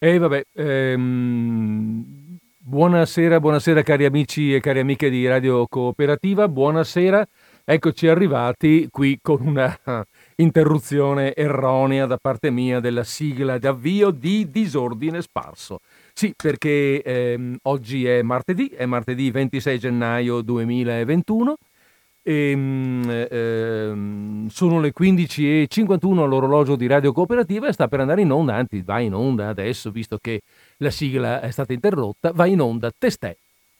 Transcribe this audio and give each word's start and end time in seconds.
E 0.00 0.10
eh, 0.10 0.18
vabbè, 0.18 0.44
ehm, 0.54 2.38
buonasera, 2.56 3.40
buonasera 3.40 3.82
cari 3.82 4.04
amici 4.04 4.54
e 4.54 4.60
cari 4.60 4.78
amiche 4.78 5.10
di 5.10 5.26
Radio 5.26 5.66
Cooperativa, 5.66 6.46
buonasera, 6.46 7.26
eccoci 7.64 8.06
arrivati 8.06 8.86
qui 8.92 9.18
con 9.20 9.44
una 9.44 9.76
interruzione 10.36 11.34
erronea 11.34 12.06
da 12.06 12.16
parte 12.16 12.50
mia 12.50 12.78
della 12.78 13.02
sigla 13.02 13.58
d'avvio 13.58 14.10
di 14.10 14.48
Disordine 14.48 15.20
Sparso. 15.20 15.80
Sì, 16.12 16.32
perché 16.36 17.02
ehm, 17.02 17.56
oggi 17.62 18.06
è 18.06 18.22
martedì, 18.22 18.68
è 18.68 18.86
martedì 18.86 19.32
26 19.32 19.78
gennaio 19.80 20.42
2021 20.42 21.56
e, 22.28 22.50
ehm, 22.50 23.26
ehm, 23.30 24.48
sono 24.48 24.80
le 24.80 24.92
15.51 24.92 26.22
all'orologio 26.22 26.76
di 26.76 26.86
Radio 26.86 27.12
Cooperativa 27.12 27.68
e 27.68 27.72
sta 27.72 27.88
per 27.88 28.00
andare 28.00 28.20
in 28.20 28.30
onda, 28.30 28.54
anzi 28.54 28.82
va 28.82 29.00
in 29.00 29.14
onda 29.14 29.48
adesso, 29.48 29.90
visto 29.90 30.18
che 30.18 30.42
la 30.78 30.90
sigla 30.90 31.40
è 31.40 31.50
stata 31.50 31.72
interrotta, 31.72 32.32
va 32.32 32.44
in 32.44 32.60
onda 32.60 32.92
testè, 32.96 33.34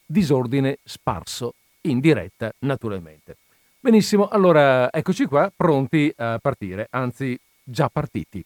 disordine 0.07 0.79
sparso, 0.83 1.53
in 1.83 2.01
diretta 2.01 2.51
naturalmente. 2.61 3.37
Benissimo, 3.81 4.29
allora 4.29 4.91
eccoci 4.91 5.27
qua, 5.27 5.53
pronti 5.55 6.11
a 6.17 6.39
partire, 6.41 6.87
anzi 6.91 7.39
già 7.63 7.91
partiti. 7.91 8.43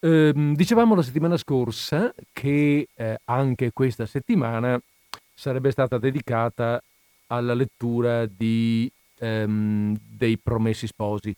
Ehm, 0.00 0.54
dicevamo 0.54 0.94
la 0.94 1.02
settimana 1.02 1.36
scorsa 1.36 2.14
che 2.32 2.88
eh, 2.94 3.18
anche 3.24 3.72
questa 3.72 4.06
settimana 4.06 4.80
sarebbe 5.34 5.70
stata 5.70 5.98
dedicata 5.98 6.82
alla 7.28 7.54
lettura 7.54 8.26
di, 8.26 8.90
ehm, 9.18 9.96
dei 10.00 10.38
Promessi 10.38 10.86
Sposi. 10.86 11.34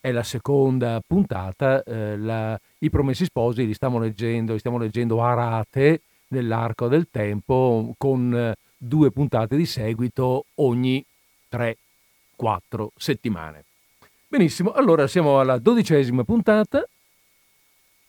È 0.00 0.10
la 0.10 0.22
seconda 0.22 1.00
puntata, 1.06 1.82
eh, 1.84 2.16
la, 2.16 2.58
i 2.78 2.90
Promessi 2.90 3.24
Sposi 3.24 3.66
li 3.66 3.74
stiamo 3.74 3.98
leggendo, 3.98 4.52
li 4.52 4.58
stiamo 4.58 4.78
leggendo 4.78 5.22
a 5.22 5.34
rate 5.34 6.00
nell'arco 6.28 6.88
del 6.88 7.08
tempo 7.10 7.94
con 7.96 8.34
eh, 8.34 8.54
due 8.76 9.10
puntate 9.12 9.56
di 9.56 9.66
seguito 9.66 10.46
ogni 10.56 11.04
3-4 11.50 12.88
settimane. 12.96 13.64
Benissimo, 14.26 14.72
allora 14.72 15.06
siamo 15.06 15.38
alla 15.38 15.58
dodicesima 15.58 16.24
puntata 16.24 16.84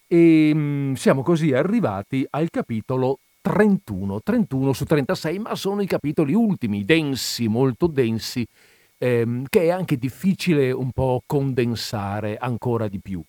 e 0.07 0.51
mm, 0.53 0.93
siamo 0.93 1.21
così 1.21 1.53
arrivati 1.53 2.25
al 2.29 2.49
capitolo 2.49 3.19
31, 3.44 4.22
31 4.22 4.72
su 4.72 4.86
36, 4.86 5.39
ma 5.39 5.53
sono 5.55 5.81
i 5.81 5.86
capitoli 5.86 6.33
ultimi, 6.33 6.86
densi, 6.86 7.50
molto 7.50 7.88
densi, 7.88 8.47
ehm, 8.97 9.47
che 9.50 9.63
è 9.63 9.69
anche 9.69 9.97
difficile 9.97 10.72
un 10.72 10.91
po' 10.91 11.22
condensare 11.25 12.38
ancora 12.38 12.88
di 12.88 13.00
più. 13.00 13.22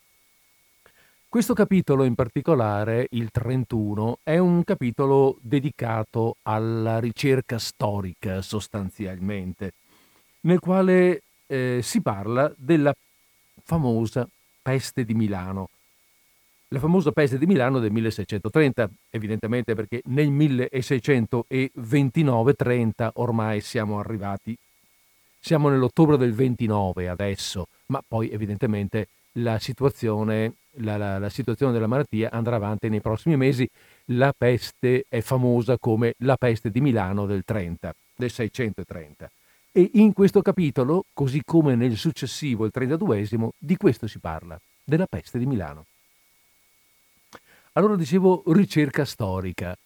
Questo 1.29 1.53
capitolo 1.53 2.05
in 2.05 2.15
particolare, 2.15 3.09
il 3.11 3.33
31, 3.33 4.21
è 4.23 4.39
un 4.39 4.63
capitolo 4.63 5.37
dedicato 5.41 6.37
alla 6.43 7.01
ricerca 7.01 7.59
storica 7.59 8.41
sostanzialmente, 8.41 9.73
nel 10.43 10.61
quale 10.61 11.23
eh, 11.49 11.81
si 11.83 12.01
parla 12.01 12.53
della 12.57 12.95
famosa 13.65 14.29
peste 14.63 15.05
di 15.05 15.15
Milano, 15.15 15.71
la 16.75 16.81
famosa 16.81 17.13
peste 17.13 17.39
di 17.39 17.47
Milano 17.47 17.79
del 17.79 17.93
1630, 17.93 18.91
evidentemente 19.11 19.77
perché 19.77 20.03
nel 20.07 20.33
1629-30 20.33 23.11
ormai 23.15 23.61
siamo 23.61 24.01
arrivati, 24.01 24.59
siamo 25.39 25.69
nell'ottobre 25.69 26.17
del 26.17 26.35
29 26.35 27.09
adesso, 27.09 27.69
ma 27.87 28.03
poi 28.07 28.31
evidentemente 28.31 29.07
la 29.35 29.59
situazione, 29.61 30.55
la, 30.79 30.97
la, 30.97 31.21
la 31.21 31.29
situazione 31.29 31.73
della 31.73 31.87
malattia 31.87 32.33
andrà 32.33 32.57
avanti 32.57 32.89
nei 32.89 33.01
prossimi 33.01 33.37
mesi. 33.37 33.71
La 34.07 34.35
peste 34.37 35.05
è 35.09 35.21
famosa 35.21 35.79
come 35.79 36.15
la 36.19 36.37
peste 36.37 36.71
di 36.71 36.81
Milano 36.81 37.27
del 37.27 37.45
30, 37.45 37.95
del 38.17 38.33
630. 38.33 39.31
E 39.71 39.91
in 39.95 40.13
questo 40.13 40.43
capitolo, 40.43 41.05
così 41.13 41.41
come 41.45 41.77
nel 41.77 41.97
successivo, 41.97 42.65
il 42.65 42.73
32 42.73 43.29
di 43.59 43.77
questo 43.77 44.09
si 44.09 44.19
parla, 44.19 44.59
della 44.83 45.07
peste 45.07 45.39
di 45.39 45.47
Milano. 45.47 45.85
Allora 47.77 47.97
dicevo 47.97 48.45
ricerca 48.47 49.05
storica. 49.05 49.77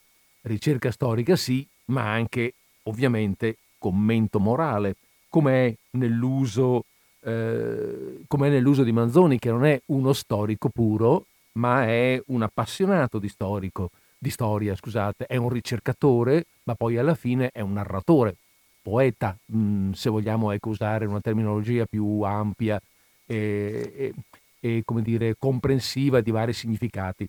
Ricerca 0.43 0.91
storica 0.91 1.37
sì, 1.37 1.66
ma 1.87 2.12
anche 2.12 2.53
ovviamente 2.82 3.56
commento 3.78 4.38
morale, 4.38 4.97
come 5.31 5.66
è 5.66 5.75
nell'uso, 5.93 6.84
eh, 7.21 8.26
nell'uso 8.28 8.82
di 8.82 8.93
Manzoni, 8.93 9.38
che 9.38 9.50
non 9.50 9.65
è 9.65 9.81
uno 9.87 10.12
storico 10.12 10.69
puro, 10.69 11.25
ma 11.53 11.87
è 11.87 12.21
un 12.26 12.43
appassionato 12.43 13.19
di, 13.19 13.28
storico, 13.31 13.91
di 14.19 14.28
storia, 14.28 14.76
scusate, 14.76 15.25
è 15.25 15.37
un 15.37 15.49
ricercatore, 15.49 16.44
ma 16.65 16.75
poi 16.75 16.99
alla 16.99 17.15
fine 17.15 17.49
è 17.55 17.60
un 17.60 17.72
narratore, 17.72 18.37
poeta, 18.82 19.34
mm, 19.56 19.93
se 19.93 20.10
vogliamo 20.10 20.50
ecco, 20.50 20.69
usare 20.69 21.06
una 21.06 21.22
terminologia 21.22 21.87
più 21.87 22.20
ampia 22.20 22.78
e, 23.25 24.12
e, 24.60 24.84
e 24.84 24.84
dire, 25.00 25.37
comprensiva 25.38 26.20
di 26.20 26.31
vari 26.31 26.53
significati. 26.53 27.26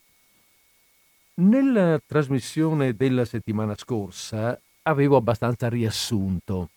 Nella 1.39 2.01
trasmissione 2.05 2.95
della 2.95 3.23
settimana 3.23 3.73
scorsa 3.77 4.59
avevo 4.83 5.15
abbastanza 5.15 5.69
riassunto. 5.69 6.69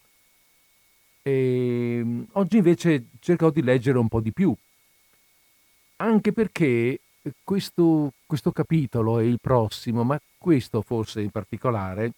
E 1.21 1.97
ehm, 1.99 2.27
oggi 2.33 2.59
invece 2.59 3.07
cercherò 3.19 3.51
di 3.51 3.63
leggere 3.63 3.99
un 3.99 4.07
po' 4.07 4.21
di 4.21 4.31
più, 4.33 4.55
anche 5.97 6.33
perché 6.33 7.01
questo, 7.43 8.13
questo 8.25 8.53
capitolo 8.53 9.19
e 9.19 9.27
il 9.27 9.41
prossimo, 9.41 10.05
ma 10.05 10.21
questo 10.39 10.81
forse 10.81 11.23
in 11.23 11.31
particolare, 11.31 12.13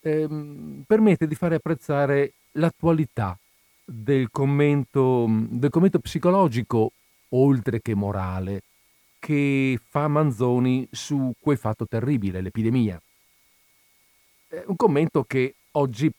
ehm, 0.00 0.82
permette 0.84 1.28
di 1.28 1.36
fare 1.36 1.56
apprezzare 1.56 2.32
l'attualità 2.52 3.38
del 3.84 4.30
commento, 4.32 5.26
del 5.28 5.70
commento 5.70 6.00
psicologico 6.00 6.90
oltre 7.30 7.80
che 7.80 7.94
morale 7.94 8.62
che 9.28 9.78
fa 9.86 10.08
Manzoni 10.08 10.88
su 10.90 11.34
quel 11.38 11.58
fatto 11.58 11.86
terribile, 11.86 12.40
l'epidemia. 12.40 12.98
È 14.48 14.64
un 14.64 14.74
commento 14.74 15.26
oggi, 15.72 16.10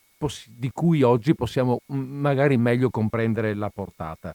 di 0.46 0.70
cui 0.72 1.02
oggi 1.02 1.34
possiamo 1.34 1.80
magari 1.86 2.56
meglio 2.56 2.88
comprendere 2.88 3.54
la 3.54 3.68
portata. 3.68 4.32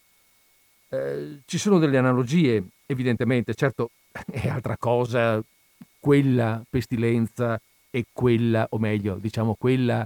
Eh, 0.90 1.40
ci 1.46 1.58
sono 1.58 1.80
delle 1.80 1.97
analogie, 1.97 2.62
evidentemente, 2.85 3.53
certo 3.53 3.91
è 4.30 4.50
altra 4.50 4.75
cosa 4.75 5.41
quella 5.97 6.62
pestilenza 6.69 7.58
e 7.90 8.08
quella, 8.12 8.68
o 8.72 8.78
meglio, 8.78 9.16
diciamo 9.16 9.56
quella, 9.58 10.06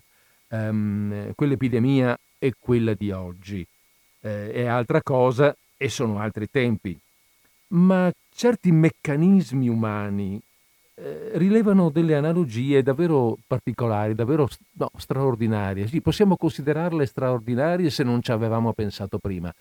um, 0.50 1.34
quell'epidemia 1.34 2.16
e 2.38 2.53
quella 2.59 2.94
di 2.94 3.09
oggi. 3.09 3.66
Eh, 4.22 4.52
è 4.52 4.66
altra 4.68 5.02
cosa 5.02 5.58
e 5.75 5.90
sono 5.90 6.19
altri 6.19 6.47
tempi. 6.52 7.00
Ma 7.69 8.12
certi 8.30 8.72
meccanismi 8.72 9.68
umani 9.69 10.41
eh, 10.96 11.31
rilevano 11.35 11.90
delle 11.90 12.16
analogie 12.16 12.84
davvero 12.84 13.38
particolari, 13.46 14.16
davvero 14.16 14.47
no, 14.74 14.90
straordinarie. 14.97 15.88
Sì, 15.88 16.02
possiamo 16.02 16.35
considerarle 16.35 17.06
straordinarie 17.06 17.90
se 17.90 18.03
non 18.03 18.22
ci 18.22 18.31
avevamo 18.31 18.74
pensato 18.74 19.18
prima, 19.18 19.53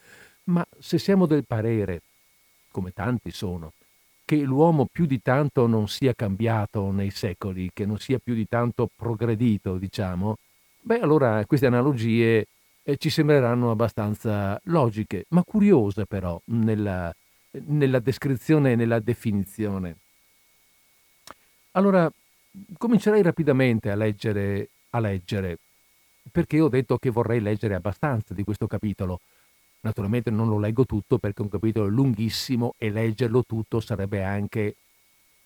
ma 0.44 0.66
se 0.78 0.98
siamo 0.98 1.26
del 1.26 1.44
parere, 1.46 2.00
come 2.70 2.92
tanti 2.92 3.30
sono, 3.30 3.72
che 4.24 4.36
l'uomo 4.36 4.86
più 4.90 5.06
di 5.06 5.20
tanto 5.22 5.66
non 5.66 5.88
sia 5.88 6.12
cambiato 6.14 6.90
nei 6.90 7.10
secoli, 7.10 7.70
che 7.72 7.86
non 7.86 7.98
sia 7.98 8.18
più 8.18 8.34
di 8.34 8.46
tanto 8.48 8.88
progredito, 8.94 9.76
diciamo, 9.78 10.36
beh 10.80 11.00
allora 11.00 11.44
queste 11.46 11.66
analogie 11.66 12.46
eh, 12.82 12.96
ci 12.96 13.10
sembreranno 13.10 13.70
abbastanza 13.70 14.58
logiche, 14.64 15.26
ma 15.28 15.42
curiose 15.44 16.04
però 16.06 16.40
nella, 16.46 17.14
nella 17.50 17.98
descrizione 17.98 18.72
e 18.72 18.76
nella 18.76 19.00
definizione. 19.00 19.96
Allora, 21.72 22.10
comincerei 22.76 23.22
rapidamente 23.22 23.90
a 23.90 23.94
leggere, 23.94 24.68
a 24.90 25.00
leggere, 25.00 25.58
perché 26.30 26.60
ho 26.60 26.68
detto 26.68 26.98
che 26.98 27.10
vorrei 27.10 27.40
leggere 27.40 27.74
abbastanza 27.74 28.34
di 28.34 28.44
questo 28.44 28.66
capitolo. 28.66 29.20
Naturalmente 29.80 30.30
non 30.30 30.48
lo 30.48 30.58
leggo 30.58 30.84
tutto 30.84 31.18
perché 31.18 31.40
è 31.40 31.44
un 31.44 31.50
capitolo 31.50 31.86
lunghissimo 31.86 32.74
e 32.78 32.90
leggerlo 32.90 33.44
tutto 33.44 33.80
sarebbe 33.80 34.24
anche 34.24 34.74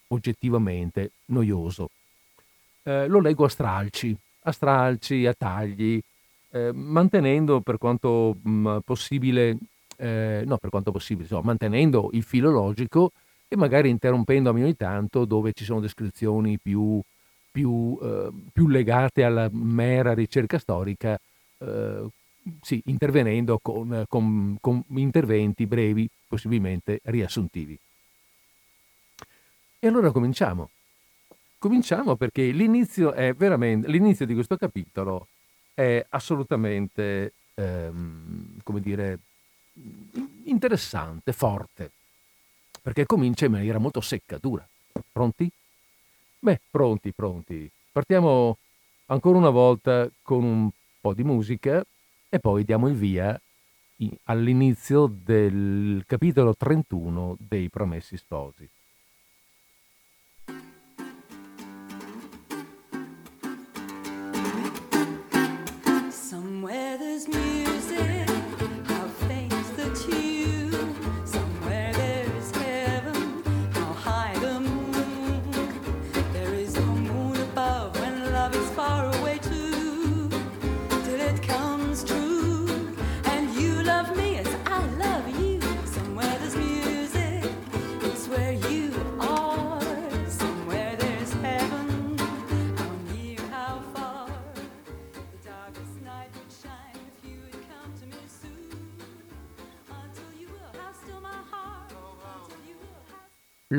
oggettivamente 0.09 1.13
noioso. 1.27 1.91
Eh, 2.83 3.07
lo 3.09 3.21
leggo 3.21 3.45
a 3.45 3.49
stralci, 3.49 4.17
a 4.45 4.53
stralci, 4.53 5.27
a 5.27 5.35
tagli, 5.35 6.01
eh, 6.51 6.73
mantenendo 6.73 7.61
per 7.61 7.79
quanto 7.79 8.37
mh, 8.43 8.79
possibile 8.85 9.57
eh, 9.97 10.43
no, 10.47 10.57
per 10.59 10.71
quanto 10.71 10.91
possibile, 10.91 11.25
insomma, 11.25 11.47
mantenendo 11.47 12.11
il 12.13 12.23
filo 12.23 12.51
logico 12.51 13.13
e 13.49 13.57
magari 13.57 13.91
interrompendomi 13.91 14.63
ogni 14.63 14.77
tanto 14.77 15.25
dove 15.25 15.53
ci 15.53 15.65
sono 15.65 15.81
descrizioni 15.81 16.59
più, 16.59 17.01
più, 17.51 17.99
eh, 18.03 18.31
più 18.53 18.69
legate 18.69 19.25
alla 19.25 19.49
mera 19.53 20.15
ricerca 20.15 20.59
storica, 20.59 21.19
eh, 21.59 22.07
sì, 22.61 22.83
intervenendo 22.87 23.59
con, 23.61 24.05
con, 24.09 24.57
con 24.61 24.83
interventi 24.95 25.67
brevi, 25.67 26.09
possibilmente 26.27 27.01
riassuntivi. 27.05 27.79
E 29.79 29.87
allora 29.87 30.11
cominciamo. 30.11 30.71
Cominciamo 31.59 32.17
perché 32.17 32.51
l'inizio 32.51 33.13
è 33.13 33.35
veramente, 33.35 33.89
l'inizio 33.89 34.27
di 34.27 34.35
questo 34.35 34.57
capitolo 34.57 35.29
è 35.75 36.05
assolutamente, 36.09 37.33
ehm, 37.55 38.61
come 38.63 38.81
dire, 38.81 39.19
interessante, 40.45 41.33
forte, 41.33 41.91
perché 42.81 43.07
comincia 43.07 43.47
in 43.47 43.53
maniera 43.53 43.79
molto 43.79 44.01
secca, 44.01 44.39
dura. 44.39 44.67
Pronti? 45.11 45.51
Beh, 46.39 46.61
pronti, 46.71 47.13
pronti. 47.13 47.71
Partiamo 47.91 48.59
ancora 49.07 49.39
una 49.39 49.51
volta 49.51 50.11
con 50.23 50.43
un 50.43 50.71
po' 51.01 51.15
di 51.15 51.23
musica 51.23 51.85
e 52.29 52.39
poi 52.39 52.65
diamo 52.65 52.89
il 52.89 52.95
via 52.95 53.41
all'inizio 54.25 55.07
del 55.07 56.03
capitolo 56.07 56.57
31 56.57 57.37
dei 57.39 57.69
Promessi 57.69 58.17
Sposi. 58.17 58.69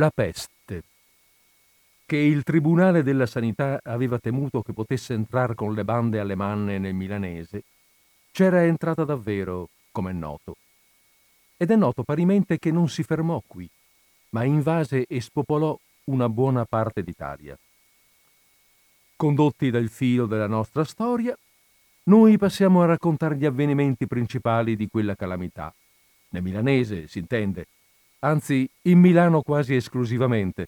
La 0.03 0.11
peste, 0.13 0.83
che 2.05 2.17
il 2.17 2.43
Tribunale 2.43 3.03
della 3.03 3.25
Sanità 3.25 3.79
aveva 3.81 4.19
temuto 4.19 4.61
che 4.61 4.73
potesse 4.73 5.13
entrare 5.13 5.55
con 5.55 5.73
le 5.73 5.85
bande 5.85 6.19
alle 6.19 6.35
manne 6.35 6.77
nel 6.77 6.93
milanese, 6.93 7.63
c'era 8.33 8.65
entrata 8.65 9.05
davvero, 9.05 9.69
come 9.93 10.11
è 10.11 10.13
noto. 10.13 10.57
Ed 11.55 11.71
è 11.71 11.77
noto 11.77 12.03
parimente 12.03 12.59
che 12.59 12.69
non 12.69 12.89
si 12.89 13.01
fermò 13.03 13.41
qui, 13.47 13.65
ma 14.31 14.43
invase 14.43 15.05
e 15.07 15.21
spopolò 15.21 15.79
una 16.05 16.27
buona 16.27 16.65
parte 16.65 17.01
d'Italia. 17.01 17.57
Condotti 19.15 19.69
dal 19.69 19.87
filo 19.87 20.25
della 20.25 20.47
nostra 20.47 20.83
storia, 20.83 21.33
noi 22.07 22.37
passiamo 22.37 22.81
a 22.81 22.87
raccontare 22.87 23.37
gli 23.37 23.45
avvenimenti 23.45 24.05
principali 24.05 24.75
di 24.75 24.89
quella 24.89 25.15
calamità. 25.15 25.73
Nel 26.31 26.43
milanese, 26.43 27.07
si 27.07 27.19
intende, 27.19 27.67
anzi 28.23 28.69
in 28.83 28.99
Milano 28.99 29.41
quasi 29.41 29.75
esclusivamente, 29.75 30.67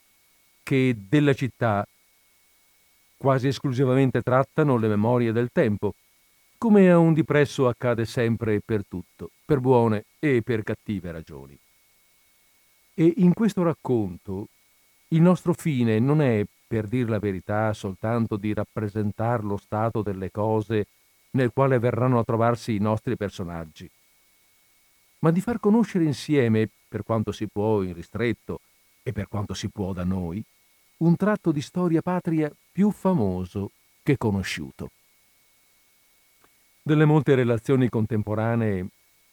che 0.63 0.95
della 1.09 1.33
città 1.33 1.87
quasi 3.17 3.47
esclusivamente 3.47 4.21
trattano 4.21 4.77
le 4.77 4.87
memorie 4.89 5.31
del 5.31 5.49
tempo, 5.51 5.95
come 6.57 6.91
a 6.91 6.97
un 6.97 7.13
dipresso 7.13 7.67
accade 7.67 8.05
sempre 8.05 8.55
e 8.55 8.61
per 8.63 8.83
tutto, 8.87 9.31
per 9.43 9.59
buone 9.59 10.05
e 10.19 10.41
per 10.41 10.63
cattive 10.63 11.11
ragioni. 11.11 11.57
E 12.93 13.13
in 13.17 13.33
questo 13.33 13.63
racconto 13.63 14.47
il 15.09 15.21
nostro 15.21 15.53
fine 15.53 15.99
non 15.99 16.21
è, 16.21 16.45
per 16.67 16.87
dir 16.87 17.09
la 17.09 17.19
verità, 17.19 17.71
soltanto 17.73 18.35
di 18.35 18.53
rappresentare 18.53 19.43
lo 19.43 19.57
stato 19.57 20.01
delle 20.01 20.29
cose 20.29 20.87
nel 21.31 21.51
quale 21.53 21.79
verranno 21.79 22.19
a 22.19 22.23
trovarsi 22.23 22.75
i 22.75 22.79
nostri 22.79 23.15
personaggi, 23.15 23.89
ma 25.19 25.31
di 25.31 25.41
far 25.41 25.59
conoscere 25.59 26.03
insieme, 26.03 26.69
per 26.87 27.03
quanto 27.03 27.31
si 27.31 27.47
può 27.47 27.81
in 27.81 27.93
ristretto 27.93 28.61
e 29.03 29.11
per 29.11 29.27
quanto 29.27 29.53
si 29.53 29.69
può 29.69 29.93
da 29.93 30.03
noi, 30.03 30.43
un 30.97 31.15
tratto 31.15 31.51
di 31.51 31.61
storia 31.61 32.01
patria 32.01 32.51
più 32.71 32.91
famoso 32.91 33.71
che 34.03 34.17
conosciuto. 34.17 34.91
Delle 36.81 37.05
molte 37.05 37.35
relazioni 37.35 37.89
contemporanee 37.89 38.87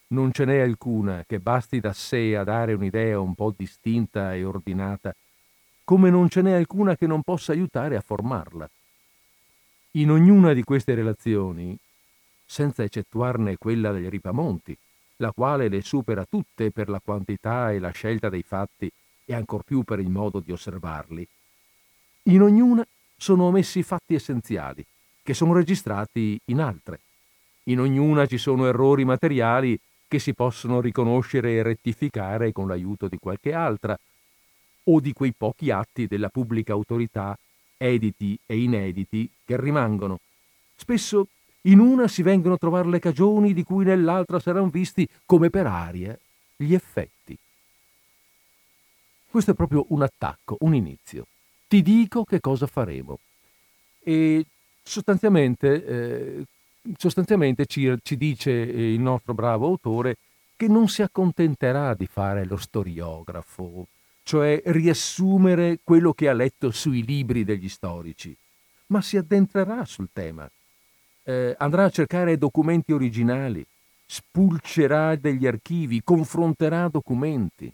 non 0.08 0.32
ce 0.32 0.44
n'è 0.44 0.60
alcuna 0.60 1.24
che 1.26 1.38
basti 1.38 1.80
da 1.80 1.92
sé 1.92 2.36
a 2.36 2.44
dare 2.44 2.72
un'idea 2.72 3.18
un 3.20 3.34
po' 3.34 3.52
distinta 3.56 4.34
e 4.34 4.44
ordinata, 4.44 5.14
come 5.84 6.10
non 6.10 6.28
ce 6.28 6.42
n'è 6.42 6.52
alcuna 6.52 6.96
che 6.96 7.06
non 7.06 7.22
possa 7.22 7.52
aiutare 7.52 7.96
a 7.96 8.00
formarla. 8.00 8.68
In 9.92 10.10
ognuna 10.10 10.52
di 10.52 10.62
queste 10.62 10.94
relazioni, 10.94 11.76
senza 12.44 12.82
eccettuarne 12.82 13.56
quella 13.56 13.92
dei 13.92 14.08
Ripamonti, 14.08 14.76
la 15.22 15.30
quale 15.30 15.68
le 15.68 15.82
supera 15.82 16.26
tutte 16.28 16.72
per 16.72 16.88
la 16.88 17.00
quantità 17.02 17.70
e 17.70 17.78
la 17.78 17.90
scelta 17.90 18.28
dei 18.28 18.42
fatti 18.42 18.90
e 19.24 19.34
ancor 19.34 19.62
più 19.62 19.84
per 19.84 20.00
il 20.00 20.10
modo 20.10 20.40
di 20.40 20.50
osservarli. 20.50 21.26
In 22.24 22.42
ognuna 22.42 22.84
sono 23.16 23.44
omessi 23.44 23.84
fatti 23.84 24.14
essenziali, 24.14 24.84
che 25.22 25.32
sono 25.32 25.52
registrati 25.52 26.38
in 26.46 26.60
altre. 26.60 26.98
In 27.64 27.78
ognuna 27.78 28.26
ci 28.26 28.36
sono 28.36 28.66
errori 28.66 29.04
materiali 29.04 29.78
che 30.08 30.18
si 30.18 30.34
possono 30.34 30.80
riconoscere 30.80 31.52
e 31.52 31.62
rettificare 31.62 32.50
con 32.50 32.66
l'aiuto 32.66 33.06
di 33.06 33.16
qualche 33.18 33.52
altra, 33.54 33.96
o 34.84 34.98
di 34.98 35.12
quei 35.12 35.32
pochi 35.32 35.70
atti 35.70 36.08
della 36.08 36.28
pubblica 36.30 36.72
autorità, 36.72 37.38
editi 37.76 38.36
e 38.44 38.58
inediti, 38.58 39.30
che 39.44 39.56
rimangono, 39.56 40.18
spesso 40.74 41.28
in 41.62 41.78
una 41.78 42.08
si 42.08 42.22
vengono 42.22 42.54
a 42.54 42.58
trovare 42.58 42.88
le 42.88 42.98
cagioni 42.98 43.52
di 43.52 43.62
cui 43.62 43.84
nell'altra 43.84 44.40
saranno 44.40 44.68
visti, 44.68 45.08
come 45.24 45.50
per 45.50 45.66
aria, 45.66 46.18
gli 46.56 46.74
effetti. 46.74 47.36
Questo 49.28 49.52
è 49.52 49.54
proprio 49.54 49.86
un 49.88 50.02
attacco, 50.02 50.56
un 50.60 50.74
inizio. 50.74 51.26
Ti 51.68 51.82
dico 51.82 52.24
che 52.24 52.40
cosa 52.40 52.66
faremo. 52.66 53.18
E 54.02 54.44
sostanzialmente, 54.82 55.86
eh, 55.86 56.44
sostanzialmente 56.96 57.66
ci, 57.66 57.94
ci, 58.02 58.16
dice 58.16 58.50
il 58.50 59.00
nostro 59.00 59.32
bravo 59.32 59.66
autore 59.66 60.16
che 60.56 60.66
non 60.66 60.88
si 60.88 61.02
accontenterà 61.02 61.94
di 61.94 62.06
fare 62.06 62.44
lo 62.44 62.56
storiografo, 62.56 63.86
cioè 64.24 64.60
riassumere 64.66 65.78
quello 65.82 66.12
che 66.12 66.28
ha 66.28 66.32
letto 66.32 66.70
sui 66.72 67.04
libri 67.04 67.44
degli 67.44 67.68
storici, 67.68 68.36
ma 68.88 69.00
si 69.00 69.16
addentrerà 69.16 69.84
sul 69.84 70.08
tema 70.12 70.48
eh, 71.24 71.54
andrà 71.58 71.84
a 71.84 71.90
cercare 71.90 72.36
documenti 72.36 72.92
originali, 72.92 73.64
spulcerà 74.06 75.16
degli 75.16 75.46
archivi, 75.46 76.02
confronterà 76.02 76.88
documenti. 76.88 77.72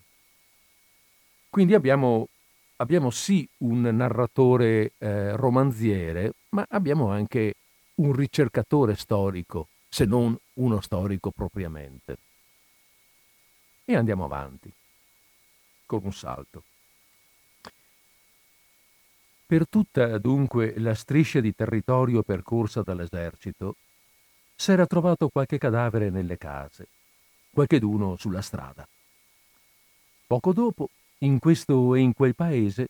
Quindi 1.48 1.74
abbiamo, 1.74 2.28
abbiamo 2.76 3.10
sì 3.10 3.48
un 3.58 3.80
narratore 3.80 4.92
eh, 4.98 5.34
romanziere, 5.34 6.32
ma 6.50 6.64
abbiamo 6.68 7.10
anche 7.10 7.54
un 7.96 8.12
ricercatore 8.12 8.94
storico, 8.94 9.68
se 9.88 10.04
non 10.04 10.36
uno 10.54 10.80
storico 10.80 11.30
propriamente. 11.30 12.18
E 13.84 13.96
andiamo 13.96 14.24
avanti, 14.24 14.70
con 15.86 16.00
un 16.04 16.12
salto. 16.12 16.62
Per 19.48 19.66
tutta, 19.66 20.18
dunque, 20.18 20.74
la 20.76 20.92
striscia 20.92 21.40
di 21.40 21.54
territorio 21.54 22.22
percorsa 22.22 22.82
dall'esercito, 22.82 23.76
s'era 24.54 24.86
trovato 24.86 25.30
qualche 25.30 25.56
cadavere 25.56 26.10
nelle 26.10 26.36
case, 26.36 26.88
qualcheduno 27.50 28.16
sulla 28.16 28.42
strada. 28.42 28.86
Poco 30.26 30.52
dopo, 30.52 30.90
in 31.20 31.38
questo 31.38 31.94
e 31.94 32.00
in 32.00 32.12
quel 32.12 32.34
paese, 32.34 32.88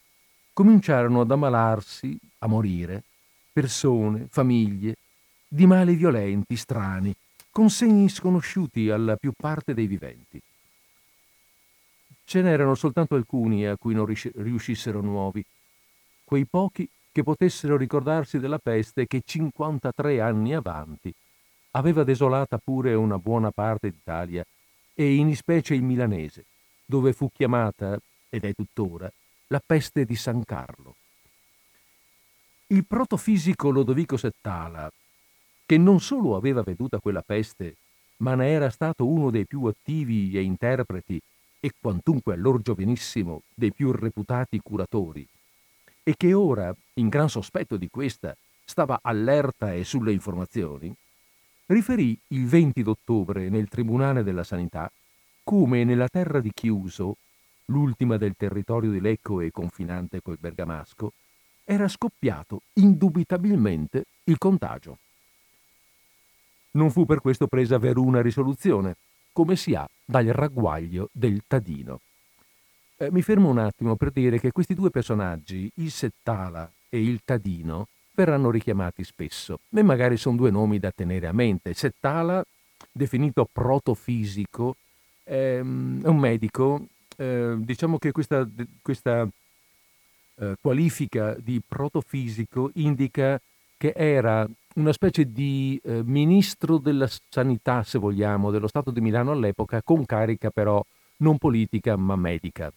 cominciarono 0.53 1.21
ad 1.21 1.31
ammalarsi, 1.31 2.19
a 2.39 2.49
morire, 2.49 3.05
persone, 3.53 4.27
famiglie, 4.29 4.97
di 5.47 5.65
mali 5.65 5.95
violenti, 5.95 6.57
strani, 6.57 7.15
con 7.53 7.71
segni 7.71 8.09
sconosciuti 8.09 8.91
alla 8.91 9.15
più 9.15 9.31
parte 9.31 9.75
dei 9.75 9.87
viventi. 9.87 10.43
Ce 12.25 12.43
n'erano 12.43 12.75
soltanto 12.75 13.15
alcuni 13.15 13.65
a 13.65 13.77
cui 13.77 13.95
non 13.95 14.07
riuscissero 14.07 15.01
nuovi, 15.01 15.45
quei 16.29 16.45
pochi 16.45 16.87
che 17.11 17.23
potessero 17.23 17.79
ricordarsi 17.79 18.39
della 18.39 18.59
peste 18.59 19.07
che 19.07 19.23
53 19.25 20.21
anni 20.21 20.55
avanti 20.55 21.11
aveva 21.71 22.05
desolata 22.05 22.59
pure 22.59 22.93
una 22.93 23.17
buona 23.17 23.51
parte 23.51 23.91
d'Italia 23.91 24.45
e 24.93 25.15
in 25.15 25.35
specie 25.35 25.75
il 25.75 25.83
milanese, 25.83 26.45
dove 26.85 27.15
fu 27.15 27.31
chiamata, 27.33 27.99
ed 28.29 28.45
è 28.45 28.53
tuttora, 28.53 29.11
la 29.47 29.63
peste 29.65 30.05
di 30.05 30.17
San 30.17 30.45
Carlo. 30.45 30.97
Il 32.67 32.85
protofisico 32.85 33.71
Lodovico 33.71 34.19
Settala, 34.19 34.93
che 35.65 35.79
non 35.79 35.99
solo 35.99 36.37
aveva 36.37 36.61
veduta 36.61 36.99
quella 36.99 37.23
peste, 37.23 37.77
ma 38.19 38.35
ne 38.35 38.51
era 38.51 38.69
stato 38.69 39.07
uno 39.07 39.31
dei 39.31 39.47
più 39.47 39.65
attivi 39.65 40.37
e 40.37 40.43
interpreti 40.43 41.19
e 41.59 41.73
quantunque 41.81 42.35
allor 42.35 42.61
giovenissimo 42.61 43.45
dei 43.55 43.73
più 43.73 43.93
reputati 43.93 44.61
curatori, 44.63 45.27
e 46.09 46.15
che 46.17 46.33
ora, 46.33 46.75
in 46.95 47.11
gran 47.11 47.29
sospetto 47.29 47.77
di 47.77 47.91
questa, 47.91 48.35
stava 48.65 49.01
allerta 49.03 49.75
e 49.75 49.85
sulle 49.85 50.11
informazioni, 50.11 50.91
riferì 51.67 52.19
il 52.29 52.47
20 52.47 52.83
d'ottobre 52.83 53.51
nel 53.51 53.69
Tribunale 53.69 54.23
della 54.23 54.43
Sanità 54.43 54.91
come 55.45 55.85
nella 55.85 56.09
terra 56.09 56.41
di 56.41 56.51
Chiuso, 56.55 57.19
l'ultima 57.67 58.17
del 58.17 58.37
territorio 58.39 58.91
di 58.91 59.03
Lecco 59.03 59.43
e 59.43 59.51
confinante 59.51 60.23
col 60.23 60.39
Bergamasco, 60.41 61.13
era 61.63 61.89
scoppiato 61.89 62.63
indubitabilmente 62.75 64.07
il 64.25 64.39
contagio. 64.39 64.97
Non 66.71 66.91
fu 66.91 67.05
per 67.05 67.21
questo 67.21 67.49
presa 67.49 67.77
veruna 67.77 68.23
risoluzione, 68.23 68.97
come 69.31 69.57
si 69.57 69.75
ha 69.75 69.87
dal 70.07 70.25
ragguaglio 70.25 71.11
del 71.13 71.43
Tadino. 71.47 72.01
Eh, 73.01 73.13
mi 73.13 73.23
fermo 73.23 73.49
un 73.49 73.59
attimo 73.59 73.95
per 73.95 74.11
dire 74.11 74.41
che 74.41 74.51
questi 74.51 74.75
due 74.75 74.91
personaggi, 74.91 75.71
il 75.77 75.93
Settala 75.93 76.69
e 76.89 77.01
il 77.01 77.21
Tadino, 77.25 77.87
verranno 78.11 78.51
richiamati 78.51 79.05
spesso 79.05 79.61
e 79.71 79.83
magari 79.85 80.17
sono 80.17 80.35
due 80.35 80.51
nomi 80.51 80.81
da 80.81 80.91
tenere 80.91 81.29
a 81.29 81.33
mente. 81.33 81.75
Settala, 81.75 82.45
definito 82.91 83.49
protofisico, 83.51 84.75
ehm, 85.23 86.03
è 86.03 86.09
un 86.09 86.19
medico, 86.19 86.87
eh, 87.17 87.55
diciamo 87.59 87.99
che 87.99 88.11
questa, 88.11 88.45
questa 88.83 89.29
eh, 90.41 90.57
qualifica 90.61 91.37
di 91.39 91.63
protofisico 91.65 92.73
indica 92.75 93.41
che 93.77 93.93
era 93.95 94.45
una 94.75 94.93
specie 94.93 95.31
di 95.31 95.81
eh, 95.85 96.03
ministro 96.05 96.79
della 96.79 97.09
sanità, 97.29 97.85
se 97.85 98.01
vogliamo, 98.01 98.51
dello 98.51 98.67
Stato 98.67 98.91
di 98.91 99.01
Milano 99.01 99.31
all'epoca, 99.31 99.83
con 99.83 100.05
carica 100.05 100.51
però 100.51 100.85
non 101.19 101.39
politica 101.39 101.95
ma 101.95 102.17
medica. 102.17 102.73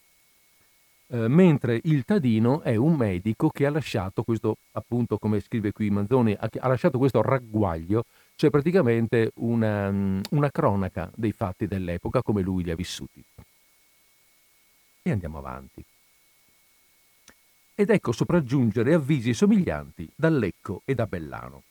Eh, 1.14 1.28
mentre 1.28 1.78
il 1.84 2.06
Tadino 2.06 2.62
è 2.62 2.74
un 2.74 2.94
medico 2.94 3.50
che 3.50 3.66
ha 3.66 3.70
lasciato 3.70 4.22
questo, 4.22 4.56
appunto 4.72 5.18
come 5.18 5.40
scrive 5.40 5.70
qui 5.70 5.90
Manzoni, 5.90 6.34
ha, 6.38 6.48
lasciato 6.66 6.96
questo 6.96 7.20
ragguaglio, 7.20 8.06
cioè 8.34 8.48
praticamente 8.48 9.32
una, 9.34 10.20
una 10.30 10.50
cronaca 10.50 11.10
dei 11.14 11.32
fatti 11.32 11.66
dell'epoca 11.66 12.22
come 12.22 12.40
lui 12.40 12.64
li 12.64 12.70
ha 12.70 12.74
vissuti. 12.74 13.22
E 15.02 15.10
andiamo 15.10 15.36
avanti. 15.36 15.84
Ed 17.74 17.90
ecco 17.90 18.12
sopraggiungere 18.12 18.94
avvisi 18.94 19.34
somiglianti 19.34 20.08
da 20.16 20.30
Lecco 20.30 20.80
e 20.86 20.94
da 20.94 21.04
Bellano. 21.04 21.62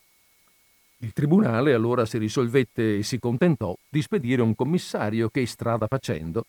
Il 0.98 1.14
tribunale 1.14 1.74
allora 1.74 2.06
si 2.06 2.20
risolvette 2.20 2.98
e 2.98 3.04
si 3.04 3.18
contentò 3.18 3.76
di 3.90 4.04
spedire 4.04 4.44
un 4.44 4.54
commissario 4.54 5.30
che, 5.30 5.48
strada 5.48 5.88
facendo, 5.88 6.46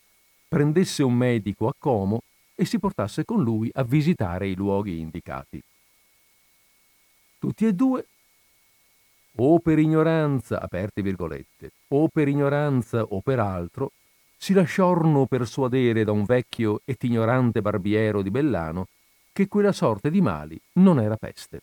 prendesse 0.47 1.03
un 1.03 1.15
medico 1.15 1.69
a 1.69 1.75
Como 1.79 2.21
e 2.63 2.65
si 2.65 2.79
portasse 2.79 3.25
con 3.25 3.43
lui 3.43 3.69
a 3.73 3.83
visitare 3.83 4.47
i 4.47 4.55
luoghi 4.55 5.01
indicati. 5.01 5.61
Tutti 7.41 7.67
e 7.67 7.73
due, 7.73 8.07
o 9.35 9.59
per 9.59 9.81
ignoranza, 9.81 10.61
aperte 10.61 11.03
virgolette, 11.03 11.73
o 11.89 12.07
per 12.07 12.29
ignoranza 12.29 13.03
o 13.03 13.21
per 13.21 13.41
altro, 13.41 13.91
si 14.37 14.53
lasciarono 14.53 15.27
persuadere 15.27 16.05
da 16.05 16.13
un 16.13 16.25
vecchio 16.25 16.83
et 16.85 17.03
ignorante 17.03 17.61
barbiero 17.61 18.23
di 18.23 18.31
Bellano 18.31 18.87
che 19.33 19.49
quella 19.49 19.73
sorte 19.73 20.09
di 20.09 20.21
mali 20.21 20.61
non 20.75 21.01
era 21.01 21.17
peste. 21.17 21.63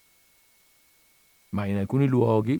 Ma 1.51 1.65
in 1.65 1.77
alcuni 1.77 2.07
luoghi, 2.07 2.59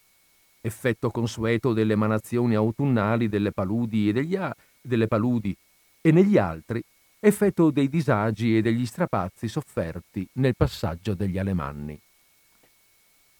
effetto 0.62 1.12
consueto 1.12 1.74
delle 1.74 1.93
emanazioni 1.93 2.55
autunnali 2.55 3.27
delle 3.27 3.51
paludi 3.51 4.08
e, 4.08 4.13
degli 4.13 4.38
a- 4.38 4.55
delle 4.79 5.08
paludi, 5.08 5.53
e 6.00 6.12
negli 6.12 6.38
altri 6.38 6.81
effetto 7.19 7.69
dei 7.69 7.89
disagi 7.89 8.57
e 8.57 8.61
degli 8.61 8.85
strapazzi 8.85 9.47
sofferti 9.47 10.27
nel 10.33 10.55
passaggio 10.55 11.13
degli 11.13 11.38
Alemanni. 11.38 11.99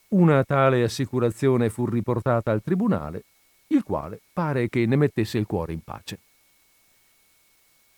Una 0.10 0.44
tale 0.44 0.84
assicurazione 0.84 1.70
fu 1.70 1.86
riportata 1.86 2.52
al 2.52 2.62
tribunale, 2.62 3.24
il 3.68 3.84
quale 3.84 4.20
pare 4.34 4.68
che 4.68 4.86
ne 4.86 4.96
mettesse 4.96 5.38
il 5.38 5.46
cuore 5.46 5.74
in 5.74 5.82
pace. 5.82 6.20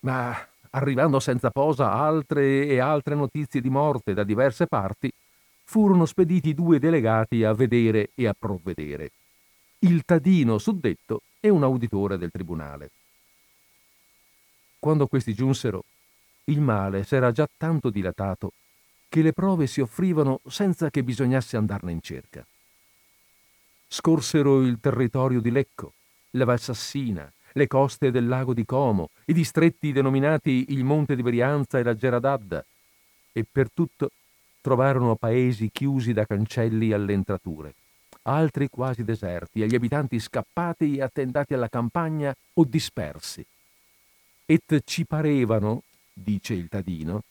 Ma 0.00 0.36
arrivando 0.70 1.20
senza 1.20 1.50
posa 1.50 1.92
altre 1.92 2.66
e 2.66 2.78
altre 2.78 3.14
notizie 3.14 3.60
di 3.60 3.70
morte 3.70 4.14
da 4.14 4.24
diverse 4.24 4.66
parti, 4.66 5.10
furono 5.64 6.04
spediti 6.04 6.54
due 6.54 6.78
delegati 6.78 7.44
a 7.44 7.52
vedere 7.52 8.10
e 8.14 8.26
a 8.26 8.34
provvedere, 8.38 9.10
il 9.80 10.04
Tadino 10.04 10.58
suddetto 10.58 11.22
e 11.40 11.48
un 11.48 11.62
auditore 11.62 12.18
del 12.18 12.30
tribunale. 12.30 12.90
Quando 14.82 15.06
questi 15.06 15.32
giunsero, 15.32 15.84
il 16.46 16.60
male 16.60 17.04
s'era 17.04 17.30
già 17.30 17.48
tanto 17.56 17.88
dilatato 17.88 18.52
che 19.08 19.22
le 19.22 19.32
prove 19.32 19.68
si 19.68 19.80
offrivano 19.80 20.40
senza 20.48 20.90
che 20.90 21.04
bisognasse 21.04 21.56
andarne 21.56 21.92
in 21.92 22.00
cerca. 22.02 22.44
Scorsero 23.86 24.60
il 24.62 24.80
territorio 24.80 25.40
di 25.40 25.52
Lecco, 25.52 25.92
la 26.30 26.46
Valsassina, 26.46 27.32
le 27.52 27.68
coste 27.68 28.10
del 28.10 28.26
lago 28.26 28.54
di 28.54 28.64
Como, 28.64 29.10
i 29.26 29.32
distretti 29.32 29.92
denominati 29.92 30.66
il 30.70 30.82
Monte 30.82 31.14
di 31.14 31.22
Brianza 31.22 31.78
e 31.78 31.84
la 31.84 31.94
Geradadda, 31.94 32.64
e 33.30 33.46
per 33.48 33.70
tutto 33.72 34.10
trovarono 34.60 35.14
paesi 35.14 35.70
chiusi 35.70 36.12
da 36.12 36.26
cancelli 36.26 36.90
alle 36.90 37.12
entrature, 37.12 37.72
altri 38.22 38.68
quasi 38.68 39.04
deserti, 39.04 39.62
e 39.62 39.68
gli 39.68 39.76
abitanti 39.76 40.18
scappati 40.18 40.96
e 40.96 41.02
attendati 41.02 41.54
alla 41.54 41.68
campagna 41.68 42.34
o 42.54 42.64
dispersi, 42.64 43.46
et 44.44 44.82
ci 44.84 45.04
parevano, 45.04 45.82
dice 46.12 46.54
il 46.54 46.68
Tadino, 46.68 47.22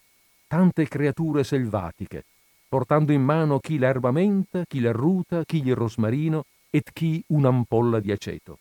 tante 0.47 0.87
creature 0.87 1.43
selvatiche, 1.43 2.25
portando 2.67 3.11
in 3.11 3.21
mano 3.21 3.59
chi 3.59 3.77
l'erba 3.77 4.11
menta, 4.11 4.63
chi 4.65 4.79
l'arruta, 4.79 5.43
chi 5.45 5.57
il 5.57 5.75
rosmarino 5.75 6.45
et 6.69 6.91
chi 6.93 7.23
un'ampolla 7.27 7.99
di 7.99 8.11
aceto. 8.11 8.59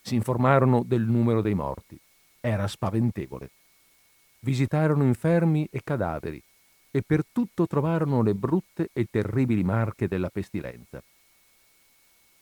Si 0.00 0.14
informarono 0.14 0.82
del 0.84 1.02
numero 1.02 1.40
dei 1.42 1.54
morti. 1.54 1.98
Era 2.40 2.66
spaventevole. 2.66 3.50
Visitarono 4.40 5.04
infermi 5.04 5.66
e 5.70 5.80
cadaveri 5.82 6.42
e 6.90 7.02
per 7.02 7.24
tutto 7.32 7.66
trovarono 7.66 8.22
le 8.22 8.34
brutte 8.34 8.90
e 8.92 9.06
terribili 9.10 9.64
marche 9.64 10.06
della 10.06 10.28
pestilenza. 10.28 11.02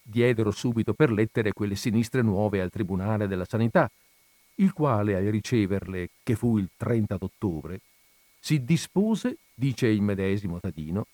Diedero 0.02 0.50
subito 0.50 0.92
per 0.92 1.10
lettere 1.10 1.52
quelle 1.52 1.76
sinistre 1.76 2.20
nuove 2.20 2.60
al 2.60 2.68
Tribunale 2.68 3.28
della 3.28 3.46
Sanità, 3.46 3.90
il 4.56 4.72
quale 4.72 5.14
a 5.14 5.30
riceverle, 5.30 6.10
che 6.22 6.36
fu 6.36 6.58
il 6.58 6.68
30 6.76 7.16
d'ottobre, 7.16 7.80
si 8.38 8.64
dispose, 8.64 9.36
dice 9.54 9.86
il 9.86 10.02
medesimo 10.02 10.58
Tadino, 10.60 11.06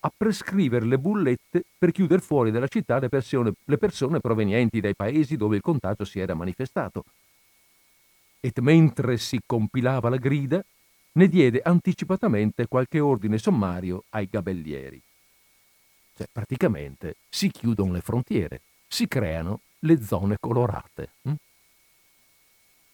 a 0.00 0.12
prescrivere 0.16 0.86
le 0.86 0.98
bullette 0.98 1.64
per 1.76 1.90
chiudere 1.90 2.20
fuori 2.20 2.50
dalla 2.50 2.68
città 2.68 2.98
le 2.98 3.08
persone, 3.08 3.52
le 3.64 3.78
persone 3.78 4.20
provenienti 4.20 4.80
dai 4.80 4.94
paesi 4.94 5.36
dove 5.36 5.56
il 5.56 5.62
contagio 5.62 6.04
si 6.04 6.20
era 6.20 6.34
manifestato. 6.34 7.04
E 8.40 8.52
mentre 8.60 9.18
si 9.18 9.40
compilava 9.44 10.08
la 10.08 10.16
grida, 10.16 10.64
ne 11.12 11.28
diede 11.28 11.60
anticipatamente 11.62 12.68
qualche 12.68 13.00
ordine 13.00 13.38
sommario 13.38 14.04
ai 14.10 14.28
gabellieri. 14.30 15.02
Cioè, 16.16 16.28
praticamente 16.30 17.16
si 17.28 17.50
chiudono 17.50 17.92
le 17.92 18.00
frontiere, 18.00 18.60
si 18.86 19.08
creano 19.08 19.60
le 19.80 20.00
zone 20.02 20.36
colorate. 20.38 21.10
Hm? 21.22 21.32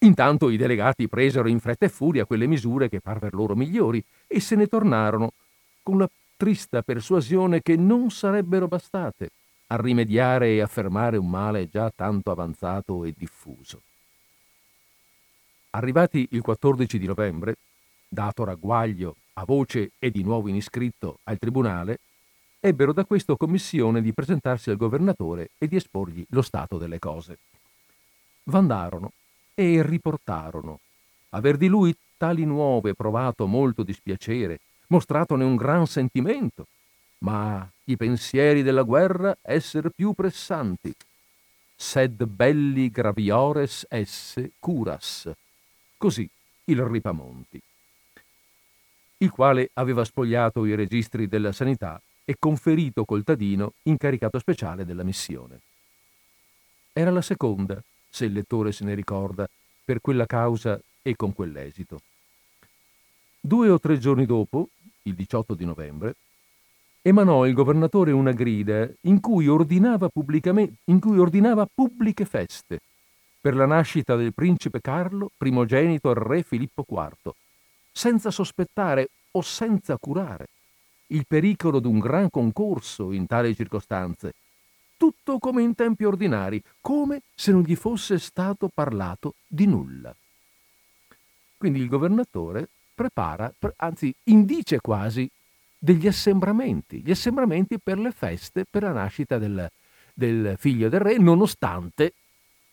Intanto 0.05 0.49
i 0.49 0.57
delegati 0.57 1.09
presero 1.09 1.47
in 1.47 1.59
fretta 1.59 1.87
e 1.87 1.89
furia 1.89 2.25
quelle 2.25 2.45
misure 2.45 2.89
che 2.89 3.01
parvero 3.01 3.37
loro 3.37 3.55
migliori 3.55 4.03
e 4.27 4.39
se 4.39 4.55
ne 4.55 4.67
tornarono 4.67 5.33
con 5.81 5.97
la 5.97 6.07
trista 6.37 6.83
persuasione 6.83 7.63
che 7.63 7.75
non 7.75 8.11
sarebbero 8.11 8.67
bastate 8.67 9.31
a 9.67 9.77
rimediare 9.77 10.49
e 10.49 10.61
a 10.61 10.67
fermare 10.67 11.17
un 11.17 11.27
male 11.27 11.67
già 11.67 11.91
tanto 11.93 12.29
avanzato 12.29 13.03
e 13.03 13.15
diffuso. 13.17 13.81
Arrivati 15.71 16.27
il 16.31 16.41
14 16.41 16.99
di 16.99 17.07
novembre, 17.07 17.55
dato 18.07 18.43
ragguaglio 18.43 19.15
a 19.33 19.43
voce 19.43 19.93
e 19.97 20.11
di 20.11 20.21
nuovo 20.21 20.49
in 20.49 20.55
iscritto 20.55 21.17
al 21.23 21.39
tribunale, 21.39 21.97
ebbero 22.59 22.93
da 22.93 23.05
questo 23.05 23.35
commissione 23.37 24.03
di 24.03 24.13
presentarsi 24.13 24.69
al 24.69 24.77
governatore 24.77 25.49
e 25.57 25.67
di 25.67 25.77
esporgli 25.77 26.23
lo 26.29 26.43
stato 26.43 26.77
delle 26.77 26.99
cose. 26.99 27.39
Vandarono 28.43 29.11
e 29.55 29.81
riportarono. 29.81 30.79
Aver 31.29 31.57
di 31.57 31.67
lui 31.67 31.95
tali 32.17 32.45
nuove 32.45 32.93
provato 32.93 33.47
molto 33.47 33.81
dispiacere, 33.81 34.59
mostratone 34.87 35.43
un 35.43 35.55
gran 35.55 35.87
sentimento, 35.87 36.67
ma 37.19 37.67
i 37.85 37.97
pensieri 37.97 38.61
della 38.61 38.83
guerra 38.83 39.35
esser 39.41 39.89
più 39.89 40.13
pressanti. 40.13 40.93
Sed 41.75 42.23
belli 42.25 42.89
graviores 42.89 43.85
esse 43.89 44.51
curas. 44.59 45.29
Così 45.97 46.29
il 46.65 46.81
Ripamonti, 46.81 47.61
il 49.17 49.29
quale 49.29 49.69
aveva 49.73 50.03
spogliato 50.03 50.65
i 50.65 50.75
registri 50.75 51.27
della 51.27 51.51
sanità 51.51 52.01
e 52.23 52.35
conferito 52.39 53.05
col 53.05 53.23
Tadino 53.23 53.73
incaricato 53.83 54.39
speciale 54.39 54.85
della 54.85 55.03
missione. 55.03 55.59
Era 56.91 57.11
la 57.11 57.21
seconda 57.21 57.81
se 58.15 58.23
il 58.23 58.31
lettore 58.31 58.71
se 58.71 58.85
ne 58.85 58.93
ricorda, 58.93 59.45
per 59.83 59.99
quella 59.99 60.25
causa 60.25 60.79
e 61.01 61.17
con 61.17 61.33
quell'esito. 61.33 62.01
Due 63.41 63.69
o 63.69 63.77
tre 63.77 63.97
giorni 63.97 64.25
dopo, 64.25 64.69
il 65.03 65.15
18 65.15 65.53
di 65.53 65.65
novembre, 65.65 66.15
emanò 67.01 67.45
il 67.45 67.53
governatore 67.53 68.13
una 68.13 68.31
grida 68.31 68.89
in 69.01 69.19
cui 69.19 69.49
ordinava, 69.49 70.09
in 70.13 70.99
cui 70.99 71.19
ordinava 71.19 71.67
pubbliche 71.71 72.23
feste 72.23 72.79
per 73.41 73.53
la 73.53 73.65
nascita 73.65 74.15
del 74.15 74.33
principe 74.33 74.79
Carlo, 74.79 75.29
primogenito 75.35 76.09
al 76.09 76.15
re 76.15 76.41
Filippo 76.41 76.85
IV, 76.89 77.33
senza 77.91 78.31
sospettare 78.31 79.09
o 79.31 79.41
senza 79.41 79.97
curare 79.97 80.47
il 81.07 81.25
pericolo 81.27 81.79
d'un 81.79 81.99
gran 81.99 82.29
concorso 82.29 83.11
in 83.11 83.27
tali 83.27 83.53
circostanze, 83.53 84.33
tutto 84.97 85.39
come 85.39 85.61
in 85.61 85.75
tempi 85.75 86.03
ordinari, 86.03 86.61
come 86.81 87.21
se 87.33 87.51
non 87.51 87.61
gli 87.61 87.75
fosse 87.75 88.19
stato 88.19 88.69
parlato 88.73 89.35
di 89.47 89.65
nulla. 89.65 90.15
Quindi 91.57 91.79
il 91.79 91.87
governatore 91.87 92.69
prepara, 92.93 93.53
anzi 93.77 94.13
indice 94.25 94.79
quasi 94.79 95.29
degli 95.77 96.07
assembramenti, 96.07 97.01
gli 97.03 97.11
assembramenti 97.11 97.79
per 97.79 97.99
le 97.99 98.11
feste 98.11 98.65
per 98.69 98.83
la 98.83 98.91
nascita 98.91 99.37
del, 99.37 99.69
del 100.13 100.55
figlio 100.57 100.89
del 100.89 100.99
re, 100.99 101.17
nonostante 101.17 102.13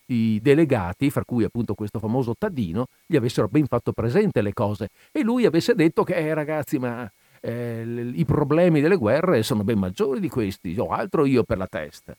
i 0.07 0.41
delegati, 0.43 1.11
fra 1.11 1.25
cui 1.25 1.45
appunto 1.45 1.75
questo 1.75 1.99
famoso 1.99 2.35
Taddino, 2.37 2.87
gli 3.07 3.17
avessero 3.17 3.49
ben 3.49 3.67
fatto 3.67 3.93
presente 3.93 4.43
le 4.43 4.53
cose 4.53 4.89
e 5.11 5.23
lui 5.23 5.45
avesse 5.47 5.75
detto 5.75 6.05
che 6.05 6.15
eh, 6.15 6.35
ragazzi, 6.35 6.79
ma 6.79 7.11
eh, 7.45 8.13
i 8.15 8.25
problemi 8.25 8.81
delle 8.81 8.97
guerre 8.97 9.43
sono 9.43 9.65
ben 9.65 9.79
maggiori 9.79 10.21
di 10.21 10.29
questi, 10.29 10.79
ho 10.79 10.89
altro 10.89 11.27
io 11.27 11.43
per 11.43 11.59
la 11.59 11.67
testa. 11.67 12.17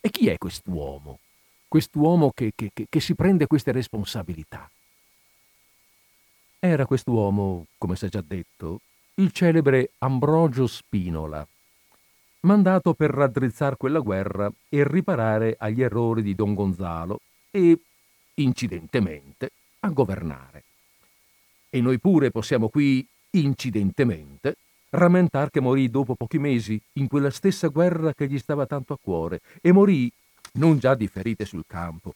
E 0.00 0.10
chi 0.10 0.28
è 0.28 0.38
quest'uomo? 0.38 1.18
Quest'uomo 1.68 2.32
che, 2.34 2.52
che, 2.56 2.70
che, 2.72 2.86
che 2.88 3.00
si 3.00 3.14
prende 3.14 3.46
queste 3.46 3.72
responsabilità? 3.72 4.68
Era 6.58 6.86
quest'uomo, 6.86 7.66
come 7.76 7.96
si 7.96 8.06
è 8.06 8.08
già 8.08 8.22
detto, 8.26 8.80
il 9.14 9.32
celebre 9.32 9.90
Ambrogio 9.98 10.66
Spinola, 10.66 11.46
mandato 12.40 12.94
per 12.94 13.10
raddrizzare 13.10 13.76
quella 13.76 13.98
guerra 14.00 14.50
e 14.70 14.86
riparare 14.86 15.56
agli 15.58 15.82
errori 15.82 16.22
di 16.22 16.34
Don 16.34 16.54
Gonzalo 16.54 17.20
e, 17.50 17.78
incidentemente, 18.34 19.50
a 19.80 19.90
governare. 19.90 20.64
E 21.68 21.80
noi 21.82 21.98
pure 21.98 22.30
possiamo 22.30 22.70
qui, 22.70 23.06
incidentemente, 23.32 24.56
rammentar 24.90 25.50
che 25.50 25.60
morì 25.60 25.88
dopo 25.88 26.14
pochi 26.14 26.38
mesi 26.38 26.80
in 26.94 27.06
quella 27.06 27.30
stessa 27.30 27.68
guerra 27.68 28.12
che 28.12 28.26
gli 28.26 28.38
stava 28.38 28.66
tanto 28.66 28.94
a 28.94 28.98
cuore 29.00 29.40
e 29.60 29.72
morì 29.72 30.10
non 30.54 30.78
già 30.78 30.94
di 30.94 31.06
ferite 31.06 31.44
sul 31.44 31.64
campo, 31.66 32.14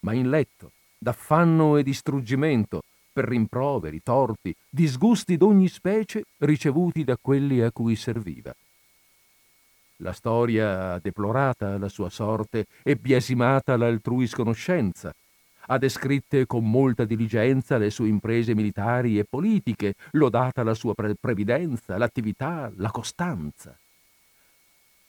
ma 0.00 0.12
in 0.12 0.28
letto, 0.28 0.72
d'affanno 0.98 1.76
e 1.76 1.82
di 1.82 1.94
struggimento, 1.94 2.82
per 3.12 3.24
rimproveri, 3.24 4.02
torti, 4.02 4.54
disgusti 4.68 5.36
d'ogni 5.36 5.68
specie 5.68 6.24
ricevuti 6.38 7.04
da 7.04 7.16
quelli 7.20 7.60
a 7.60 7.70
cui 7.72 7.96
serviva. 7.96 8.54
La 10.02 10.12
storia 10.12 10.92
ha 10.92 10.98
deplorata 10.98 11.76
la 11.76 11.88
sua 11.88 12.08
sorte 12.08 12.66
e 12.82 12.96
biasimata 12.96 13.76
l'altrui 13.76 14.26
sconoscenza. 14.26 15.14
Ha 15.70 15.78
descritte 15.78 16.46
con 16.46 16.68
molta 16.68 17.04
diligenza 17.04 17.78
le 17.78 17.90
sue 17.90 18.08
imprese 18.08 18.54
militari 18.54 19.18
e 19.18 19.24
politiche, 19.24 19.94
lodata 20.12 20.64
la 20.64 20.74
sua 20.74 20.94
pre- 20.94 21.14
previdenza, 21.14 21.96
l'attività, 21.96 22.72
la 22.76 22.90
costanza. 22.90 23.76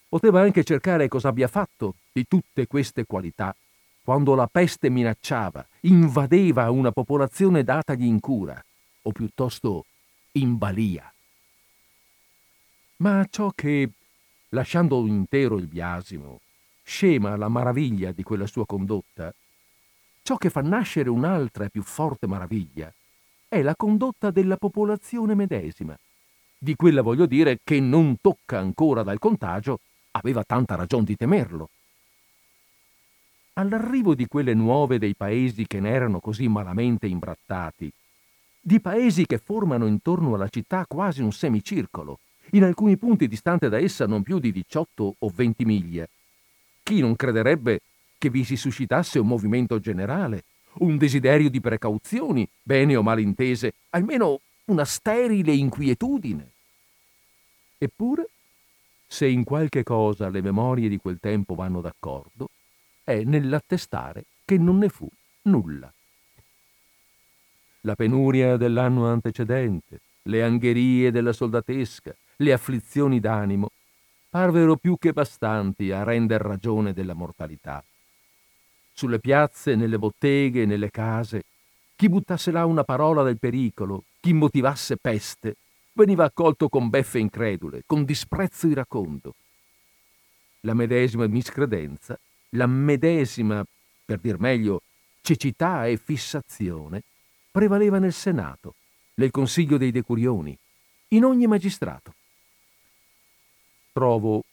Poteva 0.07 0.41
anche 0.41 0.63
cercare 0.63 1.07
cosa 1.07 1.29
abbia 1.29 1.47
fatto 1.47 1.95
di 2.11 2.25
tutte 2.27 2.67
queste 2.67 3.05
qualità 3.05 3.55
quando 4.03 4.33
la 4.35 4.47
peste 4.47 4.89
minacciava, 4.89 5.65
invadeva 5.81 6.69
una 6.71 6.91
popolazione 6.91 7.63
datagli 7.63 8.05
in 8.05 8.19
cura, 8.19 8.63
o 9.03 9.11
piuttosto 9.11 9.85
in 10.33 10.57
balia. 10.57 11.11
Ma 12.97 13.25
ciò 13.29 13.51
che, 13.53 13.89
lasciando 14.49 15.05
intero 15.05 15.57
il 15.57 15.67
biasimo, 15.67 16.41
scema 16.83 17.35
la 17.35 17.47
maraviglia 17.47 18.11
di 18.11 18.23
quella 18.23 18.47
sua 18.47 18.65
condotta, 18.65 19.33
ciò 20.31 20.37
che 20.37 20.49
fa 20.49 20.61
nascere 20.61 21.09
un'altra 21.09 21.65
e 21.65 21.69
più 21.69 21.81
forte 21.83 22.25
maraviglia 22.25 22.89
è 23.49 23.61
la 23.61 23.75
condotta 23.75 24.31
della 24.31 24.55
popolazione 24.55 25.35
medesima. 25.35 25.93
Di 26.57 26.73
quella 26.75 27.01
voglio 27.01 27.25
dire 27.25 27.59
che 27.61 27.81
non 27.81 28.15
tocca 28.21 28.57
ancora 28.57 29.03
dal 29.03 29.19
contagio, 29.19 29.81
aveva 30.11 30.45
tanta 30.45 30.75
ragione 30.75 31.03
di 31.03 31.17
temerlo 31.17 31.69
all'arrivo 33.55 34.15
di 34.15 34.25
quelle 34.27 34.53
nuove 34.53 34.97
dei 34.99 35.15
paesi 35.15 35.67
che 35.67 35.81
ne 35.81 35.89
erano 35.89 36.21
così 36.21 36.47
malamente 36.47 37.07
imbrattati, 37.07 37.91
di 38.61 38.79
paesi 38.79 39.25
che 39.25 39.37
formano 39.37 39.85
intorno 39.85 40.33
alla 40.35 40.47
città 40.47 40.85
quasi 40.87 41.21
un 41.21 41.33
semicircolo, 41.33 42.19
in 42.51 42.63
alcuni 42.63 42.95
punti 42.95 43.27
distante 43.27 43.67
da 43.67 43.77
essa 43.77 44.07
non 44.07 44.23
più 44.23 44.39
di 44.39 44.53
18 44.53 45.15
o 45.19 45.29
20 45.35 45.65
miglia. 45.65 46.07
Chi 46.81 47.01
non 47.01 47.17
crederebbe 47.17 47.81
che 48.21 48.29
vi 48.29 48.43
si 48.43 48.55
suscitasse 48.55 49.17
un 49.17 49.25
movimento 49.25 49.79
generale, 49.79 50.43
un 50.73 50.95
desiderio 50.95 51.49
di 51.49 51.59
precauzioni, 51.59 52.47
bene 52.61 52.95
o 52.95 53.01
male 53.01 53.23
intese, 53.23 53.73
almeno 53.89 54.41
una 54.65 54.85
sterile 54.85 55.53
inquietudine? 55.53 56.51
Eppure, 57.79 58.29
se 59.07 59.27
in 59.27 59.43
qualche 59.43 59.81
cosa 59.81 60.29
le 60.29 60.41
memorie 60.41 60.87
di 60.87 60.97
quel 60.97 61.17
tempo 61.19 61.55
vanno 61.55 61.81
d'accordo, 61.81 62.51
è 63.03 63.23
nell'attestare 63.23 64.25
che 64.45 64.59
non 64.59 64.77
ne 64.77 64.89
fu 64.89 65.09
nulla. 65.45 65.91
La 67.81 67.95
penuria 67.95 68.55
dell'anno 68.55 69.07
antecedente, 69.07 69.99
le 70.23 70.43
angherie 70.43 71.09
della 71.09 71.33
soldatesca, 71.33 72.15
le 72.35 72.53
afflizioni 72.53 73.19
d'animo, 73.19 73.71
parvero 74.29 74.75
più 74.75 74.99
che 74.99 75.11
bastanti 75.11 75.91
a 75.91 76.03
render 76.03 76.39
ragione 76.39 76.93
della 76.93 77.15
mortalità. 77.15 77.83
Sulle 79.01 79.17
piazze, 79.17 79.73
nelle 79.73 79.97
botteghe, 79.97 80.67
nelle 80.67 80.91
case, 80.91 81.45
chi 81.95 82.07
buttasse 82.07 82.51
là 82.51 82.67
una 82.67 82.83
parola 82.83 83.23
del 83.23 83.39
pericolo, 83.39 84.03
chi 84.19 84.31
motivasse 84.31 84.95
peste, 84.97 85.55
veniva 85.93 86.25
accolto 86.25 86.69
con 86.69 86.87
beffe 86.87 87.17
incredule, 87.17 87.81
con 87.87 88.05
disprezzo 88.05 88.67
iracondo. 88.67 89.33
La 90.59 90.75
medesima 90.75 91.25
miscredenza 91.25 92.15
la 92.49 92.67
medesima, 92.67 93.65
per 94.05 94.19
dir 94.19 94.37
meglio, 94.37 94.83
cecità 95.21 95.87
e 95.87 95.97
fissazione 95.97 97.01
prevaleva 97.49 97.97
nel 97.97 98.13
Senato, 98.13 98.75
nel 99.15 99.31
Consiglio 99.31 99.77
dei 99.77 99.89
Decurioni, 99.89 100.55
in 101.07 101.23
ogni 101.23 101.47
magistrato. 101.47 102.13
Trovo 103.93 104.43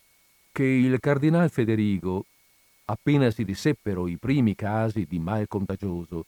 che 0.53 0.65
il 0.65 0.99
cardinal 1.01 1.51
Federigo, 1.51 2.25
appena 2.91 3.31
si 3.31 3.43
riseppero 3.43 4.09
i 4.09 4.17
primi 4.17 4.55
casi 4.55 5.05
di 5.07 5.19
mal 5.19 5.47
contagioso, 5.47 6.25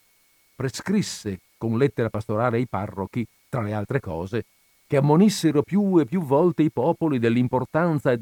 prescrisse 0.55 1.41
con 1.57 1.79
lettera 1.79 2.11
pastorale 2.11 2.59
ai 2.59 2.67
parrochi, 2.67 3.27
tra 3.49 3.63
le 3.63 3.73
altre 3.73 4.01
cose, 4.01 4.45
che 4.87 4.97
ammonissero 4.97 5.63
più 5.63 5.99
e 6.01 6.05
più 6.05 6.23
volte 6.23 6.63
i 6.63 6.71
popoli 6.71 7.19
dell'importanza 7.19 8.13
e, 8.13 8.19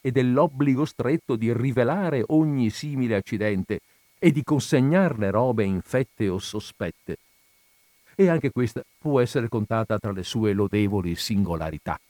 e 0.00 0.10
dell'obbligo 0.10 0.84
stretto 0.84 1.36
di 1.36 1.52
rivelare 1.52 2.24
ogni 2.28 2.70
simile 2.70 3.16
accidente 3.16 3.80
e 4.18 4.32
di 4.32 4.42
consegnarle 4.42 5.30
robe 5.30 5.64
infette 5.64 6.28
o 6.28 6.38
sospette. 6.38 7.18
E 8.14 8.28
anche 8.28 8.50
questa 8.50 8.82
può 8.98 9.20
essere 9.20 9.48
contata 9.48 9.98
tra 9.98 10.10
le 10.10 10.24
sue 10.24 10.52
lodevoli 10.52 11.14
singolarità. 11.14 12.00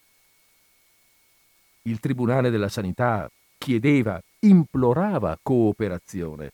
Il 1.82 2.00
Tribunale 2.00 2.50
della 2.50 2.68
Sanità 2.68 3.28
chiedeva, 3.58 4.22
implorava 4.40 5.38
cooperazione, 5.42 6.52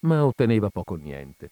ma 0.00 0.24
otteneva 0.24 0.70
poco 0.70 0.96
niente. 0.96 1.50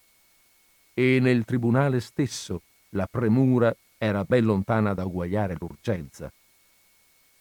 E 0.94 1.18
nel 1.20 1.44
Tribunale 1.44 2.00
stesso 2.00 2.62
la 2.90 3.06
premura 3.06 3.74
era 3.96 4.24
ben 4.24 4.44
lontana 4.44 4.94
da 4.94 5.04
uguagliare 5.04 5.56
l'urgenza. 5.58 6.32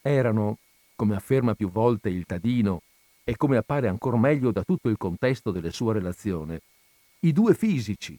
Erano, 0.01 0.57
come 0.95 1.15
afferma 1.15 1.55
più 1.55 1.69
volte 1.69 2.09
il 2.09 2.25
Tadino 2.25 2.81
e 3.23 3.35
come 3.35 3.57
appare 3.57 3.87
ancor 3.87 4.17
meglio 4.17 4.51
da 4.51 4.63
tutto 4.63 4.89
il 4.89 4.97
contesto 4.97 5.51
delle 5.51 5.71
sue 5.71 5.93
relazioni, 5.93 6.57
i 7.21 7.33
due 7.33 7.53
fisici 7.55 8.17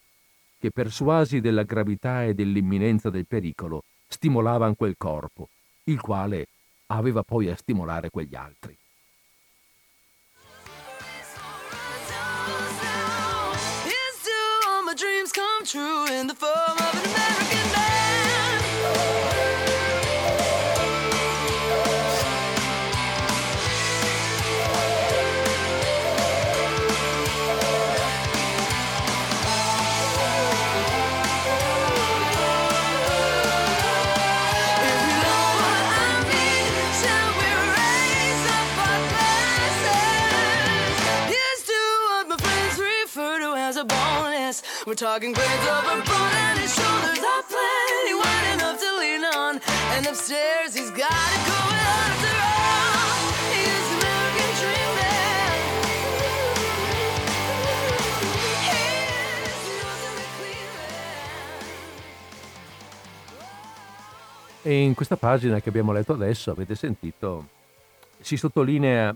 che, 0.59 0.71
persuasi 0.71 1.41
della 1.41 1.63
gravità 1.63 2.25
e 2.25 2.35
dell'imminenza 2.35 3.11
del 3.11 3.27
pericolo, 3.27 3.85
stimolavano 4.09 4.75
quel 4.75 4.97
corpo, 4.97 5.49
il 5.85 6.01
quale 6.01 6.49
aveva 6.87 7.23
poi 7.23 7.49
a 7.49 7.57
stimolare 7.57 8.11
quegli 8.11 8.35
altri. 8.35 8.77
True 15.69 16.07
in 16.07 16.27
the 16.27 16.35
form 16.35 16.79
of 16.79 16.95
an 16.95 17.11
American 17.11 17.48
We're 44.89 44.95
talking 44.95 45.35
grades 45.35 45.67
over 45.69 46.03
broad 46.03 46.33
and 46.49 46.61
his 46.61 46.75
shoulders 46.75 47.19
are 47.19 47.43
plenty 47.43 48.15
wide 48.15 48.55
enough 48.55 48.81
to 48.81 48.97
lean 48.97 49.23
on. 49.23 49.61
And 49.93 50.07
upstairs 50.07 50.75
he's 50.75 50.89
got 50.93 51.13
it 51.13 51.43
going 51.45 51.77
after 51.77 52.33
all. 52.41 52.69
E 64.63 64.83
in 64.83 64.95
questa 64.95 65.19
pagina 65.19 65.61
che 65.61 65.69
abbiamo 65.69 65.93
letto 65.93 66.15
adesso, 66.15 66.51
avete 66.51 66.75
sentito, 66.75 67.49
si 68.21 68.39
sottolinea 68.39 69.15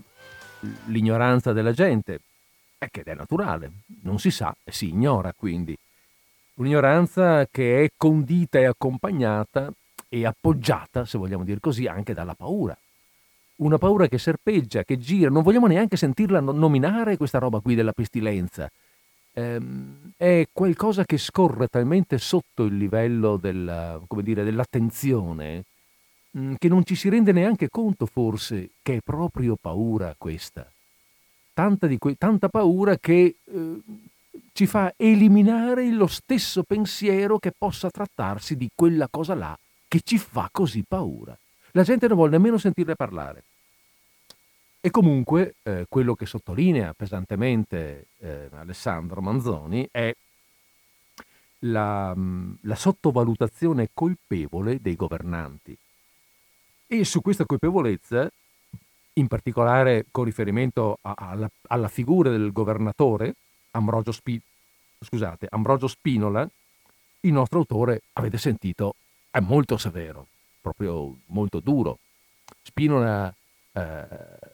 l'ignoranza 0.85 1.51
della 1.51 1.73
gente, 1.73 2.21
eh, 2.83 2.89
che 2.91 3.01
è 3.03 3.13
naturale, 3.13 3.71
non 4.03 4.19
si 4.19 4.31
sa 4.31 4.55
e 4.63 4.71
si 4.71 4.89
ignora 4.89 5.33
quindi. 5.35 5.75
Un'ignoranza 6.55 7.47
che 7.47 7.83
è 7.83 7.89
condita 7.97 8.59
e 8.59 8.65
accompagnata 8.65 9.71
e 10.07 10.25
appoggiata, 10.25 11.05
se 11.05 11.17
vogliamo 11.17 11.43
dire 11.43 11.59
così, 11.59 11.87
anche 11.87 12.13
dalla 12.13 12.35
paura. 12.35 12.77
Una 13.55 13.77
paura 13.77 14.07
che 14.07 14.17
serpeggia, 14.17 14.83
che 14.83 14.97
gira, 14.97 15.29
non 15.29 15.41
vogliamo 15.43 15.67
neanche 15.67 15.97
sentirla 15.97 16.39
no- 16.39 16.51
nominare 16.51 17.17
questa 17.17 17.39
roba 17.39 17.59
qui 17.59 17.75
della 17.75 17.91
pestilenza. 17.91 18.69
Ehm, 19.35 20.11
è 20.15 20.45
qualcosa 20.51 21.05
che 21.05 21.17
scorre 21.17 21.67
talmente 21.67 22.19
sotto 22.19 22.63
il 22.63 22.77
livello 22.77 23.37
della, 23.37 23.99
dire, 24.21 24.43
dell'attenzione 24.43 25.63
che 26.57 26.67
non 26.67 26.83
ci 26.83 26.95
si 26.95 27.09
rende 27.09 27.31
neanche 27.31 27.69
conto 27.69 28.07
forse 28.07 28.71
che 28.81 28.95
è 28.95 28.99
proprio 29.03 29.55
paura 29.59 30.15
questa. 30.17 30.72
Tanta, 31.53 31.87
que- 31.97 32.15
tanta 32.15 32.49
paura 32.49 32.97
che 32.97 33.35
eh, 33.43 33.81
ci 34.53 34.65
fa 34.65 34.93
eliminare 34.97 35.89
lo 35.91 36.07
stesso 36.07 36.63
pensiero 36.63 37.37
che 37.37 37.51
possa 37.55 37.89
trattarsi 37.89 38.55
di 38.55 38.69
quella 38.73 39.07
cosa 39.09 39.35
là 39.35 39.57
che 39.87 40.01
ci 40.03 40.17
fa 40.17 40.49
così 40.51 40.83
paura. 40.87 41.37
La 41.71 41.83
gente 41.83 42.07
non 42.07 42.17
vuole 42.17 42.31
nemmeno 42.31 42.57
sentirne 42.57 42.95
parlare. 42.95 43.43
E 44.81 44.89
comunque 44.89 45.55
eh, 45.63 45.85
quello 45.87 46.15
che 46.15 46.25
sottolinea 46.25 46.93
pesantemente 46.93 48.07
eh, 48.17 48.49
Alessandro 48.51 49.21
Manzoni 49.21 49.87
è 49.91 50.13
la, 51.59 52.13
mh, 52.13 52.57
la 52.61 52.75
sottovalutazione 52.75 53.89
colpevole 53.93 54.81
dei 54.81 54.95
governanti. 54.95 55.77
E 56.87 57.05
su 57.05 57.21
questa 57.21 57.45
colpevolezza, 57.45 58.29
in 59.13 59.27
particolare 59.27 60.05
con 60.11 60.23
riferimento 60.23 60.97
a- 61.01 61.13
alla, 61.15 61.49
alla 61.67 61.87
figura 61.87 62.29
del 62.29 62.51
governatore, 62.51 63.35
Ambrogio, 63.71 64.11
Spi- 64.11 64.41
scusate, 64.99 65.47
Ambrogio 65.49 65.87
Spinola, 65.87 66.47
il 67.21 67.31
nostro 67.31 67.59
autore, 67.59 68.01
avete 68.13 68.37
sentito, 68.37 68.95
è 69.31 69.39
molto 69.39 69.77
severo, 69.77 70.27
proprio 70.61 71.15
molto 71.27 71.59
duro. 71.59 71.99
Spinola, 72.61 73.33
eh, 73.71 74.05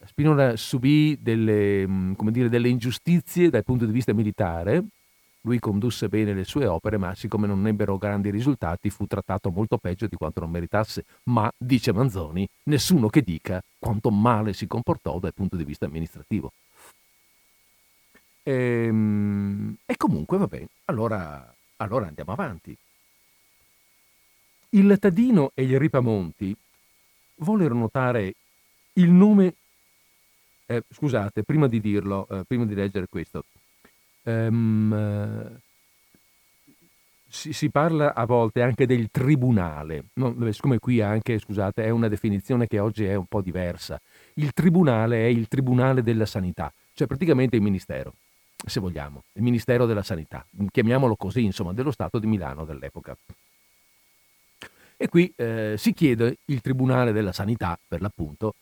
Spinola 0.06 0.56
subì 0.56 1.18
delle, 1.20 1.86
come 2.16 2.32
dire, 2.32 2.50
delle 2.50 2.70
ingiustizie 2.70 3.50
dal 3.50 3.64
punto 3.64 3.86
di 3.86 3.92
vista 3.92 4.14
militare. 4.14 4.84
Lui 5.42 5.60
condusse 5.60 6.10
bene 6.10 6.34
le 6.34 6.44
sue 6.44 6.66
opere, 6.66 6.98
ma 6.98 7.16
siccome 7.16 7.48
non 7.48 7.66
ebbero 7.66 7.98
grandi 7.98 8.30
risultati, 8.30 8.90
fu 8.90 9.06
trattato 9.06 9.50
molto 9.52 9.78
peggio 9.78 10.08
di 10.08 10.16
quanto 10.16 10.42
non 10.42 10.50
meritasse. 10.52 11.06
Ma, 11.24 11.50
dice 11.58 11.94
Manzoni, 11.94 12.48
nessuno 12.64 13.08
che 13.08 13.22
dica 13.22 13.64
quanto 13.80 14.12
male 14.12 14.54
si 14.54 14.68
comportò 14.68 15.18
dal 15.20 15.34
punto 15.34 15.56
di 15.56 15.64
vista 15.64 15.86
amministrativo. 15.86 16.52
Ehm, 18.44 19.78
E, 19.86 19.96
comunque 19.98 20.38
va 20.38 20.48
bene, 20.48 20.68
allora, 20.86 21.54
allora 21.78 22.08
andiamo 22.08 22.32
avanti. 22.32 22.76
Il 24.72 24.98
Tadino 25.00 25.52
e 25.54 25.66
gli 25.66 25.76
Ripamonti 25.78 26.56
vollero 27.38 27.74
notare 27.76 28.34
il 28.94 29.10
nome. 29.10 29.56
eh, 30.66 30.84
scusate, 30.92 31.44
prima 31.44 31.68
di 31.68 31.80
dirlo, 31.80 32.28
eh, 32.30 32.44
prima 32.44 32.66
di 32.66 32.76
leggere 32.76 33.08
questo, 33.08 33.46
ehm, 34.30 34.94
eh, 34.94 35.60
si, 37.30 37.54
si 37.54 37.70
parla 37.70 38.14
a 38.14 38.26
volte 38.26 38.62
anche 38.62 38.86
del 38.86 39.10
tribunale, 39.12 40.06
no, 40.14 40.52
siccome 40.52 40.80
qui 40.80 41.02
anche, 41.02 41.40
scusate, 41.40 41.84
è 41.84 41.90
una 41.90 42.08
definizione 42.08 42.68
che 42.68 42.80
oggi 42.80 43.06
è 43.06 43.16
un 43.16 43.26
po' 43.26 43.42
diversa. 43.42 44.00
Il 44.36 44.52
tribunale 44.54 45.26
è 45.26 45.28
il 45.28 45.48
tribunale 45.48 46.02
della 46.02 46.26
sanità, 46.26 46.72
cioè 46.94 47.08
praticamente 47.08 47.56
il 47.56 47.62
ministero, 47.62 48.14
se 48.66 48.80
vogliamo, 48.80 49.24
il 49.34 49.44
ministero 49.44 49.86
della 49.86 50.04
sanità, 50.04 50.46
chiamiamolo 50.72 51.16
così, 51.16 51.44
insomma, 51.44 51.74
dello 51.74 51.92
Stato 51.92 52.20
di 52.20 52.28
Milano 52.28 52.66
dell'epoca. 52.66 53.16
E 55.02 55.08
qui 55.08 55.32
eh, 55.38 55.76
si 55.78 55.94
chiede, 55.94 56.40
il 56.46 56.60
Tribunale 56.60 57.14
della 57.14 57.32
Sanità 57.32 57.80
per 57.88 58.02
l'appunto, 58.02 58.56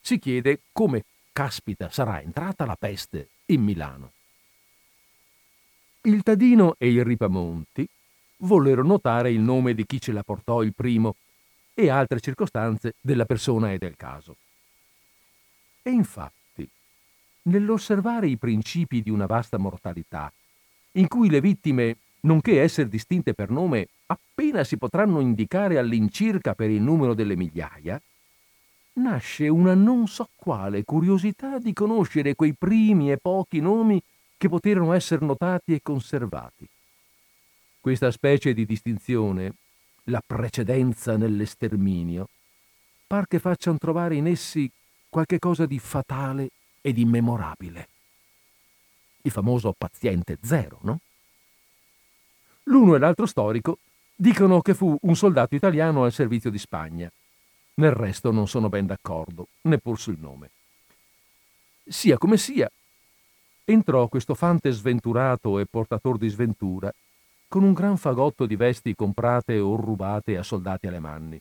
si 0.00 0.18
chiede 0.18 0.58
come 0.72 1.04
caspita 1.32 1.88
sarà 1.88 2.20
entrata 2.20 2.64
la 2.64 2.76
peste 2.76 3.28
in 3.46 3.62
Milano. 3.62 4.13
Il 6.06 6.22
Tadino 6.22 6.74
e 6.76 6.92
il 6.92 7.02
Ripamonti 7.02 7.88
vollero 8.40 8.84
notare 8.84 9.32
il 9.32 9.40
nome 9.40 9.72
di 9.72 9.86
chi 9.86 9.98
ce 10.02 10.12
la 10.12 10.22
portò 10.22 10.62
il 10.62 10.74
primo 10.74 11.16
e 11.72 11.88
altre 11.88 12.20
circostanze 12.20 12.96
della 13.00 13.24
persona 13.24 13.72
e 13.72 13.78
del 13.78 13.96
caso. 13.96 14.36
E 15.82 15.88
infatti, 15.88 16.68
nell'osservare 17.44 18.28
i 18.28 18.36
principi 18.36 19.00
di 19.00 19.08
una 19.08 19.24
vasta 19.24 19.56
mortalità, 19.56 20.30
in 20.92 21.08
cui 21.08 21.30
le 21.30 21.40
vittime, 21.40 21.96
nonché 22.20 22.60
essere 22.60 22.90
distinte 22.90 23.32
per 23.32 23.48
nome, 23.48 23.88
appena 24.04 24.62
si 24.62 24.76
potranno 24.76 25.20
indicare 25.20 25.78
all'incirca 25.78 26.54
per 26.54 26.68
il 26.68 26.82
numero 26.82 27.14
delle 27.14 27.34
migliaia, 27.34 27.98
nasce 28.96 29.48
una 29.48 29.72
non 29.72 30.06
so 30.06 30.28
quale 30.34 30.84
curiosità 30.84 31.58
di 31.58 31.72
conoscere 31.72 32.34
quei 32.34 32.52
primi 32.52 33.10
e 33.10 33.16
pochi 33.16 33.60
nomi 33.60 34.02
che 34.44 34.50
poterono 34.50 34.92
essere 34.92 35.24
notati 35.24 35.72
e 35.72 35.80
conservati. 35.82 36.68
Questa 37.80 38.10
specie 38.10 38.52
di 38.52 38.66
distinzione, 38.66 39.54
la 40.04 40.22
precedenza 40.24 41.16
nell'esterminio, 41.16 42.28
par 43.06 43.26
che 43.26 43.38
facciano 43.38 43.78
trovare 43.78 44.16
in 44.16 44.26
essi 44.26 44.70
qualche 45.08 45.38
cosa 45.38 45.64
di 45.64 45.78
fatale 45.78 46.50
ed 46.82 46.98
immemorabile. 46.98 47.88
Il 49.22 49.30
famoso 49.30 49.72
paziente 49.72 50.36
zero, 50.42 50.78
no? 50.82 51.00
L'uno 52.64 52.96
e 52.96 52.98
l'altro 52.98 53.24
storico 53.24 53.78
dicono 54.14 54.60
che 54.60 54.74
fu 54.74 54.94
un 55.00 55.16
soldato 55.16 55.54
italiano 55.54 56.04
al 56.04 56.12
servizio 56.12 56.50
di 56.50 56.58
Spagna. 56.58 57.10
Nel 57.76 57.92
resto 57.92 58.30
non 58.30 58.46
sono 58.46 58.68
ben 58.68 58.84
d'accordo, 58.84 59.48
neppur 59.62 59.98
sul 59.98 60.18
nome. 60.18 60.50
Sia 61.86 62.18
come 62.18 62.36
sia, 62.36 62.70
entrò 63.64 64.08
questo 64.08 64.34
fante 64.34 64.70
sventurato 64.70 65.58
e 65.58 65.66
portator 65.66 66.18
di 66.18 66.28
sventura 66.28 66.92
con 67.48 67.62
un 67.62 67.72
gran 67.72 67.96
fagotto 67.96 68.46
di 68.46 68.56
vesti 68.56 68.94
comprate 68.94 69.58
o 69.58 69.76
rubate 69.76 70.36
a 70.36 70.42
soldati 70.42 70.86
alemanni. 70.86 71.40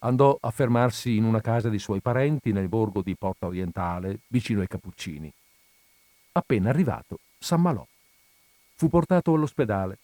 Andò 0.00 0.36
a 0.40 0.50
fermarsi 0.50 1.16
in 1.16 1.24
una 1.24 1.40
casa 1.40 1.68
di 1.68 1.78
suoi 1.78 2.00
parenti 2.00 2.52
nel 2.52 2.68
borgo 2.68 3.02
di 3.02 3.16
Porta 3.16 3.46
Orientale, 3.46 4.20
vicino 4.28 4.60
ai 4.60 4.68
Cappuccini. 4.68 5.32
Appena 6.32 6.68
arrivato, 6.68 7.18
s'ammalò. 7.38 7.84
Fu 8.74 8.88
portato 8.88 9.32
all'ospedale, 9.32 9.98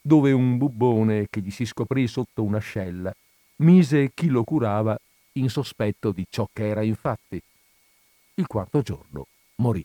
dove 0.00 0.32
un 0.32 0.56
bubbone 0.56 1.26
che 1.28 1.40
gli 1.40 1.50
si 1.50 1.66
scoprì 1.66 2.06
sotto 2.06 2.42
un'ascella 2.42 3.12
mise 3.56 4.12
chi 4.14 4.28
lo 4.28 4.42
curava 4.42 4.98
in 5.32 5.48
sospetto 5.48 6.12
di 6.12 6.26
ciò 6.28 6.48
che 6.52 6.66
era 6.68 6.82
infatti. 6.82 7.40
Il 8.34 8.46
quarto 8.46 8.82
giorno 8.82 9.26
morì. 9.56 9.84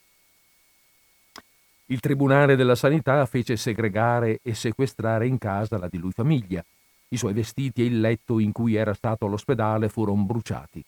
Il 1.89 2.02
Tribunale 2.02 2.58
della 2.58 2.76
Sanità 2.76 3.26
fece 3.26 3.56
segregare 3.56 4.39
e 4.41 4.54
sequestrare 4.54 5.26
in 5.26 5.38
casa 5.38 5.78
la 5.78 5.88
di 5.88 5.97
lui 5.97 6.12
famiglia. 6.12 6.63
I 7.10 7.17
suoi 7.17 7.32
vestiti 7.32 7.82
e 7.82 7.86
il 7.86 8.02
letto 8.02 8.39
in 8.39 8.52
cui 8.52 8.76
era 8.76 8.93
stato 8.93 9.26
all'ospedale 9.26 9.88
furono 9.88 10.23
bruciati. 10.23 10.84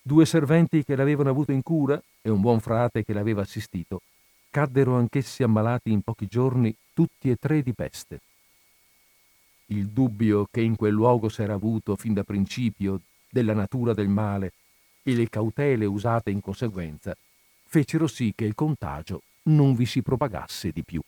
Due 0.00 0.24
serventi 0.24 0.84
che 0.84 0.96
l'avevano 0.96 1.28
avuto 1.28 1.52
in 1.52 1.62
cura 1.62 2.02
e 2.22 2.30
un 2.30 2.40
buon 2.40 2.60
frate 2.60 3.04
che 3.04 3.12
l'aveva 3.12 3.42
assistito 3.42 4.00
caddero 4.48 4.96
anch'essi 4.96 5.42
ammalati 5.42 5.92
in 5.92 6.00
pochi 6.00 6.26
giorni 6.26 6.74
tutti 6.94 7.28
e 7.28 7.36
tre 7.36 7.62
di 7.62 7.74
peste. 7.74 8.20
Il 9.66 9.88
dubbio 9.88 10.48
che 10.50 10.62
in 10.62 10.76
quel 10.76 10.94
luogo 10.94 11.28
s'era 11.28 11.52
avuto 11.52 11.94
fin 11.94 12.14
da 12.14 12.24
principio 12.24 13.02
della 13.28 13.52
natura 13.52 13.92
del 13.92 14.08
male 14.08 14.52
e 15.02 15.14
le 15.14 15.28
cautele 15.28 15.84
usate 15.84 16.30
in 16.30 16.40
conseguenza 16.40 17.14
fecero 17.62 18.08
sì 18.08 18.32
che 18.34 18.44
il 18.44 18.56
contagio 18.56 19.22
non 19.44 19.74
vi 19.74 19.86
si 19.86 20.02
propagasse 20.02 20.70
di 20.70 20.84
più. 20.84 21.00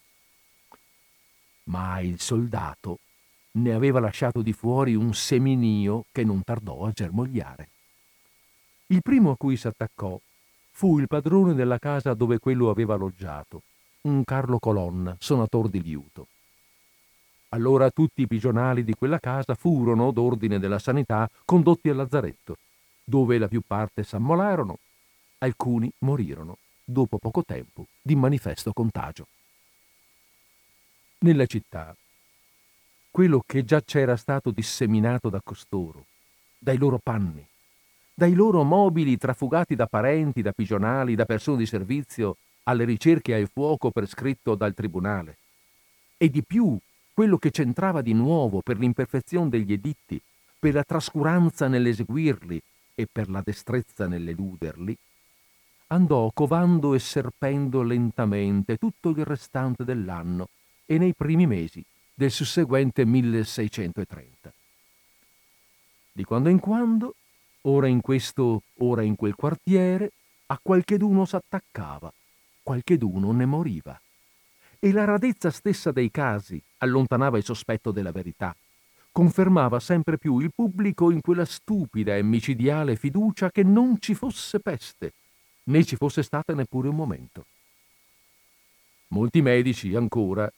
Ma 1.64 2.00
il 2.00 2.20
soldato 2.20 2.98
ne 3.52 3.72
aveva 3.72 4.00
lasciato 4.00 4.40
di 4.40 4.52
fuori 4.52 4.94
un 4.94 5.14
seminio 5.14 6.06
che 6.10 6.24
non 6.24 6.42
tardò 6.42 6.86
a 6.86 6.92
germogliare. 6.92 7.68
Il 8.86 9.02
primo 9.02 9.30
a 9.30 9.36
cui 9.36 9.56
s'attaccò 9.56 10.18
fu 10.70 10.98
il 10.98 11.06
padrone 11.06 11.54
della 11.54 11.78
casa 11.78 12.14
dove 12.14 12.38
quello 12.38 12.70
aveva 12.70 12.94
alloggiato, 12.94 13.62
un 14.02 14.24
Carlo 14.24 14.58
Colonna, 14.58 15.14
sonator 15.18 15.68
di 15.68 15.82
liuto. 15.82 16.28
Allora 17.50 17.90
tutti 17.90 18.22
i 18.22 18.26
pigionali 18.26 18.82
di 18.82 18.94
quella 18.94 19.18
casa 19.18 19.54
furono, 19.54 20.10
d'ordine 20.10 20.58
della 20.58 20.78
sanità, 20.78 21.28
condotti 21.44 21.90
al 21.90 21.96
lazzaretto, 21.96 22.56
dove 23.04 23.36
la 23.36 23.48
più 23.48 23.60
parte 23.66 24.02
s'ammolarono, 24.02 24.78
alcuni 25.38 25.92
morirono 25.98 26.56
dopo 26.84 27.18
poco 27.18 27.44
tempo 27.44 27.86
di 28.00 28.14
manifesto 28.14 28.72
contagio. 28.72 29.26
Nella 31.18 31.46
città, 31.46 31.94
quello 33.10 33.42
che 33.46 33.64
già 33.64 33.82
c'era 33.82 34.16
stato 34.16 34.50
disseminato 34.50 35.28
da 35.28 35.40
costoro, 35.42 36.06
dai 36.58 36.78
loro 36.78 36.98
panni, 36.98 37.46
dai 38.14 38.34
loro 38.34 38.62
mobili 38.62 39.16
trafugati 39.16 39.74
da 39.74 39.86
parenti, 39.86 40.42
da 40.42 40.52
pigionali, 40.52 41.14
da 41.14 41.24
persone 41.24 41.58
di 41.58 41.66
servizio, 41.66 42.36
alle 42.64 42.84
ricerche 42.84 43.34
al 43.34 43.48
fuoco 43.52 43.90
prescritto 43.90 44.54
dal 44.54 44.74
tribunale, 44.74 45.38
e 46.16 46.28
di 46.28 46.42
più 46.44 46.78
quello 47.12 47.36
che 47.36 47.50
c'entrava 47.50 48.00
di 48.00 48.12
nuovo 48.12 48.60
per 48.60 48.78
l'imperfezione 48.78 49.48
degli 49.48 49.72
editti, 49.72 50.20
per 50.58 50.74
la 50.74 50.84
trascuranza 50.84 51.68
nell'eseguirli 51.68 52.62
e 52.94 53.06
per 53.10 53.28
la 53.28 53.42
destrezza 53.44 54.06
nell'eluderli, 54.06 54.96
andò 55.92 56.30
covando 56.32 56.94
e 56.94 56.98
serpendo 56.98 57.82
lentamente 57.82 58.78
tutto 58.78 59.10
il 59.10 59.24
restante 59.24 59.84
dell'anno 59.84 60.48
e 60.86 60.96
nei 60.96 61.14
primi 61.14 61.46
mesi 61.46 61.84
del 62.14 62.30
susseguente 62.30 63.04
1630. 63.04 64.52
Di 66.12 66.24
quando 66.24 66.48
in 66.48 66.60
quando, 66.60 67.14
ora 67.62 67.88
in 67.88 68.00
questo, 68.00 68.62
ora 68.78 69.02
in 69.02 69.16
quel 69.16 69.34
quartiere, 69.34 70.12
a 70.46 70.58
qualcheduno 70.60 71.26
s'attaccava, 71.26 72.12
qualcheduno 72.62 73.32
ne 73.32 73.44
moriva 73.44 74.00
e 74.78 74.92
la 74.92 75.04
radezza 75.04 75.50
stessa 75.50 75.92
dei 75.92 76.10
casi 76.10 76.60
allontanava 76.78 77.36
il 77.36 77.44
sospetto 77.44 77.90
della 77.90 78.12
verità, 78.12 78.56
confermava 79.12 79.78
sempre 79.78 80.16
più 80.16 80.38
il 80.38 80.52
pubblico 80.54 81.10
in 81.10 81.20
quella 81.20 81.44
stupida 81.44 82.16
e 82.16 82.22
micidiale 82.22 82.96
fiducia 82.96 83.50
che 83.50 83.62
non 83.62 83.98
ci 84.00 84.14
fosse 84.14 84.58
peste, 84.58 85.12
né 85.64 85.84
ci 85.84 85.96
fosse 85.96 86.22
stata 86.22 86.54
neppure 86.54 86.88
un 86.88 86.96
momento. 86.96 87.46
Molti 89.08 89.42
medici 89.42 89.94
ancora, 89.94 90.50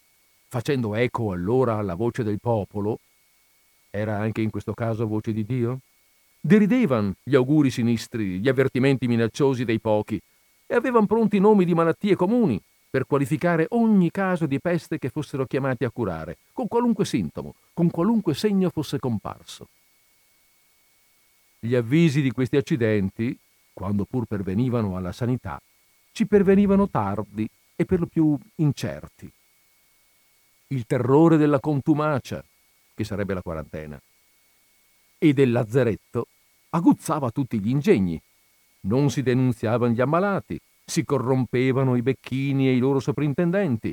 facendo 0.48 0.94
eco 0.94 1.32
allora 1.32 1.76
alla 1.76 1.94
voce 1.94 2.22
del 2.22 2.38
popolo, 2.40 3.00
era 3.90 4.18
anche 4.18 4.40
in 4.40 4.50
questo 4.50 4.74
caso 4.74 5.06
voce 5.06 5.32
di 5.32 5.44
Dio? 5.44 5.80
Deridevano 6.40 7.14
gli 7.22 7.34
auguri 7.34 7.70
sinistri, 7.70 8.40
gli 8.40 8.48
avvertimenti 8.48 9.06
minacciosi 9.06 9.64
dei 9.64 9.80
pochi 9.80 10.20
e 10.66 10.74
avevano 10.74 11.06
pronti 11.06 11.38
nomi 11.38 11.64
di 11.64 11.74
malattie 11.74 12.16
comuni 12.16 12.60
per 12.90 13.06
qualificare 13.06 13.66
ogni 13.70 14.10
caso 14.10 14.46
di 14.46 14.60
peste 14.60 14.98
che 14.98 15.08
fossero 15.08 15.46
chiamati 15.46 15.84
a 15.84 15.90
curare, 15.90 16.38
con 16.52 16.68
qualunque 16.68 17.04
sintomo, 17.04 17.54
con 17.72 17.90
qualunque 17.90 18.34
segno 18.34 18.70
fosse 18.70 19.00
comparso. 19.00 19.68
Gli 21.58 21.74
avvisi 21.74 22.20
di 22.22 22.30
questi 22.30 22.56
accidenti, 22.56 23.36
quando 23.74 24.04
pur 24.04 24.24
pervenivano 24.24 24.96
alla 24.96 25.12
sanità, 25.12 25.60
ci 26.12 26.26
pervenivano 26.26 26.88
tardi 26.88 27.46
e 27.76 27.84
per 27.84 28.00
lo 28.00 28.06
più 28.06 28.38
incerti. 28.56 29.30
Il 30.68 30.86
terrore 30.86 31.36
della 31.36 31.60
contumacia, 31.60 32.42
che 32.94 33.04
sarebbe 33.04 33.34
la 33.34 33.42
quarantena, 33.42 34.00
e 35.18 35.32
del 35.32 35.50
lazzeretto 35.50 36.28
aguzzava 36.70 37.30
tutti 37.30 37.60
gli 37.60 37.68
ingegni. 37.68 38.20
Non 38.82 39.10
si 39.10 39.22
denunziavano 39.22 39.92
gli 39.92 40.00
ammalati, 40.00 40.58
si 40.84 41.04
corrompevano 41.04 41.96
i 41.96 42.02
becchini 42.02 42.68
e 42.68 42.74
i 42.74 42.78
loro 42.78 43.00
soprintendenti. 43.00 43.92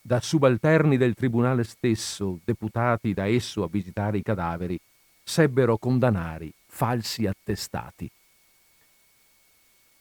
Da 0.00 0.20
subalterni 0.20 0.96
del 0.96 1.14
tribunale 1.14 1.64
stesso, 1.64 2.38
deputati 2.44 3.14
da 3.14 3.26
esso 3.26 3.62
a 3.62 3.68
visitare 3.68 4.18
i 4.18 4.22
cadaveri, 4.22 4.78
sebbero 5.22 5.78
condannare 5.78 6.52
falsi 6.66 7.26
attestati. 7.26 8.08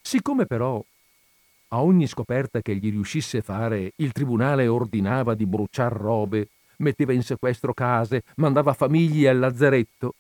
Siccome 0.08 0.46
però 0.46 0.80
a 1.70 1.82
ogni 1.82 2.06
scoperta 2.06 2.62
che 2.62 2.76
gli 2.76 2.92
riuscisse 2.92 3.42
fare 3.42 3.94
il 3.96 4.12
tribunale 4.12 4.68
ordinava 4.68 5.34
di 5.34 5.48
bruciar 5.48 5.92
robe, 5.92 6.50
metteva 6.78 7.12
in 7.12 7.24
sequestro 7.24 7.74
case, 7.74 8.22
mandava 8.36 8.74
famiglie 8.74 9.30
al 9.30 9.40
lazzaretto, 9.40 10.14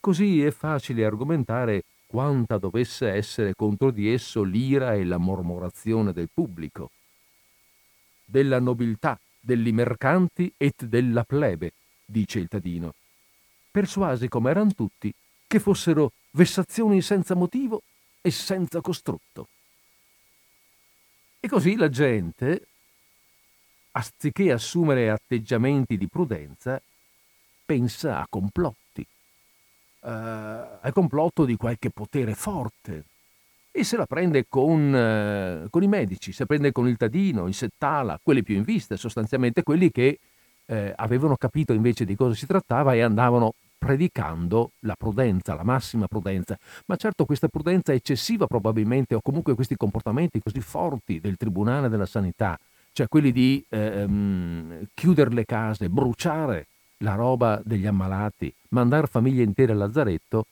così 0.00 0.42
è 0.42 0.50
facile 0.50 1.04
argomentare 1.04 1.84
quanta 2.06 2.58
dovesse 2.58 3.08
essere 3.08 3.54
contro 3.54 3.92
di 3.92 4.12
esso 4.12 4.42
l'ira 4.42 4.94
e 4.94 5.04
la 5.04 5.18
mormorazione 5.18 6.12
del 6.12 6.28
pubblico, 6.34 6.90
della 8.24 8.58
nobiltà, 8.58 9.16
degli 9.38 9.72
mercanti 9.72 10.52
et 10.56 10.86
della 10.86 11.22
plebe, 11.22 11.72
dice 12.04 12.40
il 12.40 12.48
Tadino, 12.48 12.94
persuasi 13.70 14.26
come 14.26 14.50
erano 14.50 14.72
tutti 14.74 15.14
che 15.46 15.60
fossero 15.60 16.10
vessazioni 16.32 17.00
senza 17.00 17.36
motivo 17.36 17.80
e 18.26 18.30
senza 18.30 18.80
costrutto. 18.80 19.48
E 21.40 21.46
così 21.46 21.76
la 21.76 21.90
gente, 21.90 22.66
anziché 23.90 24.50
assumere 24.50 25.10
atteggiamenti 25.10 25.98
di 25.98 26.08
prudenza, 26.08 26.80
pensa 27.66 28.20
a 28.20 28.26
complotti 28.26 29.06
eh, 30.04 30.08
al 30.08 30.92
complotto 30.92 31.44
di 31.44 31.56
qualche 31.56 31.90
potere 31.90 32.34
forte 32.34 33.04
e 33.70 33.82
se 33.82 33.96
la 33.96 34.06
prende 34.06 34.46
con, 34.48 34.94
eh, 34.94 35.66
con, 35.68 35.82
i 35.82 35.88
medici, 35.88 36.30
se 36.30 36.40
la 36.40 36.46
prende 36.46 36.70
con 36.70 36.86
il 36.86 36.96
Tadino, 36.96 37.48
il 37.48 37.54
Settala, 37.54 38.20
quelli 38.22 38.44
più 38.44 38.54
in 38.54 38.62
vista, 38.62 38.96
sostanzialmente 38.96 39.64
quelli 39.64 39.90
che 39.90 40.20
eh, 40.66 40.92
avevano 40.94 41.36
capito 41.36 41.72
invece 41.72 42.04
di 42.04 42.14
cosa 42.14 42.34
si 42.34 42.46
trattava 42.46 42.94
e 42.94 43.00
andavano 43.00 43.54
predicando 43.84 44.72
la 44.80 44.94
prudenza, 44.96 45.54
la 45.54 45.62
massima 45.62 46.06
prudenza. 46.06 46.58
Ma 46.86 46.96
certo 46.96 47.26
questa 47.26 47.48
prudenza 47.48 47.92
eccessiva 47.92 48.46
probabilmente, 48.46 49.14
o 49.14 49.20
comunque 49.20 49.54
questi 49.54 49.76
comportamenti 49.76 50.40
così 50.40 50.60
forti 50.60 51.20
del 51.20 51.36
Tribunale 51.36 51.90
della 51.90 52.06
Sanità, 52.06 52.58
cioè 52.92 53.08
quelli 53.08 53.30
di 53.30 53.62
ehm, 53.68 54.86
chiudere 54.94 55.30
le 55.30 55.44
case, 55.44 55.90
bruciare 55.90 56.66
la 56.98 57.14
roba 57.14 57.60
degli 57.62 57.86
ammalati, 57.86 58.52
mandare 58.70 59.06
famiglie 59.06 59.42
intere 59.42 59.72
al 59.72 59.78
lazzaretto, 59.78 60.46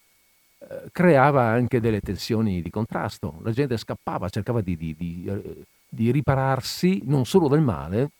eh, 0.59 0.88
creava 0.92 1.45
anche 1.45 1.81
delle 1.81 2.01
tensioni 2.01 2.61
di 2.61 2.68
contrasto. 2.68 3.38
La 3.42 3.53
gente 3.53 3.79
scappava, 3.79 4.29
cercava 4.29 4.61
di, 4.61 4.77
di, 4.77 4.95
di, 4.95 5.25
eh, 5.27 5.62
di 5.88 6.11
ripararsi 6.11 7.03
non 7.07 7.25
solo 7.25 7.49
dal 7.49 7.62
male, 7.62 8.11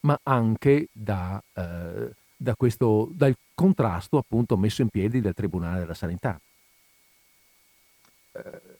ma 0.00 0.18
anche 0.22 0.88
da, 0.92 1.42
eh, 1.52 2.10
da 2.36 2.54
questo, 2.54 3.08
dal 3.12 3.34
contrasto 3.54 4.18
appunto 4.18 4.56
messo 4.56 4.82
in 4.82 4.88
piedi 4.88 5.20
dal 5.20 5.34
Tribunale 5.34 5.80
della 5.80 5.94
Sanità. 5.94 6.38
Eh, 8.32 8.74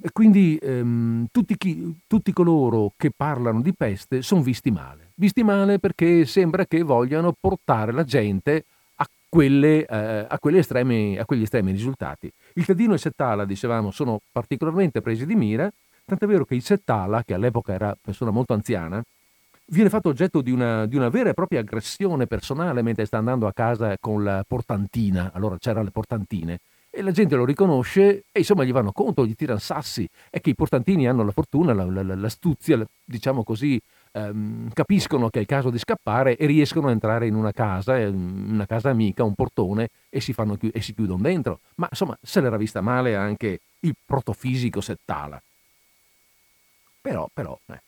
e 0.00 0.10
quindi 0.12 0.58
ehm, 0.62 1.26
tutti, 1.32 1.56
chi, 1.56 2.00
tutti 2.06 2.32
coloro 2.32 2.92
che 2.96 3.10
parlano 3.10 3.60
di 3.60 3.74
peste 3.74 4.22
sono 4.22 4.42
visti 4.42 4.70
male. 4.70 5.10
Visti 5.14 5.42
male 5.42 5.78
perché 5.78 6.24
sembra 6.24 6.66
che 6.66 6.82
vogliano 6.82 7.34
portare 7.38 7.92
la 7.92 8.04
gente 8.04 8.64
a, 8.96 9.08
quelle, 9.28 9.84
eh, 9.84 10.26
a, 10.28 10.38
estremi, 10.52 11.18
a 11.18 11.24
quegli 11.24 11.42
estremi 11.42 11.72
risultati. 11.72 12.32
Il 12.54 12.64
Tadino 12.64 12.92
e 12.92 12.94
il 12.94 13.00
Settala, 13.00 13.44
dicevamo, 13.44 13.90
sono 13.90 14.20
particolarmente 14.30 15.00
presi 15.00 15.26
di 15.26 15.34
mira, 15.34 15.70
tant'è 16.04 16.26
vero 16.26 16.44
che 16.44 16.54
il 16.54 16.62
Settala, 16.62 17.24
che 17.24 17.34
all'epoca 17.34 17.72
era 17.72 17.96
persona 18.00 18.30
molto 18.30 18.52
anziana, 18.52 19.02
viene 19.72 19.88
fatto 19.88 20.08
oggetto 20.08 20.40
di 20.40 20.50
una, 20.50 20.86
di 20.86 20.96
una, 20.96 21.08
vera 21.08 21.30
e 21.30 21.34
propria 21.34 21.60
aggressione 21.60 22.26
personale 22.26 22.82
mentre 22.82 23.06
sta 23.06 23.18
andando 23.18 23.46
a 23.46 23.52
casa 23.52 23.96
con 23.98 24.22
la 24.22 24.44
portantina, 24.46 25.30
allora 25.32 25.56
c'erano 25.58 25.84
le 25.84 25.90
portantine, 25.90 26.60
e 26.94 27.00
la 27.00 27.10
gente 27.10 27.36
lo 27.36 27.46
riconosce 27.46 28.24
e 28.30 28.40
insomma 28.40 28.64
gli 28.64 28.72
vanno 28.72 28.92
contro, 28.92 29.24
gli 29.24 29.34
tirano 29.34 29.58
sassi. 29.58 30.06
È 30.28 30.42
che 30.42 30.50
i 30.50 30.54
portantini 30.54 31.08
hanno 31.08 31.24
la 31.24 31.30
fortuna, 31.30 31.72
la, 31.72 31.86
la, 31.86 32.14
l'astuzia, 32.14 32.86
diciamo 33.02 33.42
così, 33.42 33.80
ehm, 34.12 34.70
capiscono 34.74 35.30
che 35.30 35.38
è 35.38 35.40
il 35.40 35.46
caso 35.46 35.70
di 35.70 35.78
scappare 35.78 36.36
e 36.36 36.44
riescono 36.44 36.88
a 36.88 36.90
entrare 36.90 37.26
in 37.26 37.34
una 37.34 37.52
casa, 37.52 37.94
una 37.94 38.66
casa 38.66 38.90
amica, 38.90 39.24
un 39.24 39.32
portone 39.34 39.88
e 40.10 40.20
si, 40.20 40.34
fanno, 40.34 40.58
e 40.60 40.82
si 40.82 40.92
chiudono 40.92 41.22
dentro. 41.22 41.60
Ma 41.76 41.86
insomma 41.88 42.16
se 42.20 42.42
l'era 42.42 42.58
vista 42.58 42.82
male 42.82 43.16
anche 43.16 43.60
il 43.80 43.94
protofisico 44.04 44.82
Settala. 44.82 45.40
Però, 47.00 47.26
però, 47.32 47.58
eh, 47.66 47.80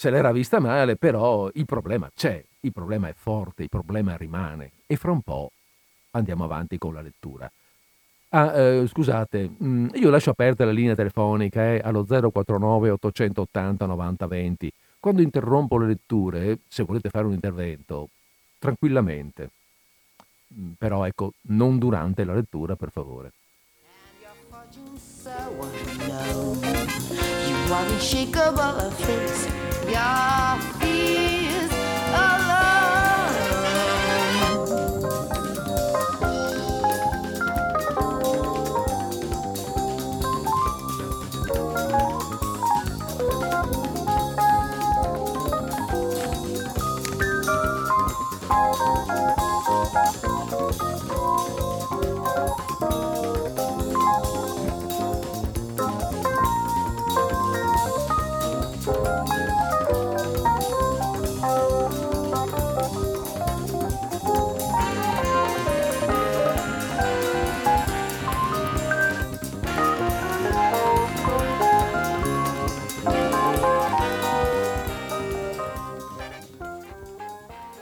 se 0.00 0.08
l'era 0.08 0.32
vista 0.32 0.60
male, 0.60 0.96
però 0.96 1.50
il 1.52 1.66
problema 1.66 2.10
c'è, 2.14 2.42
il 2.60 2.72
problema 2.72 3.08
è 3.08 3.12
forte, 3.12 3.64
il 3.64 3.68
problema 3.68 4.16
rimane 4.16 4.72
e 4.86 4.96
fra 4.96 5.10
un 5.10 5.20
po' 5.20 5.52
andiamo 6.12 6.44
avanti 6.44 6.78
con 6.78 6.94
la 6.94 7.02
lettura. 7.02 7.52
Ah, 8.30 8.58
eh, 8.58 8.86
scusate, 8.86 9.50
mm, 9.62 9.88
io 9.96 10.08
lascio 10.08 10.30
aperta 10.30 10.64
la 10.64 10.70
linea 10.70 10.94
telefonica 10.94 11.74
eh, 11.74 11.82
allo 11.84 12.06
049 12.06 12.88
880 12.88 13.84
90 13.84 14.26
20. 14.26 14.72
Quando 14.98 15.20
interrompo 15.20 15.76
le 15.76 15.88
letture, 15.88 16.60
se 16.66 16.82
volete 16.84 17.10
fare 17.10 17.26
un 17.26 17.34
intervento, 17.34 18.08
tranquillamente. 18.58 19.50
Mm, 20.54 20.70
però 20.78 21.04
ecco, 21.04 21.34
non 21.48 21.78
durante 21.78 22.24
la 22.24 22.32
lettura, 22.32 22.74
per 22.74 22.90
favore. 22.90 23.32
You 29.90 30.20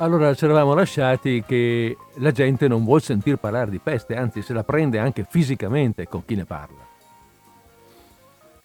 Allora 0.01 0.33
ci 0.33 0.45
eravamo 0.45 0.75
lasciati 0.75 1.43
che 1.45 1.97
la 2.19 2.31
gente 2.31 2.69
non 2.69 2.85
vuol 2.85 3.03
sentir 3.03 3.37
parlare 3.37 3.69
di 3.69 3.81
peste, 3.81 4.15
anzi 4.15 4.43
se 4.43 4.53
la 4.53 4.63
prende 4.63 5.01
anche 5.01 5.27
fisicamente 5.29 6.07
con 6.07 6.25
chi 6.25 6.37
ne 6.37 6.45
parla. 6.45 6.87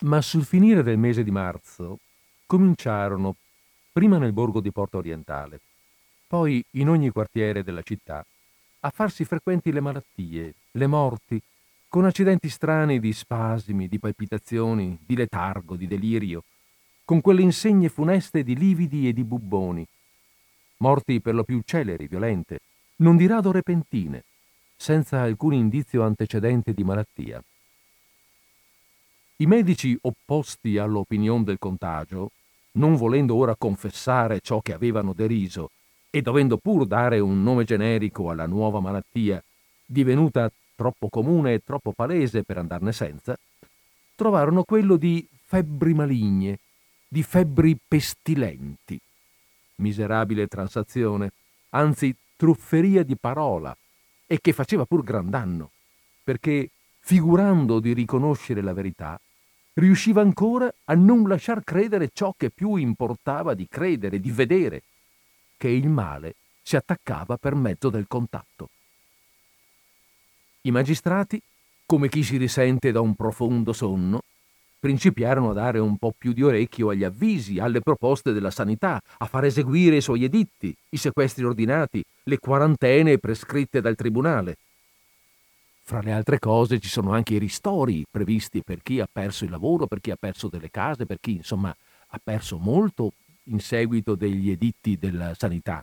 Ma 0.01 0.21
sul 0.21 0.45
finire 0.45 0.83
del 0.83 0.99
mese 0.99 1.23
di 1.23 1.31
marzo 1.31 1.97
cominciarono, 2.45 3.35
prima 3.91 4.19
nel 4.19 4.31
borgo 4.31 4.59
di 4.59 4.71
Porta 4.71 4.97
Orientale, 4.97 5.59
poi 6.27 6.63
in 6.71 6.89
ogni 6.89 7.09
quartiere 7.09 7.63
della 7.63 7.81
città, 7.81 8.23
a 8.81 8.89
farsi 8.91 9.25
frequenti 9.25 9.71
le 9.71 9.79
malattie, 9.79 10.53
le 10.69 10.85
morti, 10.85 11.41
con 11.87 12.05
accidenti 12.05 12.47
strani 12.47 12.99
di 12.99 13.11
spasimi, 13.11 13.87
di 13.87 13.97
palpitazioni, 13.97 14.99
di 15.03 15.15
letargo, 15.15 15.75
di 15.75 15.87
delirio, 15.87 16.43
con 17.03 17.21
quelle 17.21 17.41
insegne 17.41 17.89
funeste 17.89 18.43
di 18.43 18.55
lividi 18.55 19.07
e 19.07 19.13
di 19.13 19.23
bubboni, 19.23 19.87
morti 20.83 21.21
per 21.21 21.33
lo 21.33 21.45
più 21.45 21.61
celeri, 21.63 22.07
violente, 22.07 22.59
non 22.97 23.15
di 23.15 23.25
rado 23.25 23.53
repentine, 23.53 24.25
senza 24.75 25.21
alcun 25.21 25.53
indizio 25.53 26.03
antecedente 26.03 26.73
di 26.73 26.83
malattia. 26.83 27.41
I 29.37 29.45
medici 29.45 29.97
opposti 30.01 30.77
all'opinione 30.77 31.45
del 31.45 31.57
contagio, 31.57 32.31
non 32.73 32.95
volendo 32.95 33.35
ora 33.35 33.55
confessare 33.55 34.41
ciò 34.41 34.59
che 34.59 34.73
avevano 34.73 35.13
deriso 35.13 35.69
e 36.09 36.21
dovendo 36.21 36.57
pur 36.57 36.85
dare 36.85 37.19
un 37.19 37.41
nome 37.41 37.63
generico 37.63 38.29
alla 38.29 38.45
nuova 38.45 38.81
malattia, 38.81 39.41
divenuta 39.85 40.51
troppo 40.75 41.07
comune 41.07 41.53
e 41.53 41.61
troppo 41.63 41.93
palese 41.93 42.43
per 42.43 42.57
andarne 42.57 42.91
senza, 42.91 43.37
trovarono 44.15 44.63
quello 44.63 44.97
di 44.97 45.25
febbri 45.45 45.93
maligne, 45.93 46.59
di 47.07 47.23
febbri 47.23 47.77
pestilenti 47.87 48.99
miserabile 49.75 50.47
transazione, 50.47 51.31
anzi 51.69 52.15
trufferia 52.35 53.03
di 53.03 53.15
parola, 53.15 53.75
e 54.25 54.39
che 54.41 54.53
faceva 54.53 54.85
pur 54.85 55.03
gran 55.03 55.29
danno, 55.29 55.71
perché, 56.23 56.69
figurando 56.99 57.79
di 57.79 57.93
riconoscere 57.93 58.61
la 58.61 58.73
verità, 58.73 59.19
riusciva 59.73 60.21
ancora 60.21 60.71
a 60.85 60.93
non 60.93 61.27
lasciar 61.27 61.63
credere 61.63 62.09
ciò 62.13 62.33
che 62.37 62.49
più 62.49 62.75
importava 62.75 63.53
di 63.53 63.67
credere, 63.67 64.19
di 64.19 64.31
vedere, 64.31 64.83
che 65.57 65.67
il 65.69 65.89
male 65.89 66.35
si 66.61 66.75
attaccava 66.75 67.37
per 67.37 67.55
mezzo 67.55 67.89
del 67.89 68.07
contatto. 68.07 68.69
I 70.61 70.71
magistrati, 70.71 71.41
come 71.85 72.07
chi 72.07 72.23
si 72.23 72.37
risente 72.37 72.91
da 72.91 73.01
un 73.01 73.15
profondo 73.15 73.73
sonno, 73.73 74.23
principiarono 74.83 75.51
a 75.51 75.53
dare 75.53 75.79
un 75.79 75.95
po' 75.95 76.11
più 76.11 76.33
di 76.33 76.43
orecchio 76.43 76.89
agli 76.89 77.05
avvisi, 77.05 77.57
alle 77.57 77.79
proposte 77.79 78.33
della 78.33 78.51
sanità, 78.51 79.01
a 79.19 79.25
far 79.27 79.45
eseguire 79.45 79.95
i 79.95 80.01
suoi 80.01 80.25
editti, 80.25 80.75
i 80.89 80.97
sequestri 80.97 81.45
ordinati, 81.45 82.03
le 82.23 82.37
quarantene 82.37 83.17
prescritte 83.17 83.79
dal 83.79 83.95
tribunale. 83.95 84.57
Fra 85.83 86.01
le 86.01 86.11
altre 86.11 86.37
cose 86.37 86.79
ci 86.79 86.89
sono 86.89 87.13
anche 87.13 87.35
i 87.35 87.37
ristori 87.37 88.03
previsti 88.11 88.61
per 88.61 88.81
chi 88.83 88.99
ha 88.99 89.07
perso 89.09 89.45
il 89.45 89.51
lavoro, 89.51 89.87
per 89.87 90.01
chi 90.01 90.11
ha 90.11 90.17
perso 90.19 90.49
delle 90.49 90.69
case, 90.69 91.05
per 91.05 91.19
chi 91.21 91.37
insomma 91.37 91.73
ha 92.07 92.19
perso 92.21 92.57
molto 92.57 93.13
in 93.43 93.61
seguito 93.61 94.15
degli 94.15 94.49
editti 94.51 94.97
della 94.97 95.33
sanità. 95.33 95.81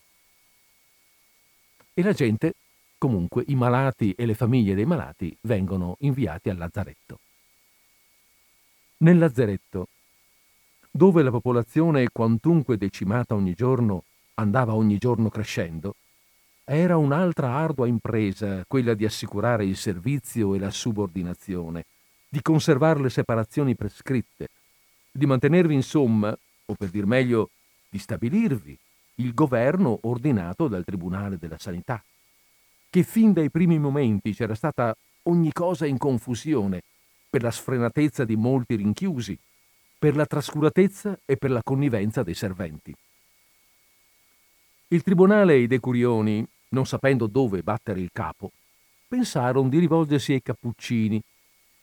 E 1.95 2.03
la 2.03 2.13
gente, 2.13 2.53
comunque 2.99 3.45
i 3.47 3.55
malati 3.55 4.13
e 4.13 4.27
le 4.27 4.35
famiglie 4.35 4.75
dei 4.75 4.85
malati 4.85 5.35
vengono 5.41 5.97
inviati 6.01 6.51
al 6.51 6.59
lazzaretto 6.59 7.19
nel 9.03 9.19
lazzeretto, 9.19 9.89
dove 10.91 11.23
la 11.23 11.31
popolazione, 11.31 12.09
quantunque 12.11 12.77
decimata 12.77 13.35
ogni 13.35 13.55
giorno, 13.55 14.05
andava 14.35 14.75
ogni 14.75 14.99
giorno 14.99 15.29
crescendo, 15.29 15.95
era 16.65 16.97
un'altra 16.97 17.55
ardua 17.55 17.87
impresa 17.87 18.65
quella 18.67 18.95
di 18.95 19.05
assicurare 19.05 19.65
il 19.65 19.77
servizio 19.77 20.55
e 20.55 20.59
la 20.59 20.71
subordinazione, 20.71 21.87
di 22.29 22.43
conservare 22.43 23.01
le 23.01 23.11
separazioni 23.11 23.75
prescritte, 23.75 24.49
di 25.11 25.27
mantenervi 25.27 25.75
insomma, 25.75 26.37
o 26.67 26.75
per 26.75 26.91
dir 26.91 27.07
meglio, 27.07 27.51
di 27.89 27.99
stabilirvi 27.99 28.79
il 29.17 29.35
governo 29.35 29.99
ordinato 30.03 30.69
dal 30.69 30.85
Tribunale 30.85 31.39
della 31.39 31.59
Sanità, 31.59 32.03
che 32.89 33.03
fin 33.03 33.33
dai 33.33 33.51
primi 33.51 33.79
momenti 33.79 34.35
c'era 34.35 34.55
stata 34.55 34.95
ogni 35.25 35.53
cosa 35.53 35.87
in 35.87 35.99
confusione 35.99 36.83
per 37.31 37.43
la 37.43 37.53
sfrenatezza 37.53 38.25
di 38.25 38.37
molti 38.37 38.75
rinchiusi, 38.75 39.39
per 39.97 40.17
la 40.17 40.27
trascuratezza 40.27 41.21
e 41.25 41.37
per 41.37 41.51
la 41.51 41.63
connivenza 41.63 42.25
dei 42.25 42.35
serventi. 42.35 42.95
Il 44.89 45.03
tribunale 45.03 45.55
e 45.55 45.61
i 45.61 45.67
decurioni, 45.69 46.45
non 46.71 46.85
sapendo 46.85 47.29
dove 47.29 47.63
battere 47.63 48.01
il 48.01 48.11
capo, 48.13 48.51
pensarono 49.07 49.69
di 49.69 49.79
rivolgersi 49.79 50.33
ai 50.33 50.43
cappuccini 50.43 51.23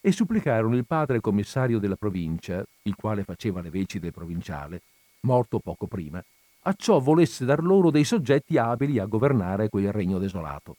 e 0.00 0.12
supplicarono 0.12 0.76
il 0.76 0.84
padre 0.84 1.20
commissario 1.20 1.78
della 1.78 1.96
provincia, 1.96 2.62
il 2.82 2.94
quale 2.94 3.24
faceva 3.24 3.62
le 3.62 3.70
veci 3.70 3.98
del 3.98 4.12
provinciale, 4.12 4.82
morto 5.20 5.58
poco 5.58 5.86
prima, 5.86 6.22
a 6.62 6.74
ciò 6.74 6.98
volesse 6.98 7.44
dar 7.44 7.62
loro 7.62 7.90
dei 7.90 8.04
soggetti 8.04 8.58
abili 8.58 8.98
a 8.98 9.06
governare 9.06 9.68
quel 9.68 9.92
regno 9.92 10.18
desolato. 10.18 10.76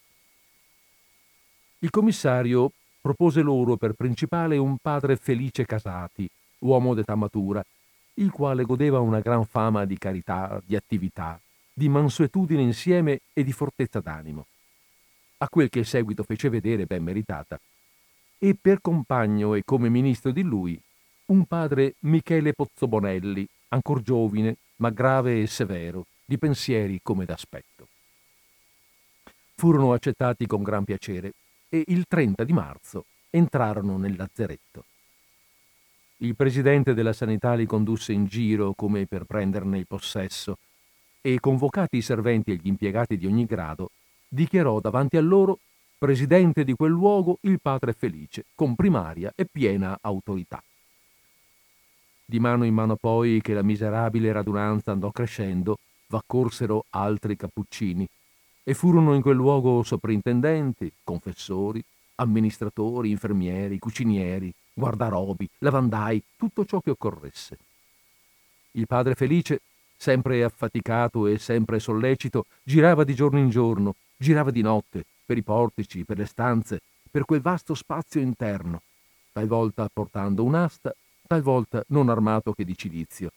Il 1.80 1.90
commissario 1.90 2.72
propose 3.02 3.42
loro 3.42 3.78
per 3.78 3.94
principale 3.94 4.58
un 4.58 4.78
padre 4.78 5.16
felice 5.16 5.66
Casati, 5.66 6.30
uomo 6.60 6.94
d'età 6.94 7.16
matura, 7.16 7.64
il 8.16 8.32
quale 8.32 8.64
godeva 8.64 9.00
una 9.00 9.20
gran 9.20 9.46
fama 9.46 9.86
di 9.86 9.98
carità, 9.98 10.62
di 10.66 10.76
attività, 10.76 11.40
di 11.74 11.88
mansuetudine 11.88 12.62
insieme 12.62 13.22
e 13.34 13.44
di 13.44 13.54
fortezza 13.54 14.02
d'animo, 14.02 14.46
a 15.38 15.48
quel 15.48 15.70
che 15.70 15.80
il 15.80 15.86
seguito 15.86 16.24
fece 16.24 16.50
vedere 16.50 16.86
ben 16.86 17.04
meritata, 17.04 17.60
e 18.38 18.56
per 18.60 18.82
compagno 18.82 19.54
e 19.54 19.64
come 19.64 19.90
ministro 19.90 20.32
di 20.32 20.42
lui 20.42 20.80
un 21.28 21.46
padre 21.46 21.94
Michele 22.00 22.54
Pozzobonelli, 22.54 23.48
ancor 23.70 24.02
giovine, 24.02 24.58
ma 24.78 24.90
grave 24.90 25.42
e 25.42 25.48
severo, 25.48 26.06
di 26.26 26.38
pensieri 26.38 27.00
come 27.04 27.26
d'aspetto. 27.26 27.88
Furono 29.56 29.94
accettati 29.94 30.48
con 30.48 30.64
gran 30.64 30.84
piacere 30.84 31.34
e 31.70 31.84
il 31.88 32.06
30 32.08 32.44
di 32.44 32.54
marzo 32.54 33.06
entrarono 33.30 33.98
nel 33.98 34.16
lazzeretto. 34.18 34.84
Il 36.18 36.36
presidente 36.36 36.94
della 36.94 37.14
sanità 37.14 37.54
li 37.54 37.66
condusse 37.66 38.12
in 38.12 38.26
giro 38.26 38.74
come 38.74 39.06
per 39.06 39.24
prenderne 39.24 39.78
il 39.78 39.88
possesso 39.88 40.58
e, 41.22 41.40
convocati 41.40 41.98
i 41.98 42.02
serventi 42.02 42.52
e 42.52 42.56
gli 42.56 42.68
impiegati 42.68 43.18
di 43.18 43.26
ogni 43.26 43.46
grado, 43.46 43.92
dichiarò 44.28 44.80
davanti 44.80 45.16
a 45.16 45.22
loro 45.22 45.60
presidente 45.98 46.64
di 46.64 46.74
quel 46.74 46.92
luogo 46.92 47.38
il 47.42 47.60
padre 47.62 47.94
Felice, 47.94 48.46
con 48.56 48.76
primaria 48.76 49.32
e 49.36 49.46
piena 49.46 49.98
autorità. 50.02 50.62
Di 52.26 52.40
mano 52.40 52.64
in 52.64 52.74
mano 52.74 52.96
poi 52.96 53.42
che 53.42 53.54
la 53.54 53.64
miserabile 53.64 54.32
radunanza 54.32 54.92
andò 54.92 55.12
crescendo, 55.12 55.78
v'accorsero 56.08 56.86
altri 56.92 57.36
cappuccini, 57.36 58.08
e 58.64 58.74
furono 58.74 59.14
in 59.16 59.22
quel 59.22 59.36
luogo 59.36 59.84
soprintendenti, 59.84 60.92
confessori, 61.04 61.84
amministratori, 62.16 63.10
infermieri, 63.10 63.80
cucinieri, 63.80 64.54
guardarobi, 64.74 65.50
lavandai, 65.60 66.22
tutto 66.36 66.66
ciò 66.66 66.80
che 66.80 66.92
occorresse. 66.92 67.58
Il 68.72 68.88
padre 68.88 69.16
Felice, 69.16 69.62
sempre 69.98 70.44
affaticato 70.44 71.28
e 71.28 71.38
sempre 71.38 71.80
sollecito, 71.80 72.46
girava 72.64 73.04
di 73.04 73.16
giorno 73.16 73.40
in 73.40 73.50
giorno, 73.50 73.96
girava 74.16 74.52
di 74.52 74.62
notte, 74.62 75.06
per 75.26 75.38
i 75.38 75.44
portici, 75.44 76.06
per 76.06 76.18
le 76.18 76.26
stanze, 76.26 76.82
per 77.10 77.26
quel 77.26 77.42
vasto 77.42 77.74
spazio 77.74 78.22
interno, 78.22 78.82
talvolta 79.32 79.90
portando 79.92 80.44
un'asta, 80.44 80.94
talvolta 81.26 81.84
non 81.88 82.10
armato 82.10 82.54
che 82.54 82.64
di 82.64 82.78
cilizio. 82.78 83.32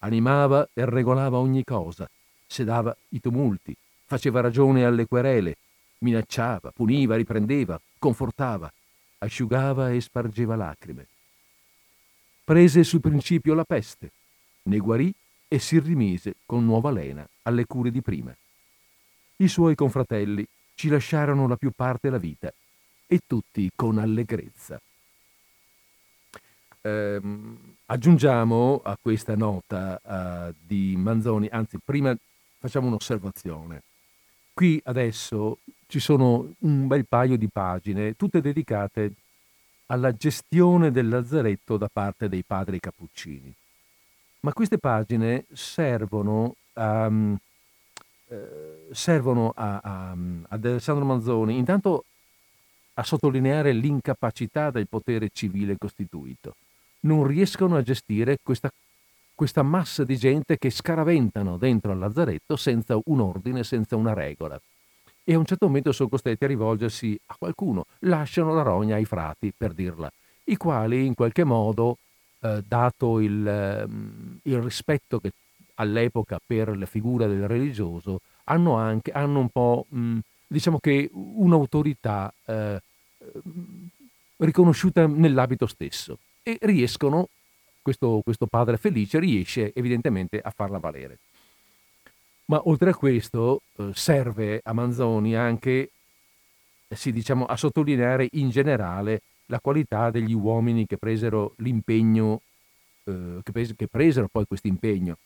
Animava 0.00 0.68
e 0.72 0.84
regolava 0.84 1.38
ogni 1.38 1.64
cosa, 1.64 2.08
sedava 2.46 2.94
i 3.10 3.20
tumulti, 3.20 3.74
faceva 4.06 4.40
ragione 4.40 4.84
alle 4.84 5.06
querele, 5.06 5.56
minacciava, 5.98 6.70
puniva, 6.70 7.16
riprendeva, 7.16 7.80
confortava, 7.98 8.72
asciugava 9.18 9.90
e 9.90 10.00
spargeva 10.00 10.56
lacrime. 10.56 11.06
Prese 12.44 12.84
sul 12.84 13.00
principio 13.00 13.54
la 13.54 13.64
peste, 13.64 14.10
ne 14.64 14.78
guarì 14.78 15.12
e 15.48 15.58
si 15.58 15.78
rimise 15.78 16.34
con 16.44 16.64
nuova 16.64 16.90
lena 16.90 17.26
alle 17.42 17.64
cure 17.64 17.90
di 17.90 18.02
prima. 18.02 18.34
I 19.36 19.48
suoi 19.48 19.74
confratelli 19.74 20.46
ci 20.74 20.88
lasciarono 20.88 21.48
la 21.48 21.56
più 21.56 21.70
parte 21.74 22.10
la 22.10 22.18
vita 22.18 22.52
e 23.06 23.20
tutti 23.26 23.70
con 23.74 23.98
allegrezza. 23.98 24.80
Ehm, 26.82 27.76
aggiungiamo 27.86 28.82
a 28.84 28.98
questa 29.00 29.34
nota 29.36 30.00
uh, 30.02 30.54
di 30.60 30.94
Manzoni, 30.96 31.48
anzi 31.50 31.78
prima 31.82 32.14
facciamo 32.58 32.88
un'osservazione. 32.88 33.82
Qui 34.54 34.80
adesso 34.84 35.58
ci 35.88 35.98
sono 35.98 36.54
un 36.60 36.86
bel 36.86 37.06
paio 37.06 37.36
di 37.36 37.48
pagine, 37.48 38.14
tutte 38.14 38.40
dedicate 38.40 39.12
alla 39.86 40.14
gestione 40.14 40.92
del 40.92 41.08
lazzaretto 41.08 41.76
da 41.76 41.88
parte 41.92 42.28
dei 42.28 42.44
padri 42.44 42.78
cappuccini. 42.78 43.52
Ma 44.40 44.52
queste 44.52 44.78
pagine 44.78 45.44
servono 45.52 46.54
a, 46.74 47.10
eh, 48.28 48.88
servono 48.92 49.52
a, 49.56 49.80
a, 49.82 50.16
ad 50.48 50.64
Alessandro 50.64 51.04
Manzoni 51.04 51.56
intanto 51.58 52.04
a 52.94 53.02
sottolineare 53.02 53.72
l'incapacità 53.72 54.70
del 54.70 54.86
potere 54.86 55.30
civile 55.32 55.76
costituito. 55.76 56.54
Non 57.00 57.26
riescono 57.26 57.76
a 57.76 57.82
gestire 57.82 58.38
questa, 58.40 58.70
questa 59.34 59.62
massa 59.62 60.04
di 60.04 60.16
gente 60.16 60.58
che 60.58 60.70
scaraventano 60.70 61.56
dentro 61.56 61.92
al 61.92 61.98
lazzaretto 61.98 62.56
senza 62.56 62.98
un 63.04 63.20
ordine, 63.20 63.64
senza 63.64 63.96
una 63.96 64.14
regola. 64.14 64.60
E 65.24 65.34
a 65.34 65.38
un 65.38 65.44
certo 65.44 65.66
momento 65.66 65.92
sono 65.92 66.08
costretti 66.08 66.44
a 66.44 66.48
rivolgersi 66.48 67.18
a 67.26 67.36
qualcuno, 67.38 67.86
lasciano 68.00 68.54
la 68.54 68.62
rogna 68.62 68.96
ai 68.96 69.04
frati, 69.04 69.52
per 69.56 69.72
dirla, 69.72 70.10
i 70.44 70.56
quali 70.56 71.06
in 71.06 71.14
qualche 71.14 71.44
modo, 71.44 71.98
eh, 72.40 72.62
dato 72.66 73.20
il, 73.20 73.46
eh, 73.46 73.86
il 74.42 74.60
rispetto 74.60 75.18
che 75.18 75.32
all'epoca 75.76 76.38
per 76.44 76.76
la 76.76 76.86
figura 76.86 77.26
del 77.26 77.48
religioso, 77.48 78.20
hanno 78.44 78.74
anche 78.74 79.10
hanno 79.12 79.40
un 79.40 79.48
po', 79.48 79.86
mh, 79.88 80.18
diciamo 80.46 80.78
che 80.78 81.10
un'autorità 81.12 82.32
eh, 82.44 82.80
riconosciuta 84.36 85.06
nell'abito 85.06 85.66
stesso. 85.66 86.18
E 86.42 86.58
riescono, 86.60 87.28
questo, 87.84 88.22
questo 88.24 88.46
padre 88.46 88.78
felice 88.78 89.18
riesce 89.20 89.72
evidentemente 89.74 90.40
a 90.40 90.50
farla 90.50 90.78
valere. 90.78 91.18
Ma 92.46 92.60
oltre 92.64 92.90
a 92.90 92.94
questo 92.94 93.60
eh, 93.76 93.90
serve 93.94 94.60
a 94.64 94.72
Manzoni 94.72 95.36
anche 95.36 95.90
eh, 96.88 96.96
sì, 96.96 97.12
diciamo, 97.12 97.44
a 97.44 97.56
sottolineare 97.56 98.28
in 98.32 98.48
generale 98.48 99.20
la 99.46 99.60
qualità 99.60 100.10
degli 100.10 100.32
uomini 100.32 100.86
che 100.86 100.96
presero 100.96 101.52
l'impegno, 101.58 102.40
eh, 103.04 103.40
che, 103.42 103.52
pres- 103.52 103.74
che 103.76 103.86
presero 103.86 104.28
poi 104.32 104.46
questo 104.46 104.66
impegno. 104.66 105.18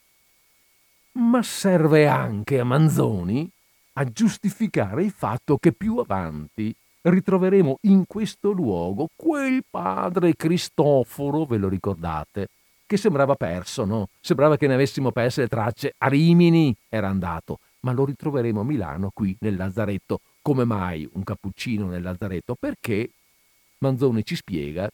Ma 1.12 1.42
serve 1.42 2.08
anche 2.08 2.58
a 2.58 2.64
Manzoni 2.64 3.48
a 3.94 4.04
giustificare 4.04 5.04
il 5.04 5.12
fatto 5.12 5.58
che 5.58 5.72
più 5.72 5.98
avanti 5.98 6.74
ritroveremo 7.02 7.78
in 7.82 8.04
questo 8.06 8.50
luogo 8.50 9.08
quel 9.14 9.62
padre 9.68 10.34
Cristoforo, 10.34 11.44
ve 11.44 11.56
lo 11.56 11.68
ricordate, 11.68 12.48
che 12.86 12.96
sembrava 12.96 13.34
perso, 13.34 13.84
no? 13.84 14.08
Sembrava 14.20 14.56
che 14.56 14.66
ne 14.66 14.74
avessimo 14.74 15.12
perse 15.12 15.42
le 15.42 15.48
tracce. 15.48 15.94
A 15.98 16.08
Rimini 16.08 16.74
era 16.88 17.08
andato, 17.08 17.58
ma 17.80 17.92
lo 17.92 18.04
ritroveremo 18.04 18.60
a 18.60 18.64
Milano, 18.64 19.10
qui 19.12 19.36
nel 19.40 19.56
Lazzaretto. 19.56 20.20
Come 20.40 20.64
mai 20.64 21.08
un 21.12 21.22
cappuccino 21.22 21.86
nel 21.86 22.02
Lazzaretto? 22.02 22.56
Perché, 22.58 23.10
Manzoni 23.78 24.24
ci 24.24 24.34
spiega, 24.34 24.88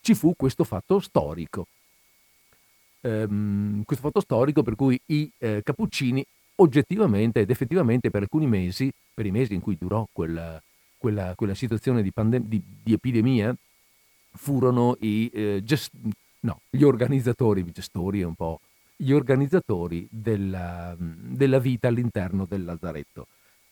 ci 0.00 0.14
fu 0.14 0.34
questo 0.36 0.64
fatto 0.64 1.00
storico. 1.00 1.66
Ehm, 3.02 3.84
questo 3.84 4.06
fatto 4.06 4.20
storico 4.20 4.62
per 4.62 4.76
cui 4.76 4.98
i 5.06 5.30
eh, 5.38 5.60
cappuccini 5.62 6.24
oggettivamente 6.56 7.40
ed 7.40 7.50
effettivamente 7.50 8.10
per 8.10 8.22
alcuni 8.22 8.46
mesi, 8.46 8.90
per 9.12 9.26
i 9.26 9.30
mesi 9.30 9.54
in 9.54 9.60
cui 9.60 9.76
durò 9.78 10.06
quella, 10.10 10.60
quella, 11.04 11.34
quella 11.36 11.54
situazione 11.54 12.02
di, 12.02 12.10
pandem- 12.12 12.46
di, 12.46 12.62
di, 12.82 12.94
epidemia, 12.94 13.54
furono 14.36 14.96
i, 15.00 15.30
eh, 15.34 15.60
gest- 15.62 15.92
no, 16.40 16.60
gli 16.70 16.82
organizzatori, 16.82 17.62
gestori 17.70 18.22
un 18.22 18.34
po', 18.34 18.60
gli 18.96 19.12
organizzatori 19.12 20.08
della, 20.10 20.96
della 20.98 21.58
vita 21.58 21.88
all'interno 21.88 22.46
del 22.46 22.64
lazzaretto. 22.64 23.26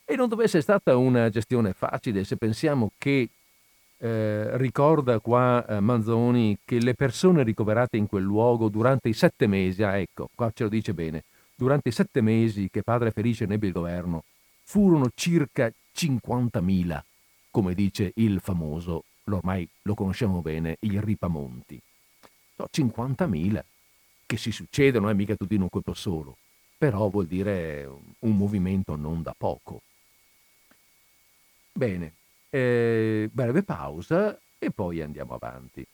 E 0.05 0.15
non 0.15 0.29
deve 0.29 0.45
essere 0.45 0.61
stata 0.61 0.95
una 0.99 1.31
gestione 1.31 1.73
facile 1.73 2.25
se 2.25 2.37
pensiamo 2.37 2.91
che 2.99 3.31
eh, 3.97 4.57
ricorda 4.59 5.19
qua 5.19 5.65
eh, 5.67 5.81
Manzoni 5.81 6.59
che 6.67 6.81
le 6.81 6.93
persone 6.93 7.45
ricoverate 7.45 7.97
in 7.97 8.09
quel 8.09 8.25
luogo 8.25 8.69
durante 8.69 9.09
i 9.09 9.15
sette 9.15 9.47
mesi, 9.47 9.83
ah, 9.83 9.97
ecco, 9.97 10.29
qua 10.35 10.51
ce 10.53 10.65
lo 10.65 10.69
dice 10.69 10.93
bene, 10.93 11.23
durante 11.55 11.89
i 11.89 11.93
sette 11.93 12.21
mesi 12.21 12.69
che 12.71 12.83
padre 12.83 13.11
Felice 13.11 13.47
nebbe 13.47 13.69
il 13.69 13.73
governo, 13.73 14.25
furono 14.65 15.09
circa 15.15 15.73
50.000, 15.95 17.01
come 17.53 17.75
dice 17.75 18.13
il 18.17 18.41
famoso, 18.41 19.05
ormai 19.25 19.69
lo 19.83 19.95
conosciamo 19.95 20.41
bene, 20.41 20.79
il 20.81 21.01
Ripamonti. 21.01 21.81
So, 22.57 22.67
50.000 22.73 23.63
che 24.27 24.37
si 24.39 24.51
succedono, 24.51 25.11
è 25.11 25.15
mica 25.15 25.37
tutti 25.37 25.55
in 25.55 25.61
un 25.61 25.69
colpo 25.69 25.93
solo, 25.93 26.39
però 26.79 27.09
vuol 27.09 27.27
dire 27.27 27.87
un 28.21 28.37
movimento 28.37 28.97
non 28.97 29.23
da 29.23 29.35
poco. 29.37 29.83
Bene, 31.71 32.15
eh, 32.49 33.29
breve 33.31 33.63
pausa 33.63 34.39
e 34.59 34.71
poi 34.71 35.03
andiamo 35.03 35.35
avanti. 35.35 35.87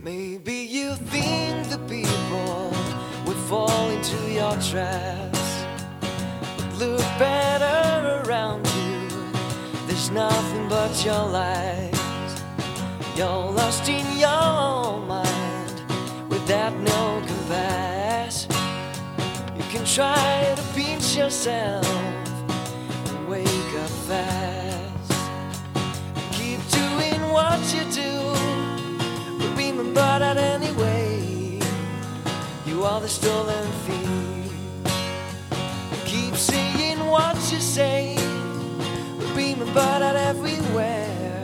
Maybe 0.00 0.52
you 0.52 0.94
think 1.10 1.68
the 1.68 1.78
people 1.88 2.70
would 3.24 3.38
fall 3.48 3.90
into 3.90 4.30
your 4.30 4.54
traps. 4.58 5.35
Look 6.78 7.00
better 7.18 8.22
around 8.28 8.66
you. 8.76 9.08
There's 9.86 10.10
nothing 10.10 10.68
but 10.68 11.02
your 11.02 11.24
lies. 11.24 12.42
You're 13.16 13.50
lost 13.50 13.88
in 13.88 14.04
your 14.18 15.00
mind 15.06 15.80
without 16.28 16.74
no 16.76 17.22
compass. 17.26 18.46
You 19.56 19.64
can 19.70 19.86
try 19.86 20.52
to 20.54 20.62
pinch 20.74 21.16
yourself 21.16 21.86
and 23.08 23.26
wake 23.26 23.72
up 23.80 23.90
fast. 24.08 25.12
Keep 26.32 26.60
doing 26.68 27.22
what 27.32 27.58
you 27.74 27.84
do. 27.90 28.12
But 29.38 29.56
remember 29.56 30.18
that 30.18 30.36
anyway, 30.36 31.58
you 32.66 32.84
are 32.84 33.00
the 33.00 33.08
stolen 33.08 33.66
thief. 33.86 34.05
What 37.46 37.54
you 37.54 37.60
say, 37.60 38.16
but 39.18 39.36
remember 39.36 39.74
that 39.74 40.16
everywhere, 40.16 41.42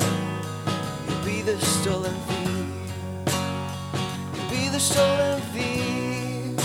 you'll 1.06 1.24
be 1.24 1.42
the 1.42 1.56
stolen 1.60 2.12
thief. 2.26 2.92
You'll 4.34 4.50
be 4.50 4.68
the 4.68 4.80
stolen 4.80 5.40
thief. 5.52 6.58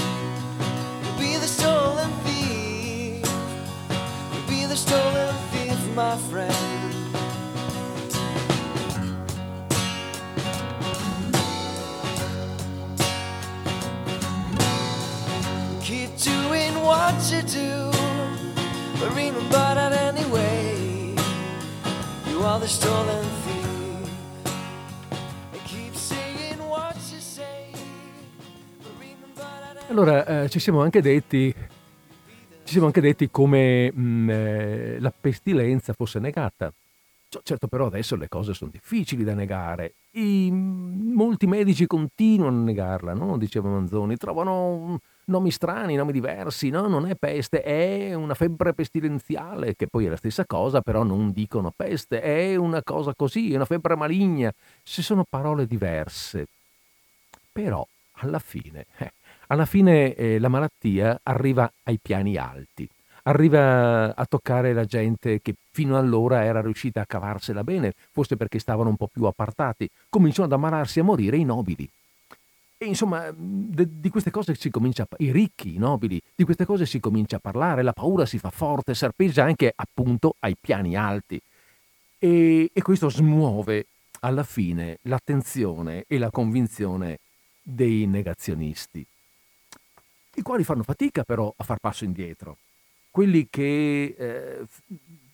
You'll 1.03 1.17
be 1.19 1.37
the 1.37 1.47
stolen 1.47 2.09
thief. 2.25 3.29
You'll 4.33 4.47
be 4.49 4.65
the 4.65 4.75
stolen 4.75 5.35
thief, 5.51 5.95
my 5.95 6.17
friend. 6.31 6.55
Keep 15.83 16.17
doing 16.17 16.73
what 16.81 17.31
you 17.31 17.43
do, 17.43 17.96
but 18.99 19.09
remember 19.09 19.49
that 19.75 19.93
anyway, 19.93 21.13
you 22.29 22.43
are 22.43 22.59
the 22.59 22.67
stolen 22.67 23.25
Allora, 29.89 30.43
eh, 30.43 30.49
ci 30.49 30.59
siamo 30.59 30.81
anche 30.81 31.01
detti, 31.01 31.53
ci 32.63 32.71
siamo 32.71 32.87
anche 32.87 32.99
detti 32.99 33.29
come 33.31 33.89
mh, 33.91 34.29
eh, 34.29 34.97
la 34.99 35.13
pestilenza 35.17 35.93
fosse 35.93 36.19
negata. 36.19 36.73
Cioè, 37.29 37.41
Certo, 37.41 37.67
però 37.67 37.87
adesso 37.87 38.15
le 38.17 38.27
cose 38.27 38.53
sono 38.53 38.69
difficili 38.69 39.23
da 39.23 39.33
negare. 39.33 39.93
I- 40.11 40.51
molti 40.51 41.47
medici 41.47 41.87
continuano 41.87 42.57
a 42.59 42.63
negarla, 42.63 43.13
no? 43.13 43.37
Diceva 43.37 43.69
Manzoni, 43.69 44.17
trovano 44.17 44.77
mm, 44.77 44.95
nomi 45.27 45.51
strani, 45.51 45.95
nomi 45.95 46.11
diversi, 46.11 46.69
no? 46.69 46.87
Non 46.87 47.07
è 47.07 47.15
peste, 47.15 47.61
è 47.61 48.13
una 48.13 48.33
febbre 48.33 48.73
pestilenziale, 48.73 49.75
che 49.75 49.87
poi 49.87 50.05
è 50.05 50.09
la 50.09 50.15
stessa 50.15 50.45
cosa, 50.45 50.81
però 50.81 51.03
non 51.03 51.31
dicono 51.31 51.71
peste, 51.75 52.21
è 52.21 52.55
una 52.55 52.81
cosa 52.83 53.13
così, 53.15 53.51
è 53.53 53.55
una 53.55 53.65
febbre 53.65 53.95
maligna. 53.95 54.51
Se 54.83 55.01
sono 55.01 55.25
parole 55.27 55.65
diverse. 55.65 56.47
Però, 57.51 57.85
alla 58.19 58.39
fine, 58.39 58.85
eh, 58.97 59.11
alla 59.47 59.65
fine 59.65 60.13
eh, 60.13 60.39
la 60.39 60.49
malattia 60.49 61.19
arriva 61.23 61.71
ai 61.83 61.99
piani 62.01 62.37
alti, 62.37 62.87
arriva 63.23 64.15
a 64.15 64.25
toccare 64.25 64.73
la 64.73 64.85
gente 64.85 65.41
che 65.41 65.55
fino 65.71 65.97
allora 65.97 66.43
era 66.43 66.61
riuscita 66.61 67.01
a 67.01 67.05
cavarsela 67.05 67.63
bene, 67.63 67.93
forse 68.11 68.37
perché 68.37 68.59
stavano 68.59 68.89
un 68.89 68.95
po' 68.95 69.09
più 69.11 69.25
appartati, 69.25 69.89
cominciano 70.09 70.45
ad 70.45 70.53
ammalarsi 70.53 70.99
a 70.99 71.03
morire 71.03 71.37
i 71.37 71.43
nobili. 71.43 71.89
E 72.79 72.85
insomma, 72.85 73.33
di 73.35 74.09
queste 74.09 74.29
cose 74.29 74.53
si 74.53 74.69
comincia 74.69 75.03
a... 75.03 75.15
i 75.17 75.31
ricchi, 75.31 75.75
i 75.75 75.77
nobili, 75.79 76.21
di 76.35 76.43
queste 76.43 76.65
cose 76.65 76.85
si 76.85 76.99
comincia 76.99 77.37
a 77.37 77.39
parlare, 77.39 77.81
la 77.81 77.93
paura 77.93 78.25
si 78.25 78.37
fa 78.37 78.51
forte, 78.51 78.93
serpeggia 78.93 79.43
anche 79.43 79.73
appunto 79.75 80.35
ai 80.39 80.55
piani 80.59 80.95
alti. 80.95 81.41
E, 82.19 82.69
e 82.71 82.81
questo 82.81 83.09
smuove 83.09 83.87
alla 84.21 84.43
fine 84.43 84.97
l'attenzione 85.03 86.05
e 86.07 86.17
la 86.17 86.31
convinzione 86.31 87.19
dei 87.61 88.05
negazionisti, 88.05 89.05
i 90.35 90.41
quali 90.41 90.63
fanno 90.63 90.83
fatica 90.83 91.23
però 91.23 91.51
a 91.55 91.63
far 91.63 91.79
passo 91.79 92.05
indietro. 92.05 92.57
Quelli 93.09 93.47
che, 93.49 94.15
eh, 94.17 94.65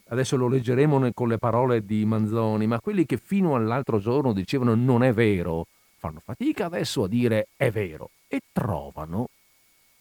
adesso 0.08 0.38
lo 0.38 0.48
leggeremo 0.48 1.12
con 1.14 1.28
le 1.28 1.38
parole 1.38 1.86
di 1.86 2.06
Manzoni, 2.06 2.68
ma 2.68 2.80
quelli 2.80 3.06
che 3.06 3.18
fino 3.18 3.56
all'altro 3.56 4.00
giorno 4.00 4.32
dicevano 4.32 4.76
non 4.76 5.04
è 5.04 5.14
vero, 5.14 5.68
fanno 6.04 6.20
fatica 6.20 6.66
adesso 6.66 7.04
a 7.04 7.08
dire 7.08 7.48
è 7.56 7.72
vero 7.72 8.10
e 8.28 8.42
trovano 8.52 9.30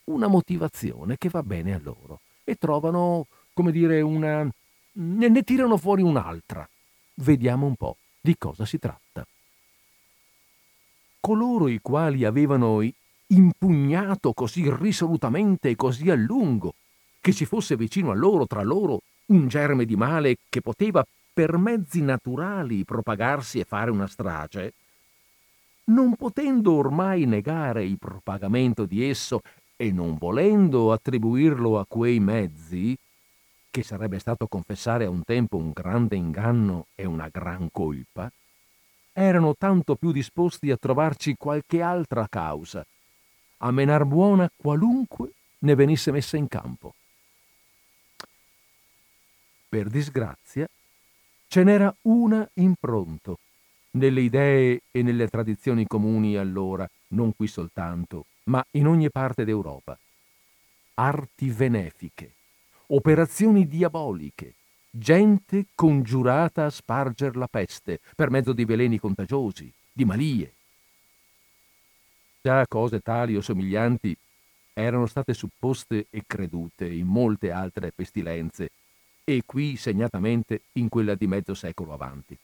una 0.07 0.27
motivazione 0.27 1.17
che 1.17 1.29
va 1.29 1.45
bene 1.45 1.75
a 1.75 1.81
loro 1.81 2.23
e 2.43 2.57
trovano, 2.57 3.29
come 3.53 3.71
dire, 3.71 4.01
una... 4.01 4.45
ne, 4.95 5.43
tirano 5.45 5.77
fuori 5.77 6.03
un'altra. 6.03 6.69
Vediamo 7.15 7.67
un 7.67 7.77
po' 7.77 7.99
di 8.21 8.37
cosa 8.37 8.65
si 8.67 8.81
tratta. 8.81 9.25
Coloro 11.21 11.69
i 11.69 11.79
quali 11.81 12.25
avevano 12.25 12.83
impugnato 13.29 14.33
così 14.33 14.69
risolutamente 14.75 15.69
e 15.69 15.77
così 15.77 16.11
a 16.11 16.17
lungo 16.17 16.75
che 17.21 17.33
ci 17.33 17.45
fosse 17.45 17.77
vicino 17.77 18.11
a 18.11 18.15
loro, 18.15 18.49
tra 18.49 18.63
loro, 18.63 19.03
un 19.27 19.47
germe 19.47 19.85
di 19.85 19.95
male 19.95 20.39
che 20.49 20.61
poteva 20.61 21.07
per 21.33 21.57
mezzi 21.59 22.03
naturali 22.03 22.85
propagarsi 22.85 23.61
e 23.61 23.65
fare 23.65 23.93
una 23.93 24.09
strage, 24.09 24.75
non 25.85 26.15
potendo 26.17 26.75
ormai 26.75 27.25
negare 27.25 27.85
il 27.85 27.99
propagamento 27.99 28.85
di 28.85 29.09
esso 29.09 29.41
e 29.77 29.91
non 29.91 30.17
volendo 30.17 30.93
attribuirlo 30.93 31.79
a 31.79 31.87
quei 31.87 32.21
mezzi, 32.21 32.97
che 33.71 33.83
sarebbe 33.83 34.19
stato 34.19 34.47
confessare 34.47 35.07
a 35.07 35.11
un 35.11 35.25
tempo 35.25 35.57
un 35.57 35.73
grande 35.73 36.15
inganno 36.15 36.87
e 36.95 37.05
una 37.05 37.29
gran 37.29 37.69
colpa, 37.73 38.31
erano 39.13 39.55
tanto 39.57 39.97
più 39.97 40.13
disposti 40.13 40.71
a 40.71 40.77
trovarci 40.77 41.35
qualche 41.37 41.83
altra 41.83 42.27
causa, 42.29 42.85
a 43.59 43.71
menar 43.71 44.05
buona 44.05 44.51
qualunque 44.55 45.33
ne 45.59 45.75
venisse 45.75 46.11
messa 46.11 46.37
in 46.37 46.49
campo. 46.49 46.95
Per 49.69 49.89
disgrazia, 49.89 50.69
ce 51.47 51.63
n'era 51.63 51.95
una 52.03 52.47
in 52.55 52.75
pronto, 52.79 53.39
nelle 53.93 54.21
idee 54.21 54.83
e 54.91 55.03
nelle 55.03 55.29
tradizioni 55.29 55.87
comuni 55.87 56.37
allora, 56.37 56.89
non 57.09 57.35
qui 57.35 57.47
soltanto, 57.47 58.27
ma 58.45 58.65
in 58.73 58.87
ogni 58.87 59.11
parte 59.11 59.45
d'Europa. 59.45 59.99
Arti 60.95 61.51
benefiche, 61.51 62.33
operazioni 62.89 63.67
diaboliche, 63.67 64.55
gente 64.91 65.67
congiurata 65.75 66.67
a 66.67 66.71
sparger 66.71 67.37
la 67.37 67.49
peste 67.49 68.01
per 68.15 68.31
mezzo 68.31 68.53
di 68.53 68.65
veleni 68.65 68.99
contagiosi, 68.99 69.73
di 69.93 70.05
malie. 70.05 70.53
Già 72.43 72.67
cose 72.67 73.01
tali 73.01 73.37
o 73.37 73.41
somiglianti 73.41 74.17
erano 74.75 75.07
state 75.07 75.35
supposte 75.35 76.07
e 76.11 76.25
credute 76.27 76.87
in 76.87 77.07
molte 77.07 77.51
altre 77.51 77.93
pestilenze, 77.93 78.71
e 79.25 79.43
qui 79.47 79.77
segnatamente 79.77 80.63
in 80.73 80.89
quella 80.89 81.15
di 81.15 81.27
mezzo 81.27 81.55
secolo 81.55 81.93
avanti. 81.93 82.37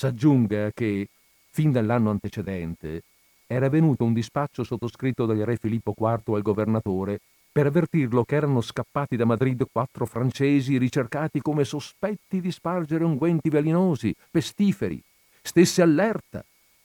S'aggiunga 0.00 0.70
che, 0.70 1.08
fin 1.50 1.72
dall'anno 1.72 2.10
antecedente, 2.10 3.02
era 3.48 3.68
venuto 3.68 4.04
un 4.04 4.12
dispaccio 4.12 4.62
sottoscritto 4.62 5.26
dal 5.26 5.38
re 5.38 5.56
Filippo 5.56 5.92
IV 5.98 6.34
al 6.36 6.42
governatore 6.42 7.18
per 7.50 7.66
avvertirlo 7.66 8.22
che 8.22 8.36
erano 8.36 8.60
scappati 8.60 9.16
da 9.16 9.24
Madrid 9.24 9.66
quattro 9.72 10.06
francesi 10.06 10.78
ricercati 10.78 11.40
come 11.40 11.64
sospetti 11.64 12.40
di 12.40 12.52
spargere 12.52 13.02
unguenti 13.02 13.48
velenosi, 13.48 14.14
pestiferi. 14.30 15.02
Stesse 15.42 15.82
allerta, 15.82 16.44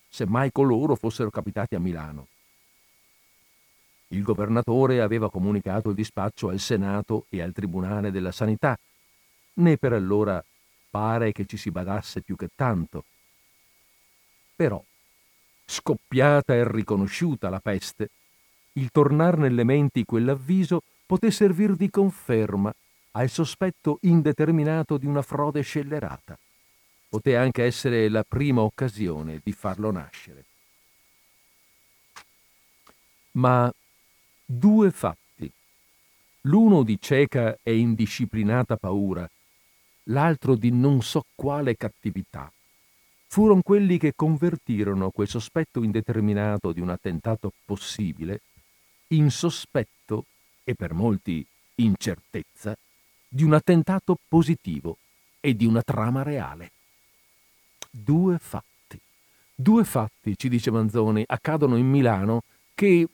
se 0.10 0.26
mai 0.26 0.52
coloro 0.52 0.96
fossero 0.96 1.30
capitati 1.30 1.76
a 1.76 1.80
Milano. 1.80 2.30
Il 4.08 4.24
governatore 4.24 5.02
aveva 5.02 5.30
comunicato 5.30 5.90
il 5.90 5.96
dispaccio 5.96 6.50
al 6.50 6.58
Senato 6.58 7.28
e 7.30 7.44
al 7.44 7.54
Tribunale 7.54 8.10
della 8.10 8.32
Sanità, 8.32 8.76
né 9.56 9.78
per 9.78 9.94
allora 9.94 10.44
pare 10.94 11.32
che 11.32 11.48
ci 11.48 11.58
si 11.58 11.72
badasse 11.72 12.22
più 12.22 12.36
che 12.36 12.50
tanto. 12.54 13.04
Però 14.56 14.84
scoppiata 15.66 16.54
e 16.54 16.72
riconosciuta 16.72 17.50
la 17.50 17.60
peste, 17.60 18.12
il 18.74 18.92
tornar 18.92 19.40
nelle 19.40 19.64
menti 19.64 20.06
quell'avviso 20.06 20.84
poté 21.08 21.32
servir 21.32 21.76
di 21.76 21.90
conferma 21.90 22.72
al 23.14 23.28
sospetto 23.28 23.98
indeterminato 24.02 24.98
di 24.98 25.08
una 25.08 25.24
frode 25.24 25.62
scellerata. 25.62 26.38
Poté 27.10 27.38
anche 27.38 27.64
essere 27.64 28.08
la 28.08 28.24
prima 28.24 28.62
occasione 28.62 29.42
di 29.44 29.52
farlo 29.52 29.90
nascere. 29.90 30.46
Ma 33.32 33.74
due 34.46 34.92
fatti, 34.92 35.52
l'uno 36.42 36.84
di 36.84 37.00
cieca 37.02 37.58
e 37.64 37.78
indisciplinata 37.78 38.78
paura, 38.78 39.28
l'altro 40.06 40.56
di 40.56 40.72
non 40.72 41.02
so 41.02 41.26
quale 41.36 41.76
cattività, 41.76 42.52
furono 43.28 43.62
quelli 43.62 43.98
che 43.98 44.14
convertirono 44.16 45.10
quel 45.10 45.28
sospetto 45.28 45.82
indeterminato 45.82 46.72
di 46.72 46.80
un 46.80 46.90
attentato 46.90 47.52
possibile 47.66 48.42
in 49.08 49.32
sospetto 49.32 50.26
e 50.64 50.76
per 50.76 50.94
molti 50.94 51.46
incertezza 51.76 52.78
di 53.28 53.44
un 53.44 53.54
attentato 53.54 54.18
positivo 54.28 54.98
e 55.40 55.56
di 55.56 55.66
una 55.66 55.82
trama 55.82 56.22
reale. 56.22 56.72
Due 57.90 58.38
fatti, 58.38 59.00
due 59.54 59.84
fatti, 59.84 60.38
ci 60.38 60.50
dice 60.50 60.72
Manzoni, 60.72 61.24
accadono 61.26 61.76
in 61.76 61.90
Milano 61.90 62.44
che 62.76 63.08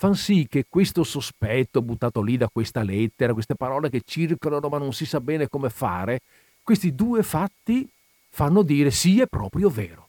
fanno 0.00 0.14
sì 0.14 0.46
che 0.48 0.64
questo 0.66 1.04
sospetto 1.04 1.82
buttato 1.82 2.22
lì 2.22 2.38
da 2.38 2.48
questa 2.48 2.82
lettera, 2.82 3.34
queste 3.34 3.54
parole 3.54 3.90
che 3.90 4.00
circolano 4.02 4.70
ma 4.70 4.78
non 4.78 4.94
si 4.94 5.04
sa 5.04 5.20
bene 5.20 5.46
come 5.46 5.68
fare, 5.68 6.22
questi 6.62 6.94
due 6.94 7.22
fatti 7.22 7.86
fanno 8.30 8.62
dire 8.62 8.90
sì, 8.90 9.20
è 9.20 9.26
proprio 9.26 9.68
vero. 9.68 10.08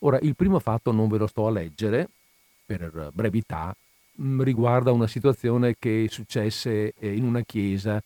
Ora, 0.00 0.18
il 0.20 0.36
primo 0.36 0.58
fatto 0.58 0.92
non 0.92 1.08
ve 1.08 1.16
lo 1.16 1.26
sto 1.26 1.46
a 1.46 1.50
leggere, 1.50 2.10
per 2.66 3.08
brevità, 3.14 3.74
mm, 4.20 4.42
riguarda 4.42 4.92
una 4.92 5.06
situazione 5.06 5.76
che 5.78 6.08
successe 6.10 6.92
eh, 6.98 7.14
in 7.14 7.24
una 7.24 7.40
chiesa 7.40 8.02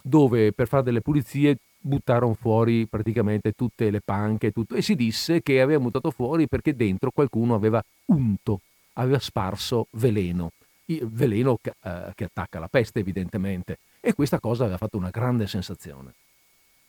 dove 0.00 0.52
per 0.52 0.68
fare 0.68 0.84
delle 0.84 1.00
pulizie 1.00 1.58
buttarono 1.80 2.34
fuori 2.34 2.86
praticamente 2.86 3.50
tutte 3.50 3.90
le 3.90 4.00
panche 4.00 4.52
tutto, 4.52 4.76
e 4.76 4.82
si 4.82 4.94
disse 4.94 5.42
che 5.42 5.60
aveva 5.60 5.80
buttato 5.80 6.12
fuori 6.12 6.46
perché 6.46 6.76
dentro 6.76 7.10
qualcuno 7.10 7.56
aveva 7.56 7.82
unto, 8.04 8.60
aveva 8.92 9.18
sparso 9.18 9.88
veleno, 9.90 10.52
veleno 11.02 11.58
che, 11.60 11.74
eh, 11.82 12.12
che 12.14 12.24
attacca 12.24 12.58
la 12.58 12.68
peste 12.68 13.00
evidentemente, 13.00 13.78
e 14.00 14.14
questa 14.14 14.40
cosa 14.40 14.62
aveva 14.62 14.78
fatto 14.78 14.96
una 14.96 15.10
grande 15.10 15.46
sensazione. 15.46 16.14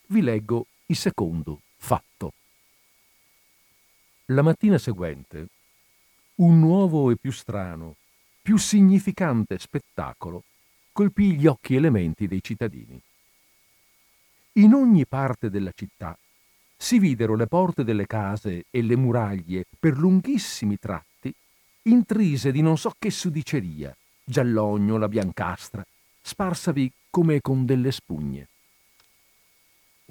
Vi 0.08 0.22
leggo 0.22 0.66
il 0.88 0.96
secondo 0.96 1.62
fatto. 1.78 2.34
La 4.26 4.42
mattina 4.42 4.78
seguente, 4.78 5.48
un 6.36 6.60
nuovo 6.60 7.12
e 7.12 7.18
più 7.18 7.32
strano, 7.32 7.96
più 8.42 8.58
significante 8.58 9.60
spettacolo 9.60 10.44
colpì 10.92 11.36
gli 11.36 11.48
occhi 11.48 11.76
elementi 11.76 12.28
dei 12.28 12.42
cittadini. 12.42 13.00
In 14.54 14.74
ogni 14.74 15.06
parte 15.06 15.50
della 15.50 15.72
città 15.74 16.18
si 16.76 17.00
videro 17.00 17.36
le 17.36 17.48
porte 17.48 17.84
delle 17.84 18.08
case 18.08 18.66
e 18.70 18.82
le 18.82 18.96
muraglie 18.96 19.66
per 19.80 19.98
lunghissimi 19.98 20.78
tratti 20.78 21.09
intrise 21.90 22.52
di 22.52 22.62
non 22.62 22.78
so 22.78 22.94
che 22.98 23.10
sudiceria, 23.12 23.96
giallogno, 24.24 24.98
la 24.98 25.08
biancastra, 25.08 25.86
sparsavi 26.22 26.92
come 27.10 27.42
con 27.42 27.66
delle 27.66 27.92
spugne 27.92 28.48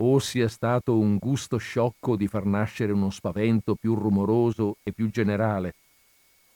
o 0.00 0.18
sia 0.18 0.48
stato 0.48 0.96
un 0.96 1.16
gusto 1.16 1.56
sciocco 1.56 2.16
di 2.16 2.28
far 2.28 2.44
nascere 2.44 2.92
uno 2.92 3.10
spavento 3.10 3.74
più 3.74 3.94
rumoroso 3.94 4.76
e 4.82 4.92
più 4.92 5.10
generale, 5.10 5.74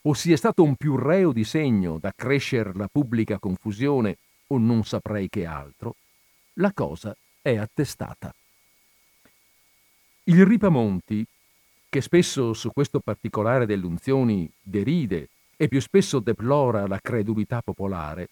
o 0.03 0.15
sia 0.15 0.37
stato 0.37 0.63
un 0.63 0.77
più 0.77 0.97
reo 0.97 1.33
di 1.33 1.45
segno 1.45 1.99
da 1.99 2.13
crescere 2.15 2.73
la 2.75 2.89
pubblica 2.91 3.39
confusione, 3.39 4.19
o 4.49 4.59
non 4.59 4.85
saprei 4.85 5.29
che 5.29 5.47
altro, 5.47 5.97
la 6.55 6.73
cosa 6.73 7.17
è 7.41 7.57
attestata. 7.57 8.33
Il 10.25 10.45
Ripamonti, 10.47 11.25
che 11.93 12.01
spesso 12.01 12.55
su 12.55 12.73
questo 12.73 13.01
particolare 13.01 13.67
delle 13.67 13.85
unzioni 13.85 14.51
deride 14.63 15.29
e 15.59 15.69
più 15.69 15.79
spesso 15.79 16.21
deplora 16.21 16.87
la 16.87 16.99
credulità 16.99 17.61
popolare, 17.61 18.31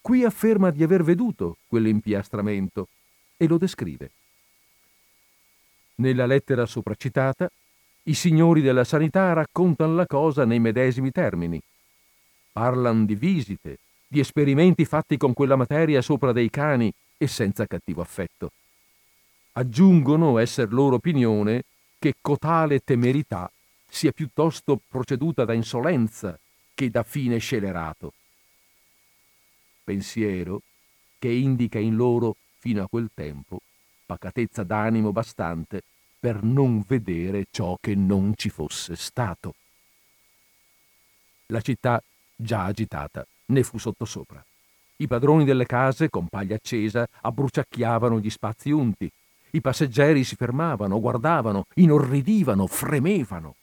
qui 0.00 0.24
afferma 0.24 0.70
di 0.70 0.82
aver 0.82 1.02
veduto 1.02 1.58
quell'impiastramento 1.66 2.88
e 3.36 3.46
lo 3.46 3.58
descrive. 3.58 4.10
Nella 5.96 6.24
lettera 6.24 6.64
sopracitata, 6.64 7.46
i 8.04 8.14
signori 8.14 8.62
della 8.62 8.84
sanità 8.84 9.34
raccontano 9.34 9.94
la 9.94 10.06
cosa 10.06 10.46
nei 10.46 10.58
medesimi 10.58 11.10
termini. 11.10 11.60
Parlano 12.52 13.04
di 13.04 13.16
visite, 13.16 13.80
di 14.08 14.20
esperimenti 14.20 14.86
fatti 14.86 15.18
con 15.18 15.34
quella 15.34 15.56
materia 15.56 16.00
sopra 16.00 16.32
dei 16.32 16.48
cani 16.48 16.90
e 17.18 17.26
senza 17.26 17.66
cattivo 17.66 18.00
affetto. 18.00 18.50
Aggiungono 19.52 20.38
esser 20.38 20.72
loro 20.72 20.94
opinione 20.94 21.64
che 22.04 22.16
cotale 22.20 22.80
temerità 22.80 23.50
sia 23.88 24.12
piuttosto 24.12 24.78
proceduta 24.86 25.46
da 25.46 25.54
insolenza 25.54 26.38
che 26.74 26.90
da 26.90 27.02
fine 27.02 27.38
scelerato. 27.38 28.12
Pensiero 29.82 30.60
che 31.18 31.30
indica 31.30 31.78
in 31.78 31.96
loro, 31.96 32.36
fino 32.58 32.82
a 32.82 32.88
quel 32.88 33.08
tempo, 33.14 33.60
pacatezza 34.04 34.64
d'animo 34.64 35.12
bastante 35.12 35.82
per 36.20 36.42
non 36.42 36.84
vedere 36.86 37.46
ciò 37.50 37.78
che 37.80 37.94
non 37.94 38.34
ci 38.36 38.50
fosse 38.50 38.96
stato. 38.96 39.54
La 41.46 41.62
città, 41.62 42.02
già 42.36 42.64
agitata, 42.64 43.26
ne 43.46 43.62
fu 43.62 43.78
sottosopra. 43.78 44.44
I 44.96 45.06
padroni 45.06 45.46
delle 45.46 45.64
case, 45.64 46.10
con 46.10 46.28
paglia 46.28 46.56
accesa, 46.56 47.08
abbruciacchiavano 47.22 48.20
gli 48.20 48.28
spazi 48.28 48.70
unti. 48.70 49.10
I 49.54 49.60
passeggeri 49.60 50.24
si 50.24 50.34
fermavano, 50.34 50.98
guardavano, 50.98 51.66
inorridivano, 51.74 52.66
fremevano. 52.66 53.54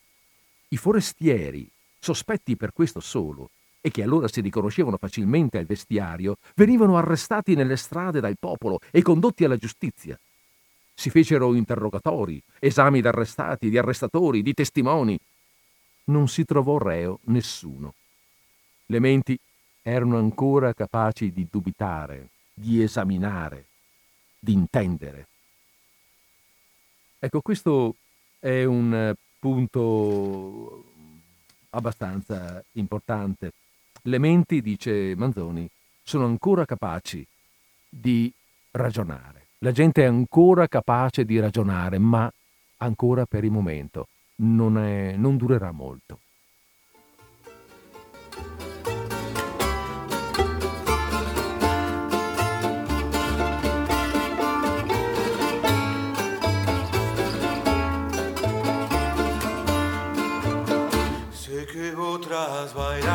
I 0.69 0.77
forestieri, 0.77 1.69
sospetti 1.99 2.55
per 2.55 2.71
questo 2.71 3.01
solo, 3.01 3.49
e 3.81 3.91
che 3.91 4.01
allora 4.01 4.29
si 4.29 4.39
riconoscevano 4.39 4.95
facilmente 4.95 5.57
al 5.57 5.65
vestiario, 5.65 6.37
venivano 6.55 6.97
arrestati 6.97 7.55
nelle 7.55 7.75
strade 7.75 8.21
dal 8.21 8.37
popolo 8.39 8.79
e 8.89 9.01
condotti 9.01 9.43
alla 9.43 9.57
giustizia. 9.57 10.17
Si 10.93 11.09
fecero 11.09 11.53
interrogatori, 11.55 12.41
esami 12.59 13.01
d'arrestati, 13.01 13.69
di 13.69 13.77
arrestatori, 13.77 14.41
di 14.41 14.53
testimoni. 14.53 15.19
Non 16.05 16.29
si 16.29 16.45
trovò 16.45 16.77
reo 16.77 17.19
nessuno. 17.23 17.95
Le 18.85 18.99
menti 18.99 19.37
erano 19.81 20.17
ancora 20.17 20.73
capaci 20.73 21.33
di 21.33 21.45
dubitare, 21.51 22.29
di 22.53 22.81
esaminare, 22.81 23.65
di 24.39 24.53
intendere. 24.53 25.25
Ecco, 27.23 27.41
questo 27.41 27.97
è 28.39 28.63
un 28.63 29.13
punto 29.37 30.83
abbastanza 31.69 32.63
importante. 32.71 33.51
Le 34.01 34.17
menti, 34.17 34.59
dice 34.59 35.13
Manzoni, 35.15 35.69
sono 36.01 36.25
ancora 36.25 36.65
capaci 36.65 37.23
di 37.87 38.33
ragionare. 38.71 39.49
La 39.59 39.71
gente 39.71 40.01
è 40.01 40.05
ancora 40.05 40.67
capace 40.67 41.23
di 41.23 41.39
ragionare, 41.39 41.99
ma 41.99 42.27
ancora 42.77 43.27
per 43.27 43.43
il 43.43 43.51
momento 43.51 44.07
non, 44.37 44.79
è, 44.79 45.13
non 45.15 45.37
durerà 45.37 45.71
molto. 45.71 46.21
otras 62.33 62.73
bailar. 62.73 63.10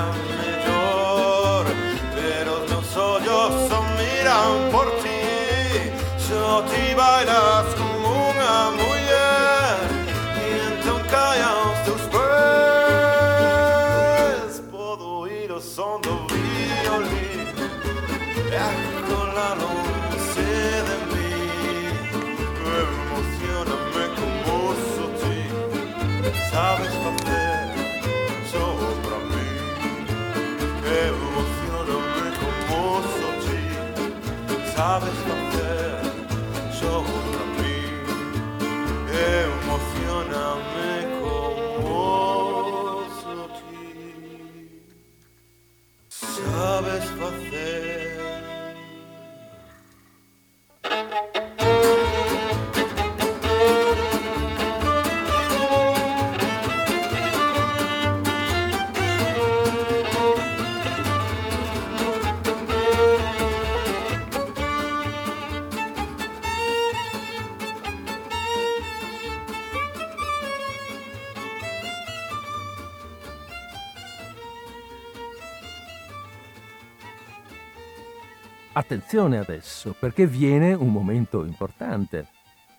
Attenzione 79.16 79.38
adesso, 79.38 79.96
perché 79.98 80.26
viene 80.26 80.74
un 80.74 80.92
momento 80.92 81.42
importante. 81.42 82.26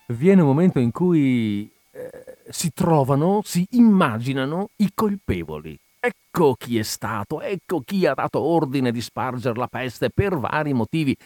Viene 0.05 0.41
un 0.41 0.47
momento 0.47 0.77
in 0.77 0.91
cui 0.91 1.67
eh, 1.89 2.37
si 2.47 2.71
trovano, 2.73 3.41
si 3.43 3.65
immaginano 3.71 4.69
i 4.75 4.91
colpevoli. 4.93 5.75
Ecco 5.99 6.53
chi 6.53 6.77
è 6.77 6.83
stato, 6.83 7.41
ecco 7.41 7.81
chi 7.81 8.05
ha 8.05 8.13
dato 8.13 8.39
ordine 8.39 8.91
di 8.91 9.01
spargere 9.01 9.57
la 9.57 9.65
peste 9.65 10.11
per 10.11 10.37
vari 10.37 10.73
motivi. 10.73 11.17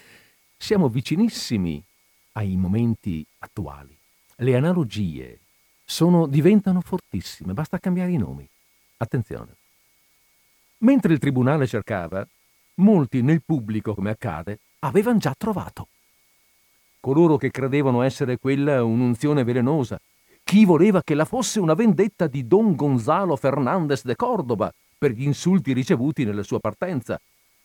Siamo 0.55 0.87
vicinissimi 0.87 1.83
ai 2.33 2.55
momenti 2.55 3.25
attuali. 3.39 3.93
Le 4.37 4.55
analogie 4.55 5.39
sono, 5.83 6.25
diventano 6.25 6.79
fortissime, 6.79 7.51
basta 7.51 7.79
cambiare 7.79 8.11
i 8.11 8.17
nomi. 8.17 8.47
Attenzione. 8.95 9.57
Mentre 10.77 11.11
il 11.11 11.19
tribunale 11.19 11.67
cercava, 11.67 12.25
molti 12.75 13.21
nel 13.21 13.41
pubblico, 13.43 13.93
come 13.93 14.11
accade, 14.11 14.59
avevano 14.83 15.17
già 15.17 15.33
trovato. 15.37 15.87
Coloro 16.99 17.37
che 17.37 17.51
credevano 17.51 18.01
essere 18.03 18.37
quella 18.37 18.83
un'unzione 18.83 19.43
velenosa, 19.43 19.99
chi 20.43 20.65
voleva 20.65 21.01
che 21.01 21.15
la 21.15 21.25
fosse 21.25 21.59
una 21.59 21.73
vendetta 21.73 22.27
di 22.27 22.47
Don 22.47 22.75
Gonzalo 22.75 23.35
Fernandez 23.35 24.03
de 24.03 24.15
Cordoba 24.15 24.71
per 24.97 25.11
gli 25.11 25.23
insulti 25.23 25.73
ricevuti 25.73 26.25
nella 26.25 26.43
sua 26.43 26.59
partenza, 26.59 27.19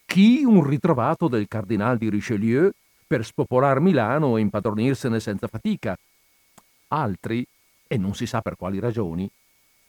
chi 0.07 0.45
un 0.45 0.64
ritrovato 0.64 1.29
del 1.29 1.49
cardinal 1.49 1.99
di 1.99 2.09
Richelieu 2.09 2.71
per 3.07 3.25
spopolar 3.25 3.81
Milano 3.81 4.37
e 4.37 4.41
impadronirsene 4.41 5.21
senza 5.21 5.47
fatica. 5.47 5.97
Altri, 6.89 7.47
e 7.87 7.97
non 7.97 8.14
si 8.14 8.27
sa 8.27 8.41
per 8.41 8.57
quali 8.57 8.79
ragioni, 8.79 9.29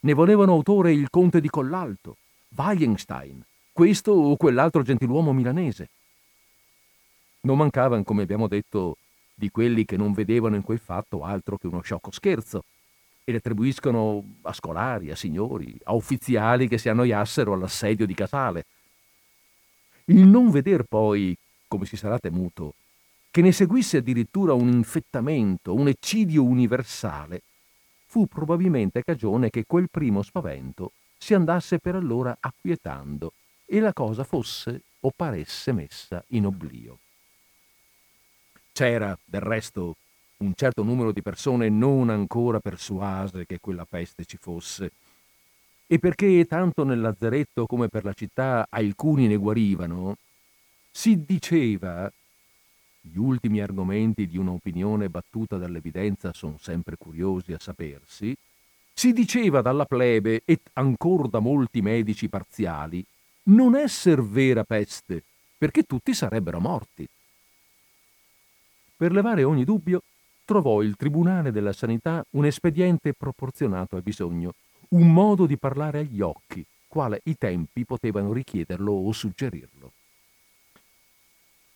ne 0.00 0.12
volevano 0.12 0.52
autore 0.52 0.92
il 0.92 1.08
conte 1.10 1.40
di 1.40 1.48
Collalto, 1.48 2.16
Wallenstein, 2.54 3.42
questo 3.72 4.12
o 4.12 4.36
quell'altro 4.36 4.82
gentiluomo 4.82 5.32
milanese. 5.32 5.88
Non 7.40 7.56
mancavano, 7.56 8.02
come 8.02 8.22
abbiamo 8.22 8.48
detto, 8.48 8.96
di 9.34 9.50
quelli 9.50 9.84
che 9.84 9.96
non 9.96 10.12
vedevano 10.12 10.56
in 10.56 10.62
quel 10.62 10.80
fatto 10.80 11.22
altro 11.22 11.56
che 11.56 11.68
uno 11.68 11.80
sciocco 11.80 12.10
scherzo 12.10 12.64
e 13.22 13.30
le 13.30 13.38
attribuiscono 13.38 14.24
a 14.42 14.52
scolari, 14.52 15.10
a 15.10 15.16
signori, 15.16 15.78
a 15.84 15.92
ufficiali 15.92 16.66
che 16.66 16.78
si 16.78 16.88
annoiassero 16.88 17.52
all'assedio 17.52 18.06
di 18.06 18.14
Casale. 18.14 18.64
Il 20.06 20.26
non 20.26 20.50
veder 20.50 20.84
poi, 20.84 21.36
come 21.68 21.84
si 21.84 21.96
sarà 21.96 22.18
temuto, 22.18 22.74
che 23.30 23.42
ne 23.42 23.52
seguisse 23.52 23.98
addirittura 23.98 24.54
un 24.54 24.68
infettamento, 24.68 25.74
un 25.74 25.88
eccidio 25.88 26.42
universale, 26.42 27.42
fu 28.06 28.26
probabilmente 28.26 29.04
cagione 29.04 29.50
che 29.50 29.64
quel 29.66 29.88
primo 29.90 30.22
spavento 30.22 30.92
si 31.18 31.34
andasse 31.34 31.78
per 31.78 31.94
allora 31.94 32.36
acquietando 32.40 33.32
e 33.66 33.80
la 33.80 33.92
cosa 33.92 34.24
fosse 34.24 34.82
o 35.00 35.12
paresse 35.14 35.72
messa 35.72 36.24
in 36.28 36.46
oblio. 36.46 36.98
C'era, 38.78 39.18
del 39.24 39.40
resto, 39.40 39.96
un 40.36 40.52
certo 40.54 40.84
numero 40.84 41.10
di 41.10 41.20
persone 41.20 41.68
non 41.68 42.10
ancora 42.10 42.60
persuase 42.60 43.44
che 43.44 43.58
quella 43.58 43.84
peste 43.84 44.24
ci 44.24 44.36
fosse, 44.40 44.92
e 45.84 45.98
perché 45.98 46.44
tanto 46.44 46.84
nel 46.84 47.00
lazzaretto 47.00 47.66
come 47.66 47.88
per 47.88 48.04
la 48.04 48.12
città 48.12 48.68
alcuni 48.70 49.26
ne 49.26 49.34
guarivano, 49.34 50.18
si 50.92 51.24
diceva, 51.24 52.08
gli 53.00 53.18
ultimi 53.18 53.60
argomenti 53.60 54.28
di 54.28 54.38
un'opinione 54.38 55.08
battuta 55.08 55.56
dall'evidenza 55.56 56.32
sono 56.32 56.56
sempre 56.56 56.94
curiosi 56.96 57.52
a 57.52 57.58
sapersi, 57.58 58.32
si 58.94 59.12
diceva 59.12 59.60
dalla 59.60 59.86
plebe 59.86 60.42
e 60.44 60.60
ancor 60.74 61.28
da 61.28 61.40
molti 61.40 61.82
medici 61.82 62.28
parziali 62.28 63.04
non 63.46 63.74
esser 63.74 64.22
vera 64.22 64.62
peste, 64.62 65.24
perché 65.58 65.82
tutti 65.82 66.14
sarebbero 66.14 66.60
morti. 66.60 67.08
Per 68.98 69.12
levare 69.12 69.44
ogni 69.44 69.62
dubbio, 69.62 70.02
trovò 70.44 70.82
il 70.82 70.96
Tribunale 70.96 71.52
della 71.52 71.72
Sanità 71.72 72.24
un 72.30 72.44
espediente 72.44 73.14
proporzionato 73.14 73.94
al 73.94 74.02
bisogno, 74.02 74.54
un 74.88 75.12
modo 75.12 75.46
di 75.46 75.56
parlare 75.56 76.00
agli 76.00 76.20
occhi, 76.20 76.66
quale 76.88 77.20
i 77.26 77.38
tempi 77.38 77.84
potevano 77.84 78.32
richiederlo 78.32 78.90
o 78.90 79.12
suggerirlo. 79.12 79.92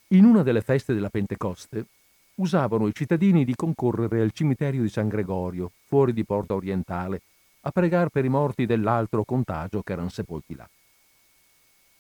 In 0.09 0.25
una 0.25 0.43
delle 0.43 0.63
feste 0.63 0.95
della 0.95 1.11
Pentecoste 1.11 1.87
usavano 2.35 2.89
i 2.89 2.93
cittadini 2.93 3.45
di 3.45 3.55
concorrere 3.55 4.21
al 4.21 4.33
cimitero 4.33 4.83
di 4.83 4.89
San 4.89 5.07
Gregorio, 5.07 5.71
fuori 5.85 6.13
di 6.13 6.25
Porta 6.25 6.57
Orientale, 6.57 7.21
a 7.61 7.71
pregar 7.71 8.09
per 8.09 8.25
i 8.25 8.29
morti 8.29 8.67
dell'altro 8.67 9.23
contagio 9.23 9.83
che 9.83 9.93
erano 9.93 10.09
sepolti 10.09 10.57
là. 10.57 10.69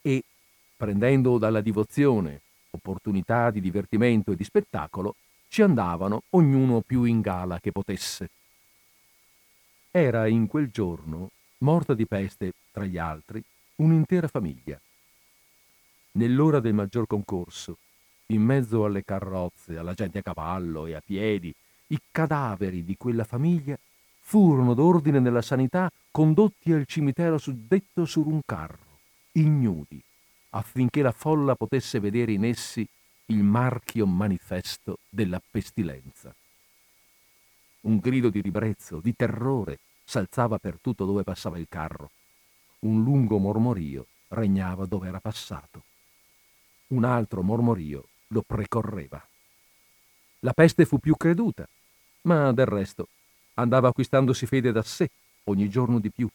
E 0.02 0.24
prendendo 0.76 1.38
dalla 1.38 1.60
divozione 1.60 2.40
opportunità 2.72 3.50
di 3.50 3.60
divertimento 3.60 4.32
e 4.32 4.36
di 4.36 4.44
spettacolo, 4.44 5.16
ci 5.48 5.62
andavano 5.62 6.22
ognuno 6.30 6.80
più 6.80 7.04
in 7.04 7.20
gala 7.20 7.60
che 7.60 7.72
potesse. 7.72 8.30
Era 9.90 10.26
in 10.26 10.46
quel 10.46 10.70
giorno 10.70 11.30
morta 11.58 11.94
di 11.94 12.06
peste, 12.06 12.52
tra 12.72 12.84
gli 12.84 12.98
altri, 12.98 13.42
un'intera 13.76 14.28
famiglia. 14.28 14.80
Nell'ora 16.12 16.60
del 16.60 16.74
maggior 16.74 17.06
concorso, 17.06 17.78
in 18.26 18.42
mezzo 18.42 18.84
alle 18.84 19.04
carrozze, 19.04 19.76
alla 19.76 19.94
gente 19.94 20.18
a 20.18 20.22
cavallo 20.22 20.86
e 20.86 20.94
a 20.94 21.02
piedi, 21.04 21.54
i 21.88 22.00
cadaveri 22.10 22.84
di 22.84 22.96
quella 22.96 23.24
famiglia 23.24 23.78
furono 24.20 24.72
d'ordine 24.72 25.20
della 25.20 25.42
sanità 25.42 25.90
condotti 26.10 26.72
al 26.72 26.86
cimitero 26.86 27.36
suddetto 27.36 28.06
su 28.06 28.22
un 28.26 28.40
carro, 28.46 28.98
ignudi, 29.32 30.02
affinché 30.55 31.03
la 31.03 31.12
folla 31.12 31.55
potesse 31.55 32.00
vedere 32.00 32.32
in 32.32 32.44
essi 32.44 32.86
il 33.26 33.42
marchio 33.42 34.07
manifesto 34.07 34.98
della 35.09 35.40
pestilenza. 35.50 36.34
Un 37.82 37.98
grido 37.98 38.28
di 38.28 38.40
ribrezzo, 38.40 39.00
di 39.00 39.14
terrore, 39.14 39.78
s'alzava 40.05 40.59
per 40.59 40.78
tutto 40.80 41.05
dove 41.05 41.22
passava 41.22 41.59
il 41.59 41.66
carro. 41.68 42.11
Un 42.80 43.03
lungo 43.03 43.38
mormorio 43.38 44.07
regnava 44.28 44.86
dove 44.86 45.09
era 45.09 45.20
passato. 45.20 45.84
Un 46.88 47.05
altro 47.05 47.42
mormorio 47.42 48.09
lo 48.28 48.42
precorreva. 48.42 49.24
La 50.40 50.53
peste 50.53 50.84
fu 50.84 50.98
più 50.98 51.16
creduta, 51.16 51.66
ma 52.22 52.53
del 52.53 52.66
resto 52.66 53.09
andava 53.55 53.88
acquistandosi 53.88 54.46
fede 54.46 54.72
da 54.72 54.82
sé 54.82 55.11
ogni 55.44 55.68
giorno 55.68 55.98
di 55.98 56.11
più, 56.11 56.28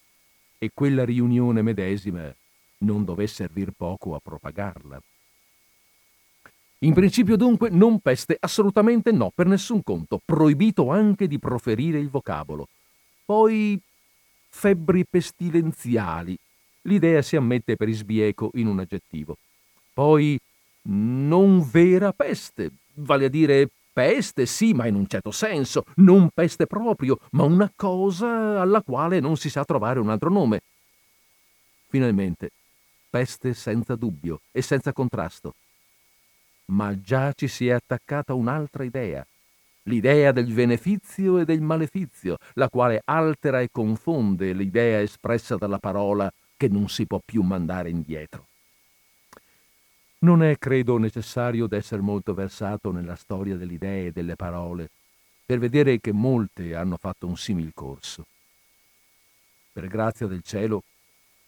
e 0.57 0.71
quella 0.73 1.05
riunione 1.05 1.61
medesima 1.61 2.33
non 2.79 3.03
dové 3.03 3.27
servir 3.27 3.71
poco 3.75 4.15
a 4.15 4.19
propagarla. 4.19 5.01
In 6.79 6.93
principio 6.93 7.35
dunque 7.35 7.69
non 7.69 7.99
peste, 7.99 8.37
assolutamente 8.39 9.11
no, 9.11 9.31
per 9.33 9.47
nessun 9.47 9.81
conto, 9.81 10.21
proibito 10.23 10.91
anche 10.91 11.27
di 11.27 11.39
proferire 11.39 11.97
il 11.97 12.09
vocabolo. 12.09 12.67
Poi 13.25 13.79
febbri 14.49 15.05
pestilenziali, 15.09 16.37
l'idea 16.83 17.21
si 17.23 17.35
ammette 17.35 17.75
per 17.75 17.89
isbieco 17.89 18.51
in 18.53 18.67
un 18.67 18.79
aggettivo. 18.79 19.37
Poi 19.91 20.39
non 20.89 21.67
vera 21.67 22.13
peste, 22.13 22.69
vale 22.93 23.25
a 23.25 23.29
dire 23.29 23.69
peste, 23.91 24.45
sì, 24.45 24.73
ma 24.73 24.85
in 24.85 24.93
un 24.93 25.07
certo 25.07 25.31
senso, 25.31 25.83
non 25.95 26.29
peste 26.31 26.67
proprio, 26.67 27.19
ma 27.31 27.43
una 27.43 27.71
cosa 27.75 28.61
alla 28.61 28.83
quale 28.83 29.19
non 29.19 29.35
si 29.37 29.49
sa 29.49 29.65
trovare 29.65 29.99
un 29.99 30.11
altro 30.11 30.29
nome. 30.29 30.61
Finalmente, 31.87 32.51
peste 33.09 33.53
senza 33.53 33.95
dubbio 33.95 34.41
e 34.51 34.61
senza 34.61 34.93
contrasto. 34.93 35.55
Ma 36.65 36.99
già 36.99 37.31
ci 37.33 37.47
si 37.47 37.67
è 37.67 37.71
attaccata 37.71 38.33
un'altra 38.33 38.83
idea, 38.83 39.25
l'idea 39.83 40.31
del 40.31 40.51
benefizio 40.51 41.39
e 41.39 41.45
del 41.45 41.61
malefizio, 41.61 42.37
la 42.53 42.69
quale 42.69 43.01
altera 43.05 43.61
e 43.61 43.69
confonde 43.71 44.53
l'idea 44.53 45.01
espressa 45.01 45.55
dalla 45.55 45.79
parola 45.79 46.31
che 46.57 46.67
non 46.67 46.89
si 46.89 47.05
può 47.05 47.21
più 47.23 47.41
mandare 47.41 47.89
indietro. 47.89 48.47
Non 50.19 50.41
è, 50.41 50.57
credo, 50.57 50.97
necessario 50.97 51.67
d'essere 51.67 52.01
molto 52.01 52.33
versato 52.33 52.91
nella 52.91 53.15
storia 53.15 53.55
delle 53.55 53.73
idee 53.73 54.07
e 54.07 54.11
delle 54.11 54.35
parole 54.35 54.89
per 55.45 55.59
vedere 55.59 56.01
che 56.01 56.11
molte 56.11 56.75
hanno 56.75 56.97
fatto 56.97 57.25
un 57.25 57.37
simil 57.37 57.71
corso. 57.73 58.25
Per 59.71 59.87
grazia 59.87 60.27
del 60.27 60.41
cielo, 60.41 60.83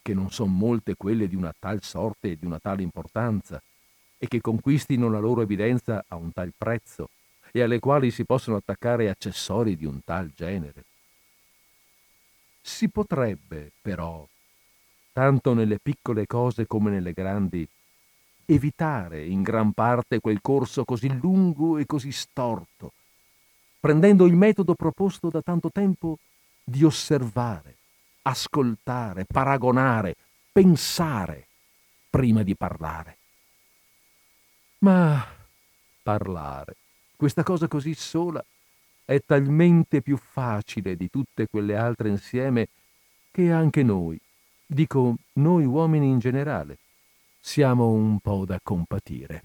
che 0.09 0.15
non 0.15 0.31
son 0.31 0.57
molte 0.57 0.95
quelle 0.95 1.27
di 1.27 1.35
una 1.35 1.53
tal 1.59 1.83
sorte 1.83 2.31
e 2.31 2.37
di 2.39 2.47
una 2.47 2.57
tale 2.57 2.81
importanza, 2.81 3.61
e 4.17 4.27
che 4.27 4.41
conquistino 4.41 5.07
la 5.07 5.19
loro 5.19 5.43
evidenza 5.43 6.03
a 6.07 6.15
un 6.15 6.33
tal 6.33 6.51
prezzo, 6.57 7.09
e 7.51 7.61
alle 7.61 7.77
quali 7.79 8.09
si 8.09 8.25
possono 8.25 8.57
attaccare 8.57 9.07
accessori 9.07 9.75
di 9.75 9.85
un 9.85 9.99
tal 10.03 10.31
genere. 10.35 10.83
Si 12.59 12.89
potrebbe, 12.89 13.71
però, 13.79 14.27
tanto 15.13 15.53
nelle 15.53 15.77
piccole 15.77 16.25
cose 16.25 16.65
come 16.65 16.89
nelle 16.89 17.13
grandi, 17.13 17.67
evitare 18.45 19.23
in 19.23 19.43
gran 19.43 19.73
parte 19.73 20.19
quel 20.19 20.41
corso 20.41 20.85
così 20.85 21.15
lungo 21.19 21.77
e 21.77 21.85
così 21.85 22.11
storto, 22.11 22.93
prendendo 23.79 24.25
il 24.25 24.33
metodo 24.33 24.73
proposto 24.73 25.29
da 25.29 25.43
tanto 25.43 25.69
tempo 25.69 26.17
di 26.63 26.83
osservare, 26.83 27.75
ascoltare, 28.29 29.25
paragonare, 29.25 30.15
pensare 30.51 31.47
prima 32.09 32.43
di 32.43 32.55
parlare. 32.55 33.17
Ma 34.79 35.25
parlare, 36.01 36.75
questa 37.15 37.43
cosa 37.43 37.67
così 37.67 37.93
sola, 37.93 38.43
è 39.03 39.19
talmente 39.25 40.01
più 40.01 40.17
facile 40.17 40.95
di 40.95 41.09
tutte 41.09 41.47
quelle 41.47 41.75
altre 41.75 42.09
insieme 42.09 42.67
che 43.31 43.51
anche 43.51 43.83
noi, 43.83 44.19
dico 44.65 45.15
noi 45.33 45.65
uomini 45.65 46.07
in 46.07 46.19
generale, 46.19 46.77
siamo 47.39 47.89
un 47.89 48.19
po' 48.19 48.45
da 48.45 48.59
compatire. 48.61 49.43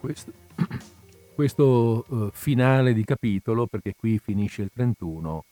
Questo, 0.00 0.32
questo 1.34 2.04
uh, 2.08 2.30
finale 2.32 2.92
di 2.92 3.04
capitolo, 3.04 3.66
perché 3.66 3.94
qui 3.96 4.18
finisce 4.18 4.62
il 4.62 4.70
31, 4.72 5.44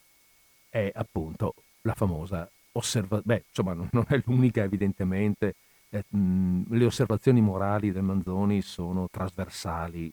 è 0.69 0.91
appunto 0.93 1.53
la 1.81 1.93
famosa 1.93 2.49
osservazione, 2.73 3.23
beh, 3.25 3.43
insomma, 3.49 3.73
non 3.73 4.05
è 4.07 4.21
l'unica 4.25 4.63
evidentemente, 4.63 5.55
eh, 5.89 6.03
mh, 6.07 6.75
le 6.75 6.85
osservazioni 6.85 7.41
morali 7.41 7.91
del 7.91 8.03
Manzoni 8.03 8.61
sono 8.61 9.07
trasversali 9.11 10.11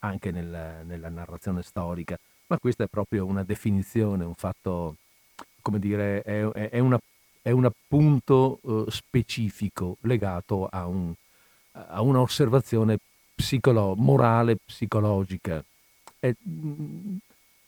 anche 0.00 0.30
nel, 0.30 0.84
nella 0.84 1.08
narrazione 1.08 1.62
storica, 1.62 2.16
ma 2.46 2.58
questa 2.58 2.84
è 2.84 2.86
proprio 2.88 3.26
una 3.26 3.42
definizione, 3.42 4.24
un 4.24 4.34
fatto, 4.34 4.96
come 5.60 5.78
dire, 5.78 6.22
è, 6.22 6.46
è, 6.48 6.78
una, 6.78 6.98
è 7.42 7.50
un 7.50 7.64
appunto 7.64 8.58
uh, 8.62 8.88
specifico 8.88 9.96
legato 10.02 10.66
a, 10.66 10.86
un, 10.86 11.12
a 11.72 12.00
una 12.00 12.20
osservazione 12.20 12.98
psicolo- 13.38 13.94
morale, 13.96 14.56
psicologica. 14.56 15.64
E, 16.18 16.34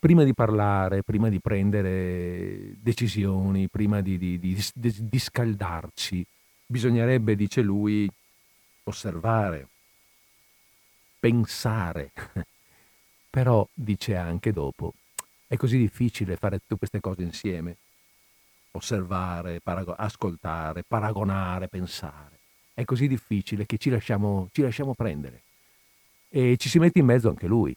prima 0.01 0.25
di 0.25 0.35
parlare, 0.35 1.05
prima 1.05 1.29
di 1.29 1.39
prendere 1.39 2.75
decisioni, 2.81 3.69
prima 3.69 4.01
di, 4.01 4.19
di, 4.19 4.39
di, 4.39 4.59
di 4.75 5.19
scaldarci, 5.19 6.27
bisognerebbe, 6.67 7.37
dice 7.37 7.61
lui, 7.63 8.11
osservare, 8.85 9.69
pensare. 11.21 12.11
Però, 13.31 13.67
dice 13.73 14.17
anche 14.17 14.53
dopo, 14.53 14.95
è 15.47 15.57
così 15.57 15.79
difficile 15.79 16.35
fare 16.37 16.59
tutte 16.59 16.77
queste 16.77 16.99
cose 16.99 17.23
insieme. 17.23 17.77
Osservare, 18.73 19.61
parago- 19.61 19.95
ascoltare, 19.95 20.83
paragonare, 20.83 21.69
pensare. 21.69 22.39
È 22.75 22.85
così 22.85 23.07
difficile 23.07 23.67
che 23.67 23.79
ci 23.79 23.91
lasciamo, 23.91 24.49
ci 24.53 24.63
lasciamo 24.63 24.95
prendere. 24.95 25.43
E 26.33 26.57
ci 26.57 26.69
si 26.69 26.79
mette 26.79 27.01
in 27.01 27.07
mezzo 27.07 27.29
anche 27.29 27.49
lui 27.49 27.77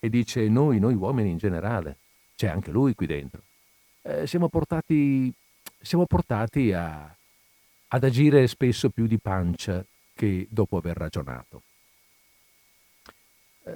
e 0.00 0.10
dice 0.10 0.48
noi, 0.48 0.80
noi 0.80 0.94
uomini 0.94 1.30
in 1.30 1.38
generale, 1.38 1.96
c'è 2.34 2.48
anche 2.48 2.70
lui 2.70 2.94
qui 2.94 3.06
dentro. 3.06 3.40
Eh, 4.02 4.26
siamo 4.26 4.48
portati, 4.48 5.32
siamo 5.80 6.04
portati 6.04 6.72
a, 6.72 7.14
ad 7.88 8.04
agire 8.04 8.46
spesso 8.48 8.90
più 8.90 9.06
di 9.06 9.18
pancia 9.18 9.82
che 10.12 10.46
dopo 10.50 10.76
aver 10.76 10.96
ragionato. 10.96 11.62
Eh, 13.62 13.72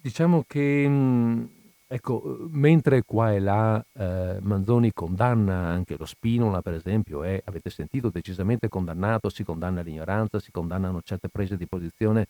diciamo 0.00 0.44
che, 0.46 0.86
mm, 0.88 1.44
ecco, 1.86 2.48
mentre 2.50 3.02
qua 3.02 3.32
e 3.32 3.38
là 3.38 3.84
eh, 3.92 4.38
Manzoni 4.40 4.92
condanna 4.92 5.68
anche 5.68 5.96
lo 5.96 6.06
Spinola, 6.06 6.62
per 6.62 6.74
esempio, 6.74 7.22
è, 7.22 7.40
avete 7.44 7.70
sentito, 7.70 8.10
decisamente 8.10 8.68
condannato, 8.68 9.28
si 9.28 9.44
condanna 9.44 9.82
l'ignoranza, 9.82 10.40
si 10.40 10.50
condannano 10.50 11.02
certe 11.02 11.28
prese 11.28 11.56
di 11.56 11.66
posizione 11.66 12.26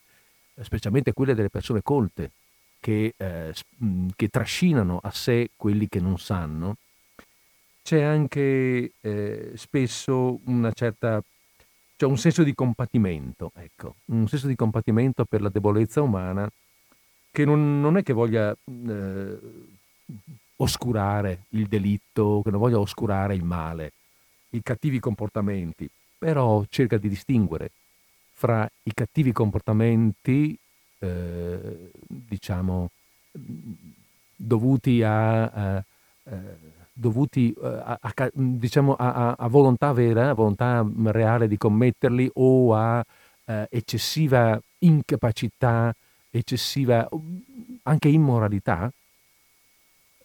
specialmente 0.63 1.13
quelle 1.13 1.35
delle 1.35 1.51
persone 1.51 1.83
colte, 1.83 2.31
che, 2.81 3.15
eh, 3.17 3.55
che, 4.15 4.29
trascinano 4.29 4.99
a 5.03 5.11
sé 5.11 5.51
quelli 5.57 5.89
che 5.89 6.01
non 6.01 6.19
sanno, 6.19 6.77
c'è 7.83 8.03
anche 8.03 8.93
eh, 9.01 9.53
spesso 9.57 10.41
una 10.45 10.73
certa, 10.73 11.23
cioè 11.97 12.09
un 12.09 12.19
senso 12.19 12.43
di 12.43 12.55
compatimento, 12.55 13.53
ecco, 13.57 13.97
un 14.07 14.29
senso 14.29 14.47
di 14.47 14.55
compatimento 14.55 15.25
per 15.25 15.41
la 15.41 15.49
debolezza 15.49 16.03
umana 16.03 16.49
che 17.31 17.45
non, 17.45 17.81
non 17.81 17.97
è 17.97 18.03
che 18.03 18.13
voglia 18.13 18.55
eh, 18.55 19.39
oscurare 20.57 21.47
il 21.51 21.67
delitto, 21.67 22.43
che 22.45 22.51
non 22.51 22.61
voglia 22.61 22.79
oscurare 22.79 23.35
il 23.35 23.43
male, 23.43 23.93
i 24.51 24.63
cattivi 24.63 25.01
comportamenti, 25.01 25.89
però 26.17 26.65
cerca 26.69 26.97
di 26.97 27.09
distinguere 27.09 27.71
fra 28.35 28.69
i 28.83 28.93
cattivi 28.93 29.33
comportamenti, 29.33 30.57
eh, 30.99 31.91
diciamo, 32.07 32.91
dovuti 34.37 35.03
a, 35.03 35.45
a, 35.45 35.77
a 35.77 35.85
dovuti 36.97 37.55
a, 37.61 37.99
a, 38.01 38.31
diciamo 38.33 38.97
volontà 39.49 39.93
vera, 39.93 40.33
volontà 40.33 40.87
reale 41.07 41.49
di 41.49 41.57
commetterli 41.57 42.31
o 42.35 42.75
a 42.75 43.05
eh, 43.47 43.67
eccessiva 43.71 44.61
incapacità, 44.79 45.95
eccessiva 46.31 47.09
anche 47.83 48.09
immoralità, 48.09 48.91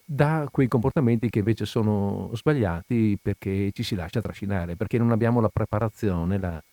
da 0.05 0.47
quei 0.51 0.67
comportamenti 0.67 1.29
che 1.29 1.39
invece 1.39 1.65
sono 1.65 2.31
sbagliati 2.33 3.17
perché 3.21 3.71
ci 3.73 3.83
si 3.83 3.95
lascia 3.95 4.21
trascinare, 4.21 4.75
perché 4.75 4.97
non 4.97 5.11
abbiamo 5.11 5.39
la 5.39 5.49
preparazione, 5.49 6.39
la, 6.39 6.63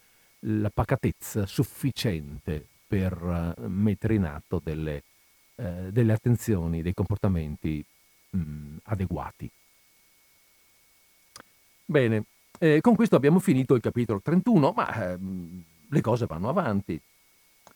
la 0.40 0.70
pacatezza 0.70 1.46
sufficiente 1.46 2.64
per 2.86 3.54
uh, 3.56 3.68
mettere 3.68 4.14
in 4.14 4.24
atto 4.24 4.60
delle, 4.62 5.02
uh, 5.56 5.90
delle, 5.90 6.12
attenzioni, 6.12 6.82
dei 6.82 6.94
comportamenti 6.94 7.84
mh, 8.30 8.76
adeguati. 8.84 9.50
Bene, 11.84 12.24
eh, 12.58 12.80
con 12.80 12.94
questo 12.94 13.16
abbiamo 13.16 13.38
finito 13.38 13.74
il 13.74 13.80
capitolo 13.80 14.20
31, 14.20 14.72
ma 14.72 15.12
eh, 15.12 15.18
le 15.88 16.00
cose 16.00 16.26
vanno 16.26 16.48
avanti. 16.48 17.00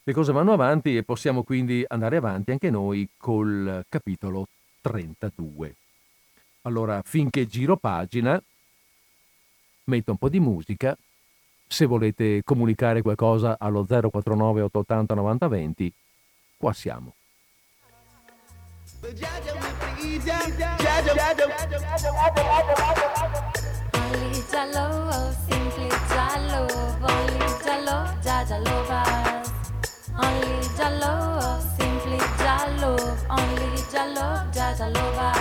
Le 0.02 0.12
cose 0.12 0.32
vanno 0.32 0.52
avanti 0.52 0.96
e 0.96 1.02
possiamo 1.02 1.42
quindi 1.42 1.84
andare 1.86 2.16
avanti 2.16 2.50
anche 2.50 2.70
noi 2.70 3.08
col 3.16 3.84
capitolo 3.88 4.48
32. 4.80 5.76
Allora, 6.62 7.02
finché 7.04 7.46
giro 7.46 7.76
pagina, 7.76 8.42
metto 9.84 10.10
un 10.10 10.16
po' 10.16 10.28
di 10.28 10.40
musica. 10.40 10.96
Se 11.72 11.86
volete 11.86 12.42
comunicare 12.42 13.00
qualcosa 13.00 13.54
allo 13.56 13.86
049 13.86 14.62
880 14.62 15.14
9020, 15.14 15.92
qua 16.56 16.72
siamo. 16.72 17.14
Only 19.00 19.14
Jalo, 24.50 25.32
simply 25.46 25.88
Jalo, 26.08 26.66
only 27.06 27.38
Jalo, 27.62 28.18
Jaja 28.20 28.58
lovers. 28.58 29.52
Only 30.18 30.66
Jalo, 30.76 31.60
simply 31.78 32.18
Jalo, 32.36 32.96
only 33.28 33.82
Jalo, 33.92 34.50
Jaja 34.50 34.88
lovers. 34.88 35.39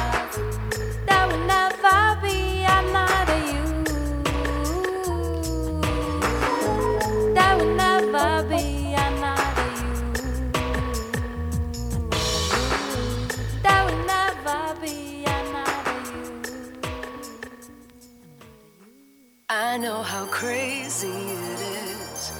Know 19.80 20.02
how 20.02 20.26
crazy 20.26 21.08
it 21.08 21.62
is. 21.62 22.32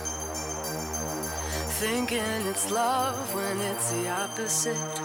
Thinking 1.80 2.48
it's 2.48 2.70
love 2.70 3.34
when 3.34 3.62
it's 3.62 3.92
the 3.92 4.10
opposite. 4.10 4.96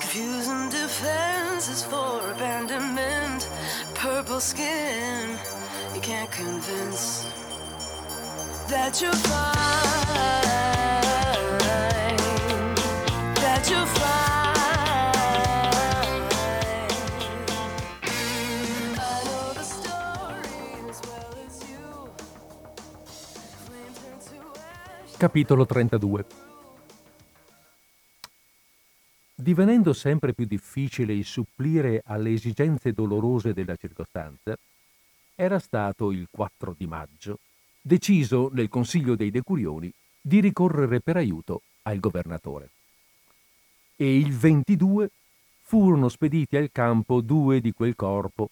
Confusing 0.00 0.68
defenses 0.68 1.82
for 1.82 2.30
abandonment. 2.30 3.48
Purple 3.94 4.38
skin, 4.38 5.36
you 5.94 6.00
can't 6.00 6.30
convince 6.30 7.26
that 8.68 9.00
you're 9.02 9.12
fine. 9.12 9.52
That 13.34 13.68
you're 13.68 13.86
fine. 13.86 14.11
Capitolo 25.22 25.64
32 25.64 26.26
Divenendo 29.36 29.92
sempre 29.92 30.34
più 30.34 30.46
difficile 30.46 31.12
il 31.12 31.24
supplire 31.24 32.02
alle 32.06 32.32
esigenze 32.32 32.92
dolorose 32.92 33.52
della 33.52 33.76
circostanza, 33.76 34.58
era 35.36 35.60
stato 35.60 36.10
il 36.10 36.26
4 36.28 36.74
di 36.76 36.88
maggio 36.88 37.38
deciso 37.80 38.50
nel 38.52 38.68
Consiglio 38.68 39.14
dei 39.14 39.30
Decurioni 39.30 39.92
di 40.20 40.40
ricorrere 40.40 41.00
per 41.00 41.16
aiuto 41.18 41.62
al 41.82 42.00
governatore. 42.00 42.70
E 43.94 44.18
il 44.18 44.32
22 44.32 45.08
furono 45.62 46.08
spediti 46.08 46.56
al 46.56 46.70
campo 46.72 47.20
due 47.20 47.60
di 47.60 47.70
quel 47.70 47.94
corpo 47.94 48.50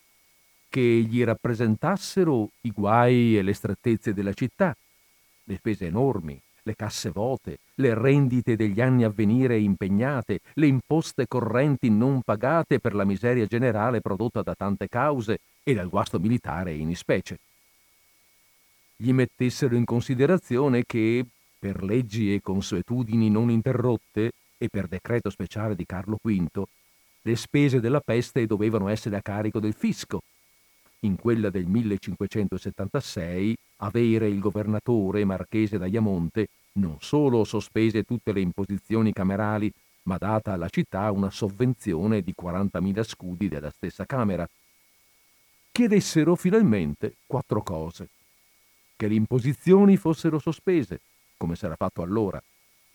che 0.69 0.81
gli 0.81 1.25
rappresentassero 1.25 2.49
i 2.61 2.71
guai 2.71 3.37
e 3.37 3.43
le 3.43 3.55
strettezze 3.55 4.15
della 4.15 4.35
città, 4.35 4.77
le 5.43 5.57
spese 5.57 5.87
enormi, 5.87 6.41
le 6.63 6.75
casse 6.75 7.11
vuote, 7.11 7.59
le 7.77 7.95
rendite 7.95 8.57
degli 8.57 8.81
anni 8.81 9.05
a 9.05 9.11
venire 9.11 9.59
impegnate, 9.59 10.41
le 10.55 10.67
imposte 10.67 11.27
correnti 11.27 11.91
non 11.91 12.23
pagate 12.23 12.81
per 12.81 12.95
la 12.95 13.05
miseria 13.05 13.47
generale 13.47 14.01
prodotta 14.01 14.43
da 14.43 14.55
tante 14.55 14.89
cause 14.89 15.39
e 15.63 15.75
dal 15.75 15.89
guasto 15.89 16.19
militare 16.19 16.75
in 16.75 16.91
ispecie 16.91 17.39
gli 19.03 19.15
mettessero 19.15 19.77
in 19.77 19.87
considerazione 19.87 20.85
che, 20.85 21.25
per 21.59 21.83
leggi 21.83 22.35
e 22.35 22.43
consuetudini 22.43 23.31
non 23.31 23.51
interrotte 23.51 24.33
e 24.59 24.69
per 24.69 24.89
decreto 24.89 25.31
speciale 25.31 25.75
di 25.75 25.87
Carlo 25.87 26.19
V, 26.23 26.63
le 27.23 27.37
spese 27.37 27.81
della 27.81 28.01
peste 28.01 28.45
dovevano 28.45 28.89
essere 28.89 29.17
a 29.17 29.23
carico 29.23 29.59
del 29.59 29.73
fisco. 29.73 30.21
In 31.01 31.17
quella 31.17 31.49
del 31.49 31.67
1576, 31.67 33.57
avere 33.79 34.29
il 34.29 34.39
governatore 34.39 35.25
marchese 35.25 35.79
d'Aiamonte 35.79 36.49
non 36.73 36.97
solo 37.01 37.45
sospese 37.45 38.03
tutte 38.03 38.33
le 38.33 38.41
imposizioni 38.41 39.13
camerali, 39.13 39.73
ma 40.03 40.19
data 40.19 40.53
alla 40.53 40.69
città 40.69 41.11
una 41.11 41.31
sovvenzione 41.31 42.21
di 42.21 42.35
40.000 42.41 43.03
scudi 43.03 43.49
della 43.49 43.71
stessa 43.71 44.05
Camera. 44.05 44.47
Chiedessero 45.73 46.37
finalmente 46.37 47.15
quattro 47.27 47.63
cose 47.63 48.09
che 48.97 49.09
le 49.09 49.15
imposizioni 49.15 49.97
fossero 49.97 50.39
sospese, 50.39 51.01
come 51.39 51.57
s'era 51.57 51.77
fatto 51.77 52.03
allora, 52.03 52.43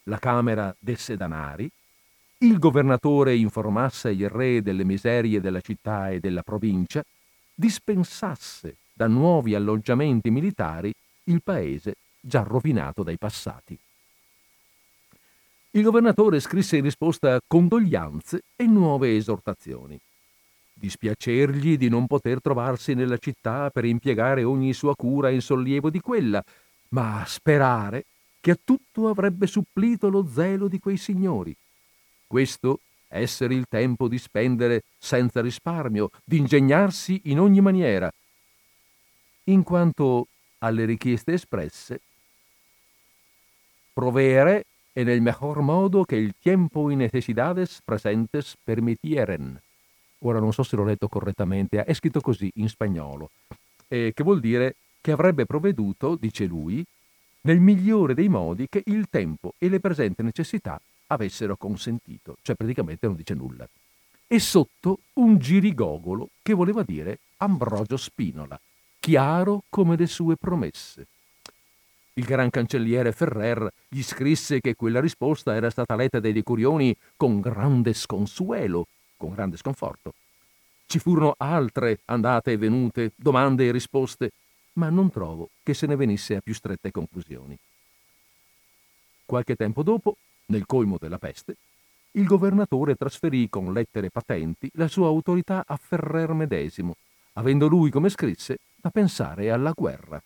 la 0.03 0.19
Camera 0.19 0.75
desse 0.77 1.17
danari, 1.17 1.67
il 2.39 2.59
governatore 2.59 3.35
informasse 3.35 4.11
il 4.11 4.29
re 4.29 4.61
delle 4.61 4.83
miserie 4.83 5.41
della 5.41 5.61
città 5.61 6.11
e 6.11 6.19
della 6.19 6.43
provincia, 6.43 7.03
dispensasse 7.55 8.75
da 8.93 9.07
nuovi 9.07 9.55
alloggiamenti 9.55 10.29
militari 10.29 10.93
il 11.23 11.41
paese 11.41 11.95
già 12.19 12.43
rovinato 12.43 13.01
dai 13.01 13.17
passati. 13.17 13.77
Il 15.71 15.83
governatore 15.83 16.39
scrisse 16.39 16.77
in 16.77 16.83
risposta 16.83 17.39
condoglianze 17.47 18.43
e 18.55 18.65
nuove 18.65 19.15
esortazioni 19.15 19.99
dispiacergli 20.77 21.77
di 21.77 21.87
non 21.87 22.05
poter 22.05 22.41
trovarsi 22.41 22.93
nella 22.93 23.17
città 23.17 23.69
per 23.69 23.85
impiegare 23.85 24.43
ogni 24.43 24.73
sua 24.73 24.93
cura 24.93 25.29
in 25.29 25.41
sollievo 25.41 25.89
di 25.89 26.01
quella, 26.01 26.43
ma 26.89 27.23
sperare 27.25 28.05
che 28.41 28.51
a 28.51 28.57
tutto 28.61 29.07
avrebbe 29.07 29.47
supplito 29.47 30.09
lo 30.09 30.27
zelo 30.27 30.67
di 30.67 30.77
quei 30.79 30.97
signori. 30.97 31.55
Questo 32.27 32.81
essere 33.17 33.53
il 33.53 33.65
tempo 33.69 34.07
di 34.07 34.17
spendere 34.17 34.83
senza 34.97 35.41
risparmio, 35.41 36.09
di 36.23 36.37
ingegnarsi 36.37 37.21
in 37.25 37.39
ogni 37.39 37.61
maniera. 37.61 38.11
In 39.45 39.63
quanto 39.63 40.27
alle 40.59 40.85
richieste 40.85 41.33
espresse, 41.33 42.01
provere 43.93 44.65
e 44.93 45.03
nel 45.03 45.21
mejor 45.21 45.61
modo 45.61 46.03
che 46.03 46.15
il 46.15 46.33
tiempo 46.39 46.89
y 46.89 46.95
necesidades 46.95 47.81
presentes 47.83 48.55
permitieren 48.63 49.61
ora 50.19 50.39
non 50.39 50.53
so 50.53 50.63
se 50.63 50.75
l'ho 50.75 50.83
letto 50.83 51.07
correttamente, 51.07 51.83
è 51.83 51.93
scritto 51.93 52.21
così 52.21 52.51
in 52.55 52.69
spagnolo, 52.69 53.29
eh, 53.87 54.11
che 54.13 54.23
vuol 54.23 54.39
dire 54.39 54.75
che 55.01 55.11
avrebbe 55.11 55.45
provveduto, 55.45 56.15
dice 56.15 56.45
lui, 56.45 56.83
nel 57.41 57.59
migliore 57.59 58.13
dei 58.13 58.27
modi 58.27 58.67
che 58.67 58.81
il 58.85 59.07
tempo 59.09 59.53
e 59.59 59.69
le 59.69 59.79
presenti 59.79 60.23
necessità 60.23 60.81
avessero 61.07 61.55
consentito, 61.55 62.37
cioè 62.41 62.55
praticamente 62.55 63.05
non 63.05 63.15
dice 63.15 63.33
nulla. 63.33 63.67
E 64.27 64.39
sotto 64.39 64.99
un 65.13 65.37
girigogolo 65.37 66.29
che 66.41 66.53
voleva 66.53 66.83
dire 66.83 67.19
Ambrogio 67.37 67.97
Spinola, 67.97 68.59
chiaro 68.99 69.63
come 69.69 69.95
le 69.95 70.07
sue 70.07 70.35
promesse. 70.35 71.07
Il 72.13 72.23
gran 72.23 72.49
cancelliere 72.49 73.11
Ferrer 73.11 73.71
gli 73.89 74.01
scrisse 74.01 74.61
che 74.61 74.75
quella 74.75 75.01
risposta 75.01 75.53
era 75.53 75.69
stata 75.69 75.95
letta 75.95 76.19
dai 76.19 76.31
decurioni 76.31 76.95
con 77.17 77.41
grande 77.41 77.93
sconsuelo, 77.93 78.87
con 79.17 79.33
grande 79.33 79.57
sconforto. 79.57 80.13
Ci 80.87 80.99
furono 80.99 81.35
altre 81.37 81.99
andate 82.05 82.53
e 82.53 82.57
venute, 82.57 83.11
domande 83.15 83.67
e 83.67 83.71
risposte, 83.71 84.31
ma 84.73 84.89
non 84.89 85.09
trovo 85.09 85.49
che 85.61 85.73
se 85.73 85.87
ne 85.87 85.95
venisse 85.95 86.35
a 86.35 86.41
più 86.41 86.53
strette 86.53 86.91
conclusioni. 86.91 87.57
Qualche 89.25 89.55
tempo 89.55 89.83
dopo, 89.83 90.15
nel 90.47 90.65
colmo 90.65 90.97
della 90.99 91.17
peste, 91.17 91.55
il 92.11 92.25
governatore 92.25 92.95
trasferì 92.95 93.49
con 93.49 93.73
lettere 93.73 94.09
patenti 94.09 94.69
la 94.75 94.87
sua 94.87 95.07
autorità 95.07 95.63
a 95.67 95.75
Ferrer 95.75 96.33
medesimo, 96.33 96.95
avendo 97.33 97.67
lui, 97.67 97.89
come 97.89 98.09
scrisse, 98.09 98.59
da 98.75 98.89
pensare 98.89 99.51
alla 99.51 99.73
guerra. 99.75 100.21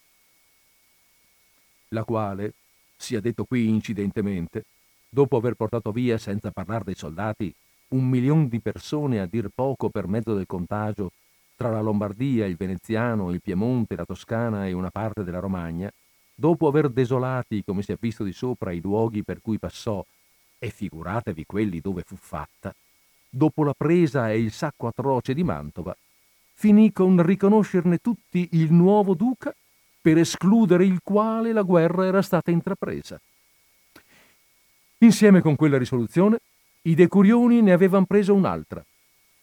La 1.89 2.03
quale, 2.03 2.53
sia 2.95 3.19
detto 3.19 3.45
qui 3.45 3.67
incidentemente, 3.67 4.65
dopo 5.09 5.37
aver 5.37 5.55
portato 5.55 5.91
via, 5.91 6.19
senza 6.19 6.51
parlare 6.51 6.83
dei 6.83 6.95
soldati, 6.95 7.53
un 7.89 8.07
milione 8.07 8.47
di 8.47 8.59
persone 8.59 9.19
a 9.19 9.25
dir 9.25 9.49
poco 9.53 9.89
per 9.89 10.07
mezzo 10.07 10.35
del 10.35 10.45
contagio 10.45 11.11
tra 11.55 11.71
la 11.71 11.81
Lombardia, 11.81 12.45
il 12.45 12.55
Veneziano, 12.55 13.31
il 13.31 13.41
Piemonte, 13.41 13.95
la 13.95 14.05
Toscana 14.05 14.67
e 14.67 14.73
una 14.73 14.91
parte 14.91 15.23
della 15.23 15.39
Romagna, 15.39 15.91
dopo 16.39 16.67
aver 16.67 16.89
desolati, 16.89 17.63
come 17.65 17.81
si 17.81 17.91
è 17.91 17.97
visto 17.99 18.23
di 18.23 18.31
sopra, 18.31 18.71
i 18.71 18.79
luoghi 18.79 19.23
per 19.23 19.41
cui 19.41 19.59
passò, 19.59 20.03
e 20.57 20.69
figuratevi 20.69 21.45
quelli 21.45 21.81
dove 21.81 22.03
fu 22.05 22.15
fatta, 22.15 22.73
dopo 23.29 23.63
la 23.63 23.73
presa 23.73 24.31
e 24.31 24.39
il 24.39 24.53
sacco 24.53 24.87
atroce 24.87 25.33
di 25.33 25.43
Mantova, 25.43 25.95
finì 26.53 26.93
con 26.93 27.21
riconoscerne 27.21 27.97
tutti 27.97 28.47
il 28.53 28.71
nuovo 28.71 29.15
duca 29.15 29.53
per 30.01 30.17
escludere 30.17 30.85
il 30.85 31.01
quale 31.03 31.51
la 31.51 31.61
guerra 31.61 32.05
era 32.05 32.21
stata 32.21 32.51
intrapresa. 32.51 33.19
Insieme 34.99 35.41
con 35.41 35.57
quella 35.57 35.77
risoluzione, 35.77 36.39
i 36.83 36.95
decurioni 36.95 37.61
ne 37.61 37.73
avevano 37.73 38.05
preso 38.05 38.33
un'altra, 38.33 38.83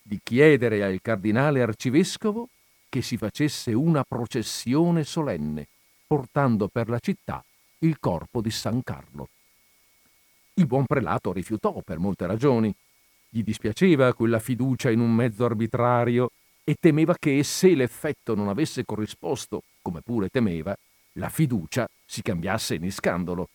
di 0.01 0.19
chiedere 0.23 0.83
al 0.83 1.01
cardinale 1.03 1.61
arcivescovo 1.61 2.49
che 2.89 3.03
si 3.03 3.19
facesse 3.19 3.75
una 3.75 4.03
processione 4.03 5.05
solenne, 5.05 5.67
portando 6.07 6.69
per 6.69 6.89
la 6.89 6.99
città 6.99 7.45
il 7.81 7.99
corpo 7.99 8.41
di 8.41 8.51
San 8.51 8.83
Carlo. 8.83 9.29
Il 10.55 10.67
buon 10.67 10.87
prelato 10.87 11.33
rifiutò 11.33 11.83
per 11.85 11.99
molte 11.99 12.27
ragioni. 12.27 12.75
Gli 13.29 13.43
dispiaceva 13.43 14.15
quella 14.15 14.39
fiducia 14.39 14.91
in 14.91 15.01
un 15.01 15.15
mezzo 15.15 15.45
arbitrario 15.45 16.31
e 16.65 16.77
temeva 16.81 17.15
che 17.19 17.43
se 17.43 17.75
l'effetto 17.75 18.35
non 18.35 18.49
avesse 18.49 18.85
corrisposto, 18.85 19.63
come 19.83 20.01
pure 20.01 20.29
temeva, 20.29 20.75
la 21.13 21.29
fiducia 21.29 21.89
si 22.05 22.23
cambiasse 22.23 22.75
in 22.77 22.91
scandalo. 22.91 23.49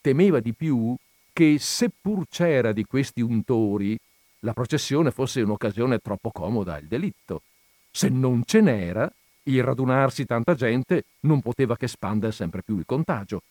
Temeva 0.00 0.40
di 0.40 0.52
più 0.52 0.94
che 1.32 1.56
seppur 1.58 2.26
c'era 2.28 2.72
di 2.72 2.84
questi 2.84 3.20
untori, 3.20 3.98
la 4.40 4.52
processione 4.52 5.10
fosse 5.10 5.40
un'occasione 5.40 5.98
troppo 5.98 6.30
comoda 6.30 6.74
al 6.74 6.84
delitto. 6.84 7.42
Se 7.90 8.08
non 8.08 8.42
ce 8.44 8.60
n'era, 8.60 9.10
il 9.44 9.62
radunarsi 9.62 10.24
tanta 10.24 10.54
gente 10.54 11.04
non 11.20 11.40
poteva 11.40 11.76
che 11.76 11.88
spandere 11.88 12.32
sempre 12.32 12.62
più 12.62 12.78
il 12.78 12.86
contagio. 12.86 13.42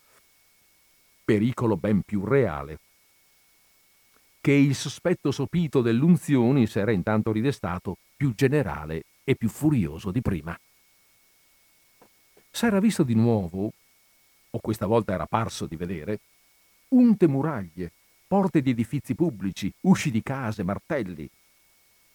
Pericolo 1.24 1.76
ben 1.76 2.02
più 2.02 2.24
reale. 2.24 2.78
Che 4.40 4.52
il 4.52 4.74
sospetto 4.74 5.30
sopito 5.30 5.80
dell'unzioni 5.80 6.66
s'era 6.66 6.90
intanto 6.92 7.32
ridestato 7.32 7.96
più 8.16 8.34
generale 8.34 9.04
e 9.24 9.36
più 9.36 9.48
furioso 9.48 10.10
di 10.10 10.20
prima. 10.20 10.58
S'era 12.50 12.78
visto 12.78 13.02
di 13.02 13.14
nuovo, 13.14 13.72
o 14.50 14.58
questa 14.60 14.86
volta 14.86 15.14
era 15.14 15.26
parso 15.26 15.66
di 15.66 15.76
vedere, 15.76 16.20
unte 16.88 17.26
muraglie, 17.26 17.90
porte 18.26 18.60
di 18.60 18.70
edifizi 18.70 19.14
pubblici, 19.14 19.72
usci 19.82 20.10
di 20.10 20.22
case, 20.22 20.62
martelli. 20.62 21.28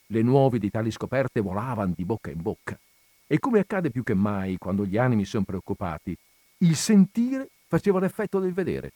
Le 0.07 0.21
nuove 0.21 0.59
di 0.59 0.69
tali 0.69 0.91
scoperte 0.91 1.41
volavano 1.41 1.93
di 1.95 2.05
bocca 2.05 2.29
in 2.29 2.41
bocca. 2.41 2.79
E 3.31 3.37
come 3.37 3.59
accade 3.59 3.91
più 3.91 4.01
che 4.01 4.15
mai 4.15 4.57
quando 4.57 4.87
gli 4.87 4.97
animi 4.97 5.23
sono 5.23 5.43
preoccupati, 5.43 6.17
il 6.61 6.75
sentire 6.75 7.47
faceva 7.67 7.99
l'effetto 7.99 8.39
del 8.39 8.53
vedere. 8.53 8.91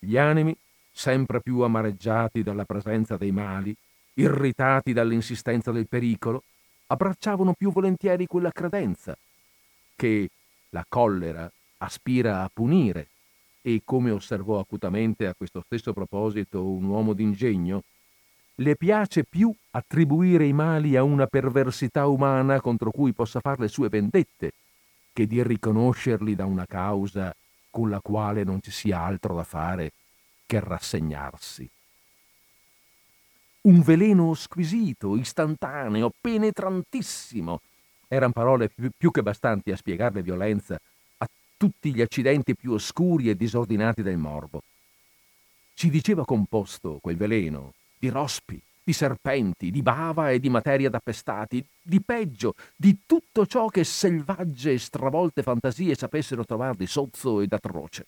Gli 0.00 0.16
animi, 0.16 0.52
sempre 0.90 1.40
più 1.40 1.60
amareggiati 1.60 2.42
dalla 2.42 2.64
presenza 2.64 3.16
dei 3.16 3.30
mali, 3.30 3.72
irritati 4.14 4.92
dall'insistenza 4.92 5.70
del 5.70 5.86
pericolo, 5.86 6.42
abbracciavano 6.88 7.52
più 7.52 7.70
volentieri 7.70 8.26
quella 8.26 8.50
credenza 8.50 9.16
che 9.94 10.28
la 10.70 10.84
collera 10.88 11.48
aspira 11.78 12.42
a 12.42 12.50
punire 12.52 13.06
e 13.62 13.82
come 13.84 14.10
osservò 14.10 14.58
acutamente 14.58 15.28
a 15.28 15.34
questo 15.34 15.62
stesso 15.64 15.92
proposito 15.92 16.66
un 16.66 16.82
uomo 16.82 17.12
d'ingegno, 17.12 17.84
le 18.56 18.76
piace 18.76 19.24
più 19.24 19.52
attribuire 19.70 20.46
i 20.46 20.52
mali 20.52 20.96
a 20.96 21.02
una 21.02 21.26
perversità 21.26 22.06
umana 22.06 22.60
contro 22.60 22.90
cui 22.90 23.12
possa 23.12 23.40
fare 23.40 23.62
le 23.62 23.68
sue 23.68 23.88
vendette, 23.88 24.52
che 25.12 25.26
di 25.26 25.42
riconoscerli 25.42 26.34
da 26.34 26.44
una 26.44 26.66
causa 26.66 27.34
con 27.70 27.90
la 27.90 28.00
quale 28.00 28.44
non 28.44 28.60
ci 28.62 28.70
sia 28.70 29.00
altro 29.00 29.34
da 29.34 29.44
fare 29.44 29.92
che 30.46 30.60
rassegnarsi. 30.60 31.68
Un 33.62 33.80
veleno 33.80 34.34
squisito, 34.34 35.16
istantaneo, 35.16 36.12
penetrantissimo, 36.20 37.60
erano 38.08 38.32
parole 38.32 38.70
più, 38.96 39.10
che 39.10 39.22
bastanti 39.22 39.72
a 39.72 39.76
spiegarle 39.76 40.22
violenza 40.22 40.78
tutti 41.56 41.94
gli 41.94 42.02
accidenti 42.02 42.54
più 42.54 42.72
oscuri 42.72 43.30
e 43.30 43.36
disordinati 43.36 44.02
del 44.02 44.18
morbo. 44.18 44.62
Si 45.72 45.88
diceva 45.88 46.24
composto 46.24 46.98
quel 47.00 47.16
veleno 47.16 47.72
di 48.04 48.10
rospi, 48.10 48.60
di 48.84 48.92
serpenti, 48.92 49.70
di 49.70 49.80
bava 49.80 50.30
e 50.30 50.38
di 50.38 50.50
materia 50.50 50.90
d'appestati, 50.90 51.64
di 51.80 52.02
peggio, 52.02 52.54
di 52.76 52.98
tutto 53.06 53.46
ciò 53.46 53.68
che 53.68 53.82
selvagge 53.82 54.72
e 54.72 54.78
stravolte 54.78 55.42
fantasie 55.42 55.94
sapessero 55.94 56.44
trovare 56.44 56.76
di 56.76 56.86
sozzo 56.86 57.40
ed 57.40 57.50
atroce. 57.54 58.06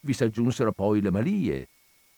Vi 0.00 0.14
si 0.14 0.24
aggiunsero 0.24 0.72
poi 0.72 1.02
le 1.02 1.10
malie, 1.10 1.68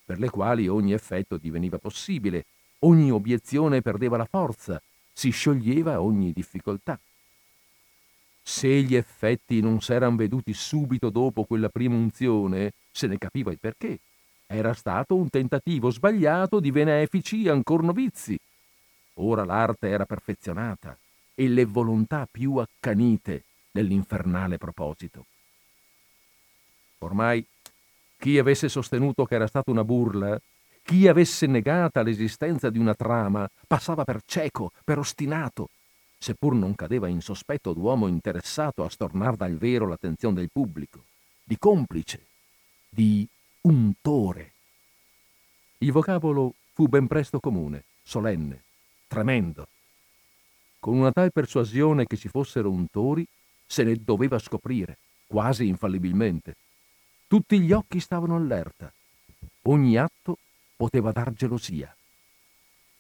per 0.05 0.21
le 0.21 0.31
quali 0.31 0.69
ogni 0.69 0.93
effetto 0.93 1.37
diveniva 1.37 1.79
possibile, 1.79 2.45
ogni 2.81 3.11
obiezione 3.11 3.83
perdeva 3.83 4.17
la 4.17 4.29
forza, 4.31 4.81
si 5.13 5.31
scioglieva 5.31 6.01
ogni 6.01 6.33
difficoltà. 6.33 6.97
Se 8.41 8.69
gli 8.69 8.95
effetti 8.95 9.61
non 9.61 9.81
s'eran 9.81 10.15
veduti 10.15 10.53
subito 10.53 11.11
dopo 11.11 11.43
quella 11.45 11.71
prima 11.71 11.97
unzione, 11.97 12.73
se 12.93 13.09
ne 13.09 13.19
capiva 13.19 13.51
il 13.51 13.59
perché. 13.59 13.99
Era 14.47 14.75
stato 14.75 15.17
un 15.17 15.29
tentativo 15.31 15.91
sbagliato 15.91 16.61
di 16.61 16.71
benefici 16.71 17.49
ancor 17.49 17.83
novizi. 17.83 18.39
Ora 19.15 19.45
l'arte 19.45 19.89
era 19.89 20.07
perfezionata 20.07 20.97
e 21.35 21.49
le 21.49 21.65
volontà 21.65 22.29
più 22.31 22.57
accanite 22.57 23.45
nell'infernale 23.73 24.59
proposito. 24.59 25.27
Ormai 26.99 27.45
chi 28.19 28.39
avesse 28.39 28.69
sostenuto 28.69 29.25
che 29.25 29.35
era 29.35 29.47
stata 29.47 29.71
una 29.71 29.85
burla, 29.85 30.41
chi 30.83 31.09
avesse 31.09 31.47
negata 31.47 32.03
l'esistenza 32.03 32.71
di 32.71 32.79
una 32.79 32.95
trama, 32.95 33.49
passava 33.67 34.05
per 34.05 34.23
cieco, 34.25 34.73
per 34.85 34.99
ostinato, 34.99 35.69
seppur 36.19 36.55
non 36.55 36.75
cadeva 36.75 37.09
in 37.09 37.21
sospetto 37.21 37.73
d'uomo 37.73 38.07
interessato 38.07 38.85
a 38.85 38.89
stornar 38.89 39.37
dal 39.37 39.57
vero 39.57 39.87
l'attenzione 39.87 40.37
del 40.37 40.51
pubblico, 40.51 41.05
di 41.43 41.59
complice, 41.59 42.27
di 42.89 43.27
untore. 43.67 44.53
Il 45.79 45.93
vocabolo 45.93 46.55
fu 46.73 46.87
ben 46.87 47.07
presto 47.07 47.41
comune, 47.41 47.85
solenne, 48.03 48.65
tremendo. 49.07 49.69
Con 50.79 50.99
una 50.99 51.13
tal 51.13 51.33
persuasione 51.33 52.07
che 52.07 52.17
ci 52.17 52.29
fossero 52.29 52.71
untori, 52.71 53.27
se 53.67 53.83
ne 53.85 53.97
doveva 53.97 54.39
scoprire, 54.39 54.99
quasi 55.27 55.67
infallibilmente. 55.67 56.57
Tutti 57.27 57.59
gli 57.59 57.73
occhi 57.73 58.01
stavano 58.01 58.37
allerta. 58.37 58.93
Ogni 59.63 59.97
atto 59.97 60.39
poteva 60.77 61.11
dar 61.13 61.33
gelosia. 61.33 61.95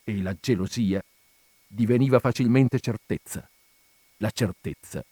E 0.02 0.22
la 0.22 0.34
gelosia 0.40 1.02
diveniva 1.66 2.18
facilmente 2.20 2.80
certezza, 2.80 3.46
la 4.16 4.30
certezza 4.30 5.04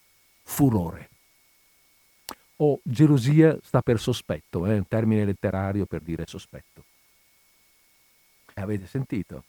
furore. 0.45 1.12
O 2.65 2.79
gelosia 2.85 3.59
sta 3.61 3.83
per 3.83 3.99
sospetto, 3.99 4.65
è 4.67 4.71
eh? 4.71 4.77
un 4.77 4.87
termine 4.87 5.25
letterario 5.25 5.85
per 5.85 6.01
dire 6.01 6.25
sospetto. 6.29 6.85
E 8.55 8.61
avete 8.61 8.87
sentito? 8.87 9.43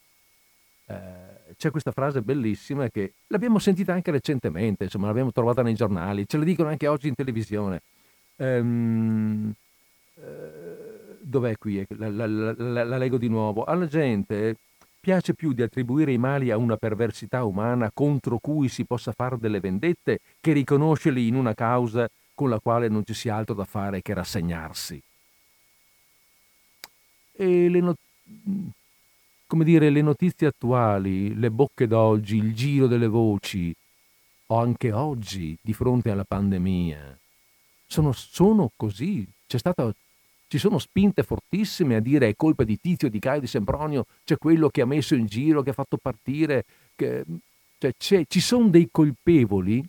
Eh, 0.88 1.53
c'è 1.55 1.70
questa 1.70 1.91
frase 1.91 2.24
bellissima 2.24 2.89
che 2.89 3.14
l'abbiamo 3.28 3.59
sentita 3.59 3.93
anche 3.93 4.09
recentemente, 4.09 4.86
insomma 4.86 5.07
l'abbiamo 5.07 5.32
trovata 5.32 5.61
nei 5.61 5.76
giornali, 5.76 6.28
ce 6.28 6.38
la 6.38 6.43
dicono 6.43 6.70
anche 6.70 6.88
oggi 6.88 7.07
in 7.07 7.14
televisione. 7.14 7.82
Ehm, 8.38 9.53
eh, 10.16 11.18
dov'è 11.20 11.55
qui? 11.59 11.86
La, 11.89 12.09
la, 12.09 12.26
la, 12.26 12.84
la 12.84 12.97
leggo 12.97 13.18
di 13.18 13.30
nuovo. 13.30 13.64
Alla 13.64 13.86
gente 13.86 14.55
piace 14.99 15.36
più 15.36 15.53
di 15.53 15.61
attribuire 15.61 16.14
i 16.14 16.18
mali 16.18 16.49
a 16.49 16.57
una 16.57 16.78
perversità 16.78 17.43
umana 17.43 17.91
contro 17.93 18.39
cui 18.39 18.70
si 18.70 18.86
possa 18.86 19.11
fare 19.11 19.38
delle 19.38 19.59
vendette 19.59 20.20
che 20.41 20.53
riconoscerli 20.53 21.28
in 21.28 21.36
una 21.36 21.53
causa 21.53 22.09
con 22.43 22.51
la 22.51 22.59
quale 22.59 22.89
non 22.89 23.05
ci 23.05 23.13
sia 23.13 23.37
altro 23.37 23.55
da 23.55 23.63
fare 23.63 24.01
che 24.01 24.13
rassegnarsi. 24.13 25.01
E 27.35 27.69
le, 27.69 27.79
not- 27.79 27.97
dire, 29.63 29.89
le 29.89 30.01
notizie 30.01 30.47
attuali, 30.47 31.33
le 31.35 31.49
bocche 31.49 31.87
d'oggi, 31.87 32.35
il 32.35 32.53
giro 32.53 32.87
delle 32.87 33.07
voci, 33.07 33.73
o 34.47 34.59
anche 34.59 34.91
oggi, 34.91 35.57
di 35.61 35.71
fronte 35.71 36.09
alla 36.09 36.25
pandemia, 36.25 37.17
sono, 37.87 38.11
sono 38.11 38.71
così. 38.75 39.25
Stata, 39.45 39.93
ci 40.47 40.57
sono 40.57 40.79
spinte 40.79 41.23
fortissime 41.23 41.95
a 41.95 41.99
dire 42.01 42.27
è 42.27 42.35
colpa 42.35 42.65
di 42.65 42.77
Tizio, 42.77 43.09
di 43.09 43.19
Caio, 43.19 43.39
di 43.39 43.47
Sempronio, 43.47 44.05
c'è 44.25 44.37
quello 44.37 44.67
che 44.67 44.81
ha 44.81 44.85
messo 44.85 45.15
in 45.15 45.27
giro, 45.27 45.61
che 45.61 45.69
ha 45.69 45.73
fatto 45.73 45.95
partire. 45.95 46.65
Che, 46.93 47.23
cioè, 47.97 48.25
ci 48.27 48.41
sono 48.41 48.67
dei 48.67 48.89
colpevoli 48.91 49.81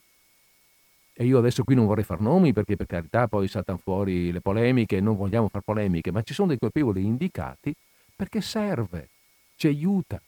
e 1.17 1.25
io 1.25 1.39
adesso 1.39 1.63
qui 1.63 1.77
non 1.77 1.87
vorrei 1.87 2.03
far 2.03 2.21
nomi 2.21 2.53
perché 2.53 2.75
per 2.75 2.87
carità 2.87 3.29
poi 3.29 3.47
saltano 3.47 3.79
fuori 3.79 4.33
le 4.33 4.41
polemiche, 4.41 5.01
non 5.01 5.17
vogliamo 5.17 5.49
fare 5.49 5.63
polemiche, 5.65 6.11
ma 6.11 6.23
ci 6.23 6.35
sono 6.35 6.49
dei 6.49 6.59
colpevoli 6.59 7.05
indicati 7.05 7.73
perché 8.17 8.41
serve, 8.41 9.09
ci 9.55 9.69
aiuta, 9.69 10.21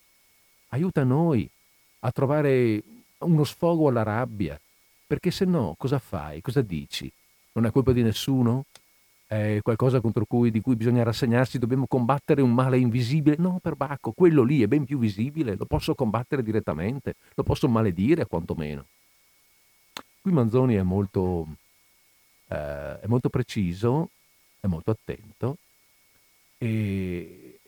aiuta 0.68 1.03
noi 1.03 1.49
a 2.01 2.11
trovare 2.12 2.82
uno 3.18 3.45
sfogo 3.45 3.89
alla 3.89 4.05
rabbia, 4.05 4.59
perché 5.07 5.30
se 5.32 5.45
no 5.45 5.74
cosa 5.76 5.99
fai, 5.99 6.41
cosa 6.41 6.62
dici? 6.62 7.11
Non 7.53 7.66
è 7.66 7.70
colpa 7.72 7.93
di 7.93 8.03
nessuno? 8.03 8.66
È 9.26 9.59
qualcosa 9.62 10.01
contro 10.01 10.24
cui, 10.24 10.53
di 10.53 10.61
cui 10.61 10.76
bisogna 10.76 11.03
rassegnarsi, 11.03 11.59
dobbiamo 11.59 11.87
combattere 11.89 12.43
un 12.43 12.55
male 12.55 12.78
invisibile? 12.78 13.37
No, 13.39 13.59
per 13.61 13.74
Bacco, 13.74 14.12
quello 14.12 14.45
lì 14.45 14.62
è 14.62 14.68
ben 14.68 14.84
più 14.84 14.99
visibile, 14.99 15.57
lo 15.57 15.64
posso 15.64 15.97
combattere 15.97 16.45
direttamente, 16.45 17.14
lo 17.34 17.43
posso 17.43 17.68
maledire 17.68 18.26
quantomeno. 18.26 18.87
Qui 20.26 20.34
Manzoni 20.34 20.74
è 20.74 20.82
molto, 20.82 21.46
eh, 22.48 22.98
è 22.98 23.06
molto 23.06 23.28
preciso, 23.28 24.10
è 24.58 24.66
molto 24.66 24.90
attento 24.90 25.58
e, 26.58 27.60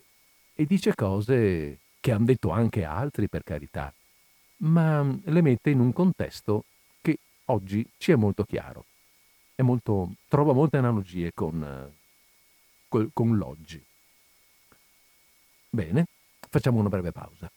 e 0.54 0.64
dice 0.66 0.92
cose 0.96 1.78
che 2.00 2.11
hanno 2.11 2.24
detto 2.24 2.50
anche 2.50 2.82
altri, 2.82 3.28
per 3.28 3.44
carità, 3.44 3.94
ma 4.56 5.06
le 5.22 5.40
mette 5.40 5.70
in 5.70 5.78
un 5.78 5.92
contesto 5.92 6.64
che 7.00 7.20
oggi 7.44 7.88
ci 7.96 8.11
è 8.11 8.16
molto 8.16 8.42
chiaro. 8.42 8.86
È 9.54 9.62
molto, 9.62 10.14
trova 10.26 10.52
molte 10.52 10.78
analogie 10.78 11.30
con, 11.32 11.92
con 12.88 13.36
l'oggi. 13.36 13.80
Bene, 15.70 16.06
facciamo 16.40 16.80
una 16.80 16.88
breve 16.88 17.12
pausa. 17.12 17.48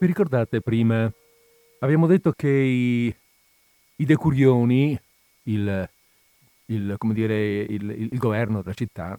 Vi 0.00 0.06
ricordate 0.06 0.62
prima, 0.62 1.12
abbiamo 1.80 2.06
detto 2.06 2.32
che 2.32 2.48
i, 2.48 3.14
i 3.96 4.04
decurioni, 4.06 4.98
il, 5.42 5.88
il, 6.64 6.96
dire, 6.98 7.60
il, 7.60 7.90
il, 7.90 8.16
governo 8.16 8.62
della 8.62 8.72
città, 8.72 9.18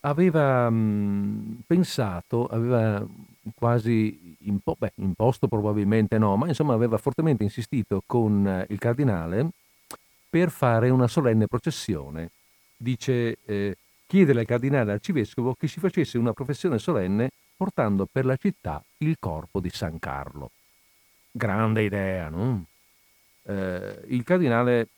aveva 0.00 0.68
mh, 0.68 1.62
pensato, 1.66 2.44
aveva 2.44 3.02
quasi 3.54 4.36
impo- 4.40 4.76
beh, 4.78 4.92
imposto 4.96 5.48
probabilmente 5.48 6.18
no, 6.18 6.36
ma 6.36 6.46
insomma 6.46 6.74
aveva 6.74 6.98
fortemente 6.98 7.42
insistito 7.42 8.02
con 8.04 8.66
il 8.68 8.78
cardinale 8.78 9.48
per 10.28 10.50
fare 10.50 10.90
una 10.90 11.08
solenne 11.08 11.46
processione. 11.46 12.32
Dice, 12.76 13.38
eh, 13.46 13.78
chiedere 14.06 14.40
al 14.40 14.46
cardinale 14.46 14.92
arcivescovo 14.92 15.54
che 15.58 15.68
si 15.68 15.80
facesse 15.80 16.18
una 16.18 16.34
professione 16.34 16.78
solenne 16.78 17.30
portando 17.56 18.06
per 18.06 18.24
la 18.24 18.36
città 18.36 18.84
il 18.98 19.16
corpo 19.18 19.60
di 19.60 19.70
San 19.70 19.98
Carlo. 19.98 20.50
Grande 21.30 21.82
idea, 21.82 22.28
no? 22.28 22.66
Eh, 23.42 24.04
il 24.08 24.22
cardinale, 24.24 24.88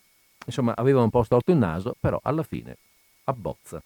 insomma, 0.45 0.75
aveva 0.75 1.03
un 1.03 1.11
po' 1.11 1.23
storto 1.23 1.53
il 1.53 1.59
naso, 1.59 1.95
però 1.99 2.19
alla 2.23 2.43
fine 2.43 2.77
abbozza. 3.25 3.83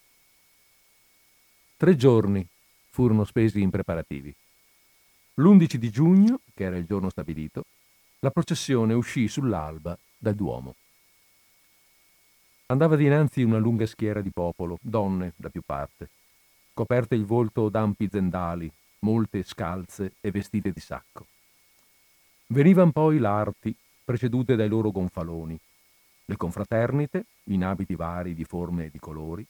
Tre 1.76 1.96
giorni 1.96 2.46
furono 2.90 3.24
spesi 3.24 3.60
in 3.60 3.70
preparativi. 3.70 4.34
L'11 5.34 5.74
di 5.76 5.90
giugno, 5.90 6.40
che 6.54 6.64
era 6.64 6.76
il 6.76 6.84
giorno 6.84 7.10
stabilito, 7.10 7.64
la 8.20 8.30
processione 8.30 8.94
uscì 8.94 9.28
sull'alba 9.28 9.98
dal 10.16 10.34
Duomo. 10.34 10.76
Andava 12.66 12.96
dinanzi 12.96 13.42
una 13.42 13.58
lunga 13.58 13.86
schiera 13.86 14.20
di 14.20 14.30
popolo, 14.30 14.78
donne 14.80 15.32
da 15.36 15.48
più 15.50 15.62
parte 15.64 16.08
coperte 16.72 17.14
il 17.14 17.24
volto 17.24 17.68
d'ampi 17.68 18.08
zendali, 18.10 18.70
molte 19.00 19.42
scalze 19.42 20.12
e 20.20 20.30
vestite 20.30 20.72
di 20.72 20.80
sacco. 20.80 21.26
Venivan 22.46 22.92
poi 22.92 23.18
l'arti, 23.18 23.74
precedute 24.04 24.56
dai 24.56 24.68
loro 24.68 24.90
gonfaloni, 24.90 25.58
le 26.24 26.36
confraternite, 26.36 27.24
in 27.44 27.64
abiti 27.64 27.94
vari 27.94 28.34
di 28.34 28.44
forme 28.44 28.86
e 28.86 28.90
di 28.90 28.98
colori, 28.98 29.46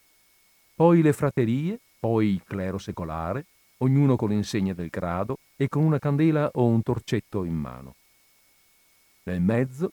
poi 0.74 1.03
le 1.03 1.12
fraterie, 1.12 1.78
poi 1.99 2.28
il 2.28 2.43
clero 2.44 2.78
secolare, 2.78 3.44
ognuno 3.78 4.16
con 4.16 4.31
l'insegna 4.31 4.73
del 4.73 4.89
grado 4.89 5.39
e 5.57 5.69
con 5.69 5.82
una 5.82 5.99
candela 5.99 6.51
o 6.55 6.66
un 6.66 6.82
torcetto 6.82 7.44
in 7.44 7.55
mano. 7.55 7.94
Nel 9.24 9.40
mezzo, 9.40 9.93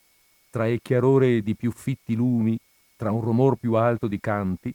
tra 0.49 0.67
il 0.67 0.79
chiarore 0.81 1.41
di 1.41 1.55
più 1.55 1.71
fitti 1.71 2.15
lumi, 2.15 2.57
tra 2.95 3.11
un 3.11 3.21
rumor 3.21 3.55
più 3.55 3.73
alto 3.73 4.07
di 4.07 4.19
canti, 4.19 4.73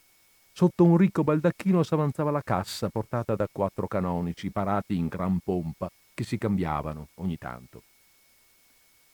Sotto 0.57 0.85
un 0.85 0.97
ricco 0.97 1.25
baldacchino 1.25 1.83
s'avanzava 1.83 2.31
la 2.31 2.41
cassa 2.41 2.89
portata 2.89 3.35
da 3.35 3.49
quattro 3.51 3.89
canonici 3.89 4.53
parati 4.53 4.97
in 4.97 5.09
gran 5.09 5.41
pompa 5.43 5.91
che 6.15 6.23
si 6.23 6.39
cambiavano 6.39 7.09
ogni 7.15 7.37
tanto. 7.39 7.83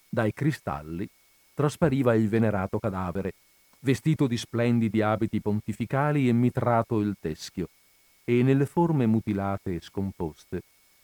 Dai 0.06 0.34
cristalli 0.34 1.08
traspariva 1.54 2.14
il 2.14 2.28
venerato 2.28 2.78
cadavere, 2.78 3.32
vestito 3.78 4.26
di 4.26 4.36
splendidi 4.36 5.00
abiti 5.00 5.40
pontificali 5.40 6.28
e 6.28 6.32
mitrato 6.34 7.00
il 7.00 7.16
teschio, 7.18 7.70
e 8.22 8.42
nelle 8.42 8.66
forme 8.66 9.06
mutilate 9.06 9.76
e 9.76 9.80
scomposte 9.80 10.60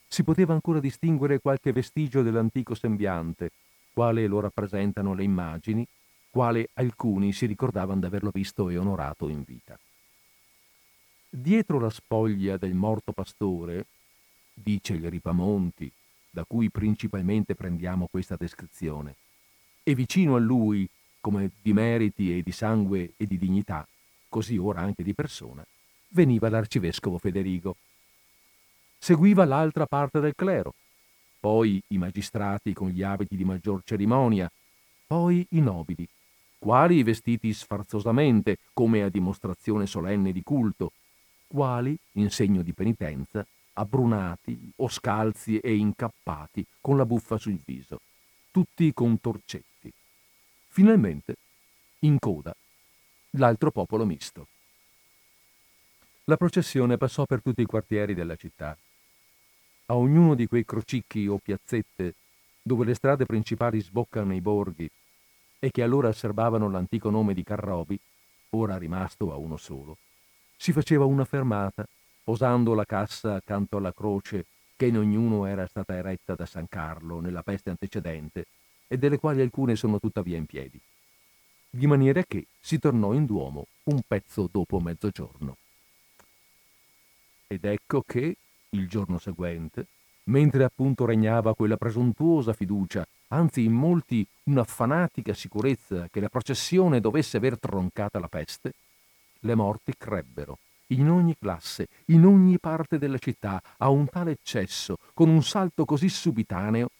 si 0.06 0.22
poteva 0.22 0.52
ancora 0.52 0.80
distinguere 0.80 1.40
qualche 1.40 1.72
vestigio 1.72 2.20
dell'antico 2.20 2.74
sembiante, 2.74 3.52
quale 3.90 4.26
lo 4.26 4.40
rappresentano 4.40 5.14
le 5.14 5.22
immagini, 5.22 5.86
quale 6.28 6.68
alcuni 6.74 7.32
si 7.32 7.46
ricordavano 7.46 8.00
d'averlo 8.00 8.30
visto 8.30 8.68
e 8.68 8.76
onorato 8.76 9.28
in 9.28 9.42
vita. 9.42 9.78
Dietro 11.28 11.78
la 11.78 11.90
spoglia 11.90 12.56
del 12.56 12.74
morto 12.74 13.12
pastore, 13.12 13.86
dice 14.54 14.94
il 14.94 15.10
Ripamonti, 15.10 15.90
da 16.30 16.44
cui 16.44 16.70
principalmente 16.70 17.54
prendiamo 17.54 18.08
questa 18.10 18.36
descrizione, 18.36 19.14
e 19.82 19.94
vicino 19.94 20.36
a 20.36 20.38
lui, 20.38 20.88
come 21.20 21.50
di 21.60 21.72
meriti 21.72 22.36
e 22.36 22.42
di 22.42 22.52
sangue 22.52 23.12
e 23.16 23.26
di 23.26 23.38
dignità, 23.38 23.86
così 24.28 24.56
ora 24.56 24.80
anche 24.80 25.02
di 25.02 25.14
persona, 25.14 25.64
veniva 26.08 26.48
l'arcivescovo 26.48 27.18
Federigo. 27.18 27.76
Seguiva 28.98 29.44
l'altra 29.44 29.86
parte 29.86 30.20
del 30.20 30.34
clero, 30.34 30.74
poi 31.40 31.82
i 31.88 31.98
magistrati 31.98 32.72
con 32.72 32.88
gli 32.88 33.02
abiti 33.02 33.36
di 33.36 33.44
maggior 33.44 33.82
cerimonia, 33.84 34.50
poi 35.06 35.46
i 35.50 35.60
nobili, 35.60 36.08
quali 36.58 37.02
vestiti 37.02 37.52
sfarzosamente, 37.52 38.58
come 38.72 39.02
a 39.02 39.08
dimostrazione 39.08 39.86
solenne 39.86 40.32
di 40.32 40.42
culto, 40.42 40.92
quali, 41.46 41.96
in 42.12 42.30
segno 42.30 42.62
di 42.62 42.72
penitenza, 42.72 43.46
abbrunati 43.74 44.72
o 44.76 44.88
scalzi 44.88 45.58
e 45.58 45.74
incappati 45.74 46.66
con 46.80 46.96
la 46.96 47.06
buffa 47.06 47.38
sul 47.38 47.60
viso, 47.64 48.00
tutti 48.50 48.92
con 48.92 49.20
torcetti. 49.20 49.92
Finalmente, 50.68 51.36
in 52.00 52.18
coda, 52.18 52.54
l'altro 53.30 53.70
popolo 53.70 54.04
misto. 54.04 54.48
La 56.24 56.36
processione 56.36 56.96
passò 56.96 57.24
per 57.24 57.40
tutti 57.42 57.62
i 57.62 57.66
quartieri 57.66 58.14
della 58.14 58.36
città. 58.36 58.76
A 59.86 59.94
ognuno 59.94 60.34
di 60.34 60.46
quei 60.46 60.64
crocicchi 60.64 61.26
o 61.26 61.38
piazzette 61.38 62.14
dove 62.60 62.84
le 62.84 62.94
strade 62.94 63.26
principali 63.26 63.80
sboccano 63.80 64.26
nei 64.26 64.40
borghi 64.40 64.90
e 65.60 65.70
che 65.70 65.82
allora 65.82 66.12
serbavano 66.12 66.68
l'antico 66.68 67.10
nome 67.10 67.32
di 67.32 67.44
Carrobi, 67.44 67.98
ora 68.50 68.76
rimasto 68.76 69.32
a 69.32 69.36
uno 69.36 69.56
solo, 69.56 69.98
si 70.56 70.72
faceva 70.72 71.04
una 71.04 71.24
fermata, 71.24 71.86
posando 72.24 72.74
la 72.74 72.84
cassa 72.84 73.34
accanto 73.34 73.76
alla 73.76 73.92
croce 73.92 74.46
che 74.76 74.86
in 74.86 74.98
ognuno 74.98 75.46
era 75.46 75.66
stata 75.66 75.94
eretta 75.94 76.34
da 76.34 76.46
San 76.46 76.68
Carlo 76.68 77.20
nella 77.20 77.42
peste 77.42 77.70
antecedente 77.70 78.46
e 78.88 78.98
delle 78.98 79.18
quali 79.18 79.40
alcune 79.40 79.76
sono 79.76 79.98
tuttavia 79.98 80.36
in 80.36 80.46
piedi. 80.46 80.80
Di 81.70 81.86
maniera 81.86 82.22
che 82.24 82.46
si 82.60 82.78
tornò 82.78 83.12
in 83.12 83.26
Duomo 83.26 83.66
un 83.84 84.00
pezzo 84.06 84.48
dopo 84.50 84.80
mezzogiorno. 84.80 85.56
Ed 87.46 87.64
ecco 87.64 88.02
che, 88.06 88.36
il 88.70 88.88
giorno 88.88 89.18
seguente, 89.18 89.86
mentre 90.24 90.64
appunto 90.64 91.04
regnava 91.04 91.54
quella 91.54 91.76
presuntuosa 91.76 92.52
fiducia, 92.52 93.06
anzi 93.28 93.64
in 93.64 93.72
molti 93.72 94.26
una 94.44 94.64
fanatica 94.64 95.32
sicurezza 95.32 96.08
che 96.10 96.20
la 96.20 96.28
processione 96.28 97.00
dovesse 97.00 97.36
aver 97.36 97.58
troncata 97.58 98.18
la 98.18 98.28
peste, 98.28 98.72
le 99.40 99.54
morti 99.54 99.94
crebbero, 99.96 100.58
in 100.88 101.10
ogni 101.10 101.36
classe, 101.38 101.88
in 102.06 102.24
ogni 102.24 102.58
parte 102.58 102.98
della 102.98 103.18
città, 103.18 103.60
a 103.78 103.88
un 103.88 104.08
tale 104.08 104.32
eccesso, 104.32 104.98
con 105.14 105.28
un 105.28 105.42
salto 105.42 105.84
così 105.84 106.08
subitaneo, 106.08 106.90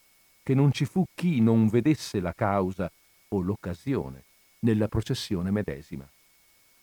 che 0.43 0.55
non 0.55 0.73
ci 0.73 0.85
fu 0.85 1.05
chi 1.15 1.41
non 1.41 1.69
vedesse 1.69 2.21
la 2.21 2.33
causa 2.33 2.91
o 3.29 3.41
l'occasione 3.41 4.25
nella 4.61 4.89
processione 4.89 5.51
medesima. 5.51 6.09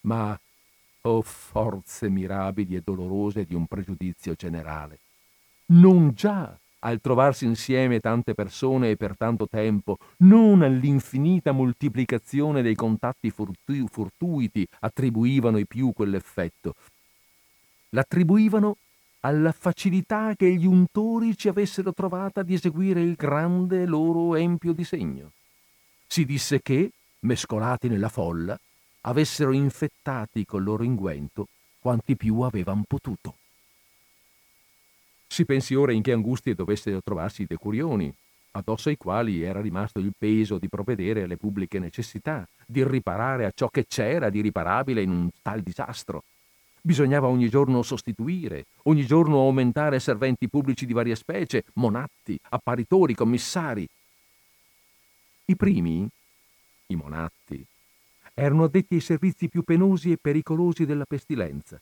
Ma, 0.02 0.38
oh 1.02 1.22
forze 1.22 2.10
mirabili 2.10 2.76
e 2.76 2.82
dolorose 2.84 3.46
di 3.46 3.56
un 3.56 3.66
pregiudizio 3.68 4.34
generale, 4.34 5.00
non 5.68 6.14
già 6.14 6.58
al 6.84 7.00
trovarsi 7.00 7.46
insieme 7.46 8.00
tante 8.00 8.34
persone 8.34 8.92
e 8.92 8.98
per 8.98 9.16
tanto 9.18 9.48
tempo, 9.48 9.98
non 10.20 10.62
all'infinita 10.62 11.52
moltiplicazione 11.52 12.62
dei 12.62 12.76
contatti 12.76 13.30
fortu- 13.30 13.90
fortuiti 13.90 14.68
attribuivano 14.80 15.58
i 15.58 15.66
più 15.66 15.94
quell'effetto. 15.94 16.76
L'attribuivano 17.90 18.78
alla 19.22 19.54
facilità 19.54 20.36
che 20.36 20.54
gli 20.54 20.66
untori 20.66 21.38
ci 21.38 21.48
avessero 21.48 21.94
trovata 21.94 22.44
di 22.44 22.54
eseguire 22.54 23.02
il 23.02 23.16
grande 23.16 23.86
loro 23.86 24.36
empio 24.36 24.74
disegno. 24.74 25.32
Si 26.06 26.26
disse 26.26 26.62
che, 26.62 26.92
mescolati 27.20 27.88
nella 27.88 28.10
folla, 28.10 28.60
avessero 29.02 29.54
infettati 29.54 30.44
col 30.44 30.64
loro 30.64 30.84
inguento 30.84 31.48
quanti 31.80 32.18
più 32.18 32.42
avevan 32.42 32.84
potuto. 32.86 33.36
Si 35.34 35.46
pensi 35.46 35.74
ora 35.74 35.92
in 35.92 36.04
che 36.04 36.12
angustie 36.12 36.54
dovessero 36.54 37.02
trovarsi 37.02 37.42
i 37.42 37.48
decurioni, 37.48 38.14
addosso 38.52 38.90
ai 38.90 38.98
quali 38.98 39.42
era 39.42 39.62
rimasto 39.62 39.98
il 39.98 40.14
peso 40.16 40.60
di 40.60 40.70
provvedere 40.70 41.24
alle 41.24 41.38
pubbliche 41.38 41.80
necessità, 41.80 42.48
di 42.68 42.88
riparare 42.88 43.46
a 43.46 43.52
ciò 43.52 43.68
che 43.70 43.88
c'era 43.88 44.30
di 44.30 44.42
riparabile 44.42 45.02
in 45.02 45.10
un 45.10 45.30
tal 45.42 45.62
disastro. 45.62 46.26
Bisognava 46.80 47.30
ogni 47.30 47.50
giorno 47.50 47.82
sostituire, 47.82 48.68
ogni 48.84 49.08
giorno 49.08 49.40
aumentare 49.40 50.00
serventi 50.00 50.48
pubblici 50.48 50.86
di 50.86 50.94
varia 50.94 51.16
specie, 51.16 51.64
monatti, 51.74 52.40
apparitori, 52.50 53.16
commissari. 53.16 53.90
I 55.46 55.56
primi, 55.56 56.08
i 56.86 56.96
monatti, 56.96 57.66
erano 58.36 58.66
addetti 58.66 58.94
ai 58.94 59.02
servizi 59.02 59.50
più 59.50 59.64
penosi 59.64 60.12
e 60.12 60.20
pericolosi 60.22 60.86
della 60.86 61.06
pestilenza 61.06 61.82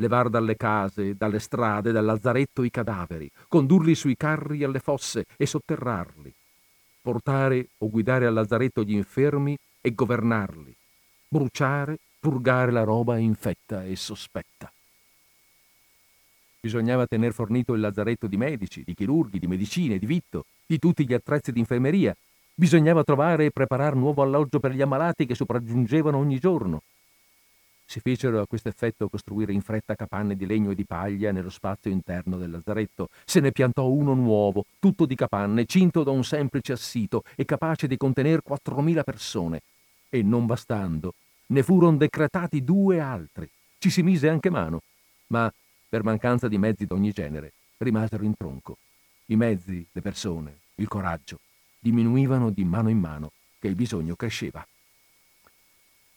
levar 0.00 0.28
dalle 0.28 0.56
case, 0.56 1.14
dalle 1.16 1.38
strade, 1.38 1.92
dal 1.92 2.04
lazzaretto 2.04 2.62
i 2.62 2.70
cadaveri, 2.70 3.30
condurli 3.48 3.94
sui 3.94 4.16
carri 4.16 4.62
alle 4.62 4.78
fosse 4.78 5.24
e 5.36 5.46
sotterrarli, 5.46 6.32
portare 7.02 7.68
o 7.78 7.90
guidare 7.90 8.26
al 8.26 8.34
lazzaretto 8.34 8.82
gli 8.82 8.92
infermi 8.94 9.56
e 9.80 9.94
governarli, 9.94 10.74
bruciare, 11.28 11.98
purgare 12.20 12.70
la 12.70 12.84
roba 12.84 13.16
infetta 13.18 13.84
e 13.84 13.96
sospetta. 13.96 14.70
Bisognava 16.60 17.06
tener 17.06 17.32
fornito 17.32 17.74
il 17.74 17.80
lazzaretto 17.80 18.26
di 18.26 18.36
medici, 18.36 18.82
di 18.84 18.94
chirurghi, 18.94 19.38
di 19.38 19.46
medicine, 19.46 19.98
di 19.98 20.06
vitto, 20.06 20.44
di 20.66 20.78
tutti 20.78 21.06
gli 21.06 21.14
attrezzi 21.14 21.52
di 21.52 21.60
infermeria. 21.60 22.16
Bisognava 22.54 23.04
trovare 23.04 23.46
e 23.46 23.50
preparare 23.52 23.94
nuovo 23.94 24.22
alloggio 24.22 24.58
per 24.58 24.72
gli 24.72 24.82
ammalati 24.82 25.26
che 25.26 25.36
sopraggiungevano 25.36 26.18
ogni 26.18 26.40
giorno 26.40 26.82
si 27.88 28.00
fecero 28.00 28.42
a 28.42 28.46
questo 28.46 28.68
effetto 28.68 29.08
costruire 29.08 29.54
in 29.54 29.62
fretta 29.62 29.94
capanne 29.94 30.36
di 30.36 30.44
legno 30.44 30.72
e 30.72 30.74
di 30.74 30.84
paglia 30.84 31.32
nello 31.32 31.48
spazio 31.48 31.90
interno 31.90 32.36
del 32.36 32.50
lazzaretto. 32.50 33.08
Se 33.24 33.40
ne 33.40 33.50
piantò 33.50 33.86
uno 33.88 34.12
nuovo, 34.12 34.66
tutto 34.78 35.06
di 35.06 35.14
capanne, 35.14 35.64
cinto 35.64 36.02
da 36.02 36.10
un 36.10 36.22
semplice 36.22 36.72
assito 36.72 37.24
e 37.34 37.46
capace 37.46 37.86
di 37.86 37.96
contenere 37.96 38.42
quattromila 38.42 39.04
persone. 39.04 39.62
E 40.10 40.22
non 40.22 40.44
bastando, 40.44 41.14
ne 41.46 41.62
furono 41.62 41.96
decretati 41.96 42.62
due 42.62 43.00
altri. 43.00 43.48
Ci 43.78 43.88
si 43.88 44.02
mise 44.02 44.28
anche 44.28 44.50
mano, 44.50 44.82
ma 45.28 45.50
per 45.88 46.04
mancanza 46.04 46.46
di 46.46 46.58
mezzi 46.58 46.84
d'ogni 46.84 47.12
genere 47.12 47.54
rimasero 47.78 48.22
in 48.22 48.36
tronco. 48.36 48.76
I 49.26 49.36
mezzi, 49.36 49.86
le 49.90 50.00
persone, 50.02 50.58
il 50.74 50.88
coraggio 50.88 51.40
diminuivano 51.78 52.50
di 52.50 52.64
mano 52.66 52.90
in 52.90 52.98
mano 52.98 53.32
che 53.58 53.68
il 53.68 53.74
bisogno 53.74 54.14
cresceva. 54.14 54.66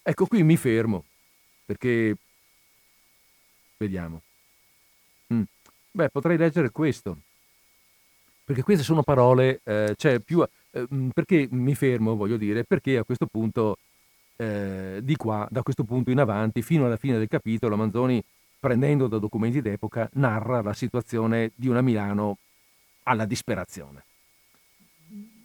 Ecco 0.03 0.25
qui 0.25 0.43
mi 0.43 0.57
fermo 0.57 1.05
perché... 1.71 2.17
Vediamo. 3.77 4.21
Mm. 5.33 5.43
Beh, 5.91 6.09
potrei 6.09 6.37
leggere 6.37 6.69
questo. 6.69 7.17
Perché 8.43 8.61
queste 8.61 8.83
sono 8.83 9.03
parole, 9.03 9.61
eh, 9.63 9.93
cioè 9.95 10.19
più... 10.19 10.43
Eh, 10.71 10.87
mm, 10.93 11.09
perché 11.09 11.47
mi 11.51 11.73
fermo, 11.75 12.15
voglio 12.15 12.37
dire, 12.37 12.65
perché 12.65 12.97
a 12.97 13.03
questo 13.03 13.25
punto, 13.25 13.77
eh, 14.35 14.99
di 15.01 15.15
qua, 15.15 15.47
da 15.49 15.63
questo 15.63 15.85
punto 15.85 16.11
in 16.11 16.19
avanti, 16.19 16.61
fino 16.61 16.85
alla 16.85 16.97
fine 16.97 17.17
del 17.17 17.29
capitolo, 17.29 17.77
Manzoni, 17.77 18.21
prendendo 18.59 19.07
da 19.07 19.17
documenti 19.17 19.61
d'epoca, 19.61 20.09
narra 20.13 20.61
la 20.61 20.73
situazione 20.73 21.51
di 21.55 21.69
una 21.69 21.81
Milano 21.81 22.37
alla 23.03 23.25
disperazione. 23.25 24.03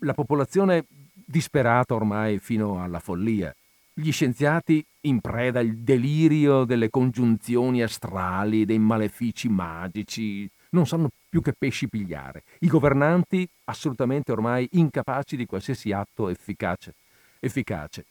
La 0.00 0.12
popolazione 0.12 0.84
disperata 1.12 1.94
ormai 1.94 2.38
fino 2.38 2.82
alla 2.82 2.98
follia 2.98 3.54
gli 3.98 4.12
scienziati 4.12 4.84
in 5.02 5.20
preda 5.20 5.60
al 5.60 5.72
delirio 5.76 6.64
delle 6.64 6.90
congiunzioni 6.90 7.82
astrali, 7.82 8.66
dei 8.66 8.78
malefici 8.78 9.48
magici, 9.48 10.48
non 10.70 10.86
sanno 10.86 11.08
più 11.30 11.40
che 11.40 11.54
pesci 11.54 11.88
pigliare. 11.88 12.42
I 12.60 12.66
governanti 12.68 13.48
assolutamente 13.64 14.32
ormai 14.32 14.68
incapaci 14.72 15.36
di 15.36 15.46
qualsiasi 15.46 15.92
atto 15.92 16.28
efficace. 16.28 16.94
efficace. 17.40 18.04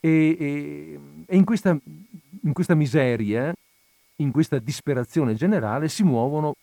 E, 0.00 0.36
e, 0.38 1.00
e 1.24 1.36
in, 1.36 1.44
questa, 1.44 1.70
in 1.70 2.52
questa 2.52 2.74
miseria, 2.74 3.54
in 4.16 4.32
questa 4.32 4.58
disperazione 4.58 5.34
generale, 5.34 5.88
si 5.88 6.02
muovono 6.02 6.54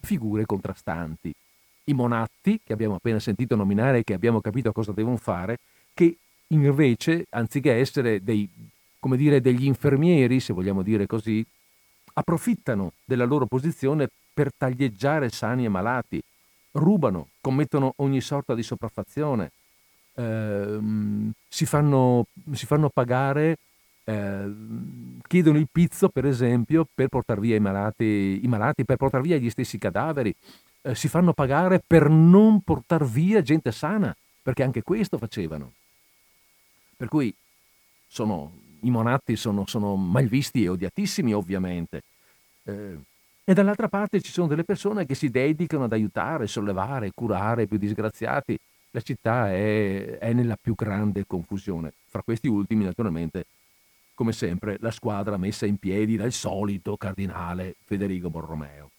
figure 0.00 0.44
contrastanti. 0.44 1.32
I 1.84 1.94
monatti, 1.94 2.60
che 2.64 2.72
abbiamo 2.72 2.96
appena 2.96 3.20
sentito 3.20 3.54
nominare 3.54 3.98
e 3.98 4.04
che 4.04 4.14
abbiamo 4.14 4.40
capito 4.40 4.72
cosa 4.72 4.90
devono 4.90 5.16
fare, 5.16 5.58
che 5.94 6.16
invece, 6.48 7.26
anziché 7.30 7.74
essere 7.74 8.22
dei, 8.22 8.48
dire, 9.00 9.40
degli 9.40 9.64
infermieri, 9.64 10.40
se 10.40 10.52
vogliamo 10.52 10.82
dire 10.82 11.06
così, 11.06 11.44
approfittano 12.14 12.92
della 13.04 13.24
loro 13.24 13.46
posizione 13.46 14.08
per 14.32 14.50
taglieggiare 14.56 15.30
sani 15.30 15.64
e 15.64 15.68
malati, 15.68 16.22
rubano, 16.72 17.28
commettono 17.40 17.94
ogni 17.96 18.20
sorta 18.20 18.54
di 18.54 18.62
sopraffazione, 18.62 19.50
eh, 20.14 20.78
si, 21.48 21.66
fanno, 21.66 22.26
si, 22.52 22.66
fanno, 22.66 22.88
pagare, 22.88 23.58
eh, 24.04 24.50
chiedono 25.26 25.58
il 25.58 25.68
pizzo 25.70 26.08
per 26.08 26.24
esempio 26.24 26.86
per 26.92 27.08
portare 27.08 27.40
via 27.40 27.56
i 27.56 27.60
malati, 27.60 28.40
i 28.42 28.46
malati 28.48 28.84
per 28.84 28.96
portare 28.96 29.22
via 29.22 29.36
gli 29.36 29.50
stessi 29.50 29.78
cadaveri, 29.78 30.34
eh, 30.82 30.94
si 30.94 31.08
fanno 31.08 31.32
pagare 31.32 31.82
per 31.84 32.08
non 32.08 32.60
portare 32.62 33.04
via 33.04 33.42
gente 33.42 33.72
sana, 33.72 34.14
perché 34.42 34.62
anche 34.62 34.82
questo 34.82 35.18
facevano. 35.18 35.72
Per 36.98 37.06
cui 37.06 37.32
sono, 38.08 38.52
i 38.80 38.90
monatti 38.90 39.36
sono, 39.36 39.66
sono 39.66 39.94
malvisti 39.94 40.64
e 40.64 40.68
odiatissimi 40.68 41.32
ovviamente. 41.32 42.02
Eh, 42.64 42.98
e 43.44 43.54
dall'altra 43.54 43.88
parte 43.88 44.20
ci 44.20 44.32
sono 44.32 44.48
delle 44.48 44.64
persone 44.64 45.06
che 45.06 45.14
si 45.14 45.30
dedicano 45.30 45.84
ad 45.84 45.92
aiutare, 45.92 46.48
sollevare, 46.48 47.12
curare 47.14 47.62
i 47.62 47.66
più 47.68 47.78
disgraziati. 47.78 48.58
la 48.90 49.00
città 49.00 49.52
è, 49.52 50.18
è 50.18 50.32
nella 50.32 50.58
più 50.60 50.74
grande 50.74 51.24
confusione. 51.24 51.92
Fra 52.08 52.22
questi 52.22 52.48
ultimi, 52.48 52.82
naturalmente, 52.82 53.46
come 54.14 54.32
sempre, 54.32 54.78
la 54.80 54.90
squadra 54.90 55.36
messa 55.36 55.66
in 55.66 55.76
piedi 55.76 56.16
dal 56.16 56.32
solito 56.32 56.96
cardinale 56.96 57.76
Federico 57.84 58.28
Borromeo. 58.28 58.90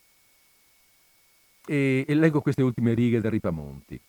E, 1.68 2.06
e 2.08 2.16
leggo 2.16 2.40
queste 2.40 2.64
ultime 2.64 2.94
righe 2.94 3.20
del 3.20 3.32
Ripamonti. 3.32 4.00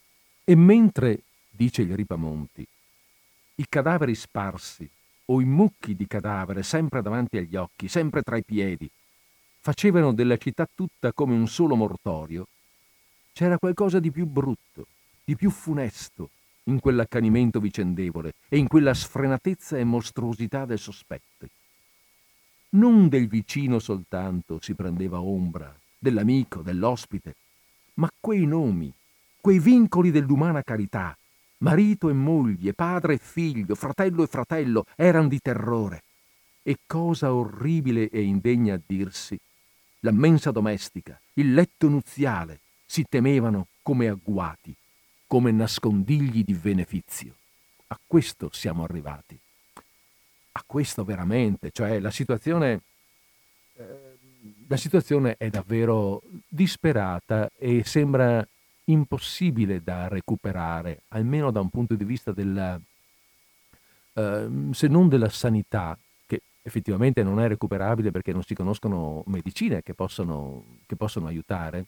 E 0.45 0.55
mentre, 0.55 1.23
dice 1.51 1.83
il 1.83 1.97
Ripamonti, 1.97 2.65
i 3.61 3.67
cadaveri 3.69 4.15
sparsi 4.15 4.89
o 5.27 5.41
i 5.41 5.45
mucchi 5.45 5.95
di 5.95 6.07
cadavere 6.07 6.63
sempre 6.63 7.03
davanti 7.03 7.37
agli 7.37 7.57
occhi, 7.57 7.89
sempre 7.89 8.23
tra 8.23 8.39
i 8.39 8.43
piedi, 8.43 8.91
facevano 9.61 10.15
della 10.15 10.39
città 10.39 10.67
tutta 10.75 11.13
come 11.13 11.35
un 11.35 11.47
solo 11.47 11.77
mortorio, 11.77 12.47
c'era 13.35 13.59
qualcosa 13.59 14.01
di 14.01 14.11
più 14.11 14.25
brutto, 14.25 14.87
di 15.23 15.37
più 15.37 15.51
funesto 15.51 16.31
in 16.65 16.81
quell'accanimento 16.81 17.61
vicendevole 17.61 18.33
e 18.49 18.57
in 18.57 18.67
quella 18.67 18.95
sfrenatezza 18.95 19.77
e 19.77 19.85
mostruosità 19.85 20.65
del 20.65 20.79
sospetto. 20.79 21.47
Non 22.71 23.09
del 23.11 23.29
vicino 23.29 23.79
soltanto 23.79 24.59
si 24.61 24.75
prendeva 24.75 25.21
ombra, 25.21 25.79
dell'amico, 25.99 26.63
dell'ospite, 26.63 27.35
ma 27.95 28.11
quei 28.19 28.47
nomi, 28.47 28.91
quei 29.39 29.59
vincoli 29.59 30.11
dell'umana 30.11 30.63
carità, 30.63 31.15
marito 31.61 32.09
e 32.09 32.13
moglie, 32.13 32.75
padre 32.75 33.15
e 33.15 33.19
figlio, 33.19 33.75
fratello 33.75 34.23
e 34.23 34.27
fratello, 34.27 34.85
erano 34.97 35.29
di 35.29 35.41
terrore. 35.41 36.03
E 36.63 36.79
cosa 36.87 37.33
orribile 37.33 38.09
e 38.11 38.23
indegna 38.23 38.75
a 38.75 38.81
dirsi, 38.85 39.39
la 40.01 40.13
mensa 40.13 40.51
domestica, 40.51 41.19
il 41.35 41.53
letto 41.53 41.89
nuziale, 41.89 42.61
si 42.85 43.05
temevano 43.09 43.69
come 43.83 44.09
agguati, 44.09 44.75
come 45.27 45.51
nascondigli 45.53 46.43
di 46.43 46.55
benefizio. 46.55 47.35
A 47.89 47.99
questo 48.07 48.51
siamo 48.53 48.85
arrivati. 48.85 49.39
A 50.53 50.63
questo 50.67 51.05
veramente, 51.05 51.71
cioè 51.71 52.01
la 52.01 52.11
situazione, 52.11 52.81
eh, 53.77 54.17
la 54.67 54.77
situazione 54.77 55.37
è 55.39 55.49
davvero 55.51 56.23
disperata 56.49 57.51
e 57.57 57.85
sembra 57.85 58.47
impossibile 58.91 59.83
da 59.83 60.09
recuperare, 60.09 61.03
almeno 61.09 61.51
da 61.51 61.61
un 61.61 61.69
punto 61.69 61.95
di 61.95 62.05
vista 62.05 62.33
della, 62.33 62.81
eh, 64.15 64.49
se 64.73 64.89
non 64.89 65.09
della 65.09 65.29
sanità, 65.29 65.99
che 66.27 66.43
effettivamente 66.63 67.23
non 67.23 67.41
è 67.41 67.49
recuperabile 67.49 68.11
perché 68.11 68.33
non 68.33 68.43
si 68.43 68.55
conoscono 68.55 69.23
medicine 69.27 69.83
che 69.83 69.95
possono, 69.95 70.79
che 70.87 70.97
possono 70.97 71.27
aiutare, 71.27 71.87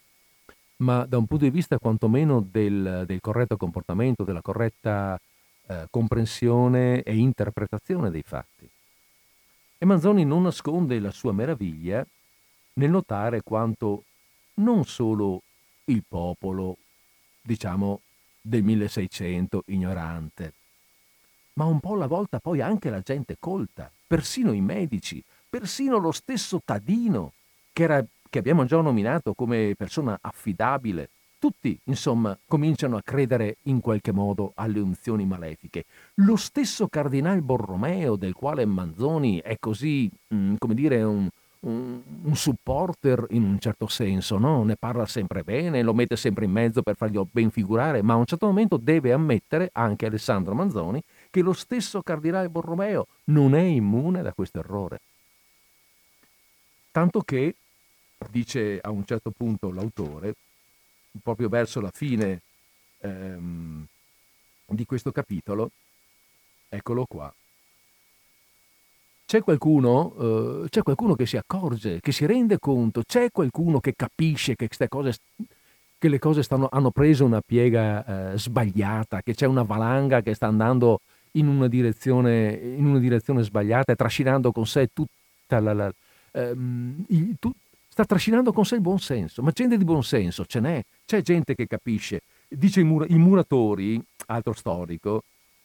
ma 0.76 1.04
da 1.06 1.18
un 1.18 1.26
punto 1.26 1.44
di 1.44 1.50
vista 1.50 1.78
quantomeno 1.78 2.40
del, 2.40 3.04
del 3.06 3.20
corretto 3.20 3.56
comportamento, 3.56 4.24
della 4.24 4.42
corretta 4.42 5.18
eh, 5.66 5.86
comprensione 5.90 7.02
e 7.02 7.16
interpretazione 7.16 8.10
dei 8.10 8.22
fatti. 8.22 8.68
E 9.78 9.84
Manzoni 9.84 10.24
non 10.24 10.42
nasconde 10.42 10.98
la 11.00 11.10
sua 11.10 11.32
meraviglia 11.32 12.06
nel 12.74 12.90
notare 12.90 13.42
quanto 13.42 14.04
non 14.54 14.84
solo 14.84 15.42
il 15.86 16.04
popolo, 16.06 16.76
diciamo, 17.42 18.00
del 18.40 18.62
1600 18.62 19.64
ignorante, 19.66 20.52
ma 21.54 21.64
un 21.64 21.80
po' 21.80 21.94
alla 21.94 22.06
volta 22.06 22.38
poi 22.38 22.60
anche 22.60 22.88
la 22.88 23.00
gente 23.00 23.36
colta, 23.38 23.90
persino 24.06 24.52
i 24.52 24.60
medici, 24.60 25.22
persino 25.50 25.98
lo 25.98 26.12
stesso 26.12 26.62
Tadino, 26.64 27.32
che 27.72 27.82
era 27.82 28.06
che 28.32 28.38
abbiamo 28.38 28.64
già 28.64 28.80
nominato 28.80 29.34
come 29.34 29.74
persona 29.76 30.16
affidabile, 30.18 31.10
tutti, 31.38 31.78
insomma, 31.84 32.34
cominciano 32.46 32.96
a 32.96 33.02
credere 33.02 33.56
in 33.64 33.80
qualche 33.80 34.10
modo 34.10 34.52
alle 34.54 34.80
unzioni 34.80 35.26
malefiche. 35.26 35.84
Lo 36.14 36.36
stesso 36.36 36.88
Cardinal 36.88 37.42
Borromeo, 37.42 38.16
del 38.16 38.32
quale 38.32 38.64
Manzoni 38.64 39.42
è 39.42 39.58
così, 39.58 40.10
mm, 40.32 40.54
come 40.56 40.72
dire, 40.72 41.02
un, 41.02 41.28
un, 41.62 42.00
un, 42.22 42.34
supporter 42.36 43.26
in 43.30 43.44
un 43.44 43.58
certo 43.58 43.86
senso, 43.86 44.38
no? 44.38 44.64
ne 44.64 44.76
parla 44.76 45.06
sempre 45.06 45.42
bene, 45.42 45.82
lo 45.82 45.94
mette 45.94 46.16
sempre 46.16 46.44
in 46.44 46.50
mezzo 46.50 46.82
per 46.82 46.96
fargli 46.96 47.20
ben 47.30 47.50
figurare, 47.50 48.02
ma 48.02 48.14
a 48.14 48.16
un 48.16 48.26
certo 48.26 48.46
momento 48.46 48.76
deve 48.76 49.12
ammettere 49.12 49.70
anche 49.72 50.06
Alessandro 50.06 50.54
Manzoni 50.54 51.02
che 51.30 51.40
lo 51.40 51.52
stesso 51.52 52.02
Cardinale 52.02 52.48
Borromeo 52.48 53.06
non 53.24 53.54
è 53.54 53.62
immune 53.62 54.22
da 54.22 54.32
questo 54.32 54.58
errore. 54.58 55.00
Tanto 56.90 57.20
che 57.22 57.54
dice 58.30 58.80
a 58.80 58.90
un 58.90 59.04
certo 59.04 59.30
punto 59.30 59.70
l'autore, 59.70 60.34
proprio 61.22 61.48
verso 61.48 61.80
la 61.80 61.90
fine 61.92 62.42
ehm, 62.98 63.86
di 64.66 64.84
questo 64.84 65.12
capitolo, 65.12 65.70
eccolo 66.68 67.06
qua. 67.06 67.32
C'è 69.32 69.40
qualcuno, 69.40 70.62
eh, 70.64 70.68
c'è 70.68 70.82
qualcuno 70.82 71.14
che 71.14 71.24
si 71.24 71.38
accorge, 71.38 72.00
che 72.02 72.12
si 72.12 72.26
rende 72.26 72.58
conto, 72.58 73.00
c'è 73.02 73.30
qualcuno 73.30 73.80
che 73.80 73.94
capisce 73.96 74.54
che, 74.56 74.68
cose, 74.90 75.16
che 75.96 76.08
le 76.10 76.18
cose 76.18 76.42
stanno, 76.42 76.68
hanno 76.70 76.90
preso 76.90 77.24
una 77.24 77.40
piega 77.40 78.32
eh, 78.34 78.38
sbagliata, 78.38 79.22
che 79.22 79.32
c'è 79.34 79.46
una 79.46 79.62
valanga 79.62 80.20
che 80.20 80.34
sta 80.34 80.48
andando 80.48 81.00
in 81.30 81.46
una 81.46 81.66
direzione, 81.66 82.52
in 82.52 82.84
una 82.84 82.98
direzione 82.98 83.42
sbagliata 83.42 83.92
e 83.92 83.96
trascinando 83.96 84.52
con 84.52 84.66
sé 84.66 84.90
tutta 84.92 85.60
la, 85.60 85.72
la, 85.72 85.90
ehm, 86.32 87.02
il, 87.08 87.36
tu, 87.40 87.50
sta 87.88 88.04
trascinando 88.04 88.52
con 88.52 88.66
sé 88.66 88.74
il 88.74 88.82
buon 88.82 88.98
senso, 88.98 89.40
ma 89.40 89.50
gente 89.52 89.78
di 89.78 89.84
buon 89.84 90.04
senso 90.04 90.44
ce 90.44 90.60
n'è, 90.60 90.84
c'è 91.06 91.22
gente 91.22 91.54
che 91.54 91.66
capisce. 91.66 92.20
Dice 92.46 92.80
i, 92.80 92.84
mur- 92.84 93.10
i 93.10 93.16
muratori, 93.16 93.98
altro 94.26 94.52
storico, 94.52 95.22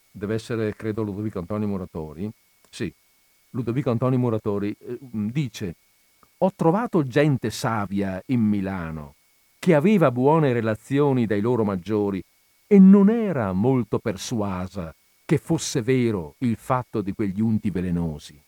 deve 0.09 0.35
essere 0.35 0.73
credo 0.73 1.03
Ludovico 1.03 1.39
Antonio 1.39 1.67
Muratori, 1.67 2.31
sì, 2.69 2.93
Ludovico 3.51 3.91
Antonio 3.91 4.19
Muratori, 4.19 4.75
eh, 4.79 4.97
dice 5.01 5.75
ho 6.39 6.51
trovato 6.55 7.03
gente 7.03 7.49
savia 7.49 8.21
in 8.27 8.41
Milano 8.41 9.15
che 9.57 9.73
aveva 9.73 10.11
buone 10.11 10.53
relazioni 10.53 11.25
dai 11.25 11.41
loro 11.41 11.63
maggiori 11.63 12.23
e 12.67 12.77
non 12.79 13.09
era 13.09 13.51
molto 13.53 13.97
persuasa 13.97 14.93
che 15.25 15.37
fosse 15.37 15.81
vero 15.81 16.35
il 16.39 16.55
fatto 16.57 17.01
di 17.01 17.13
quegli 17.13 17.41
unti 17.41 17.71
velenosi. 17.71 18.39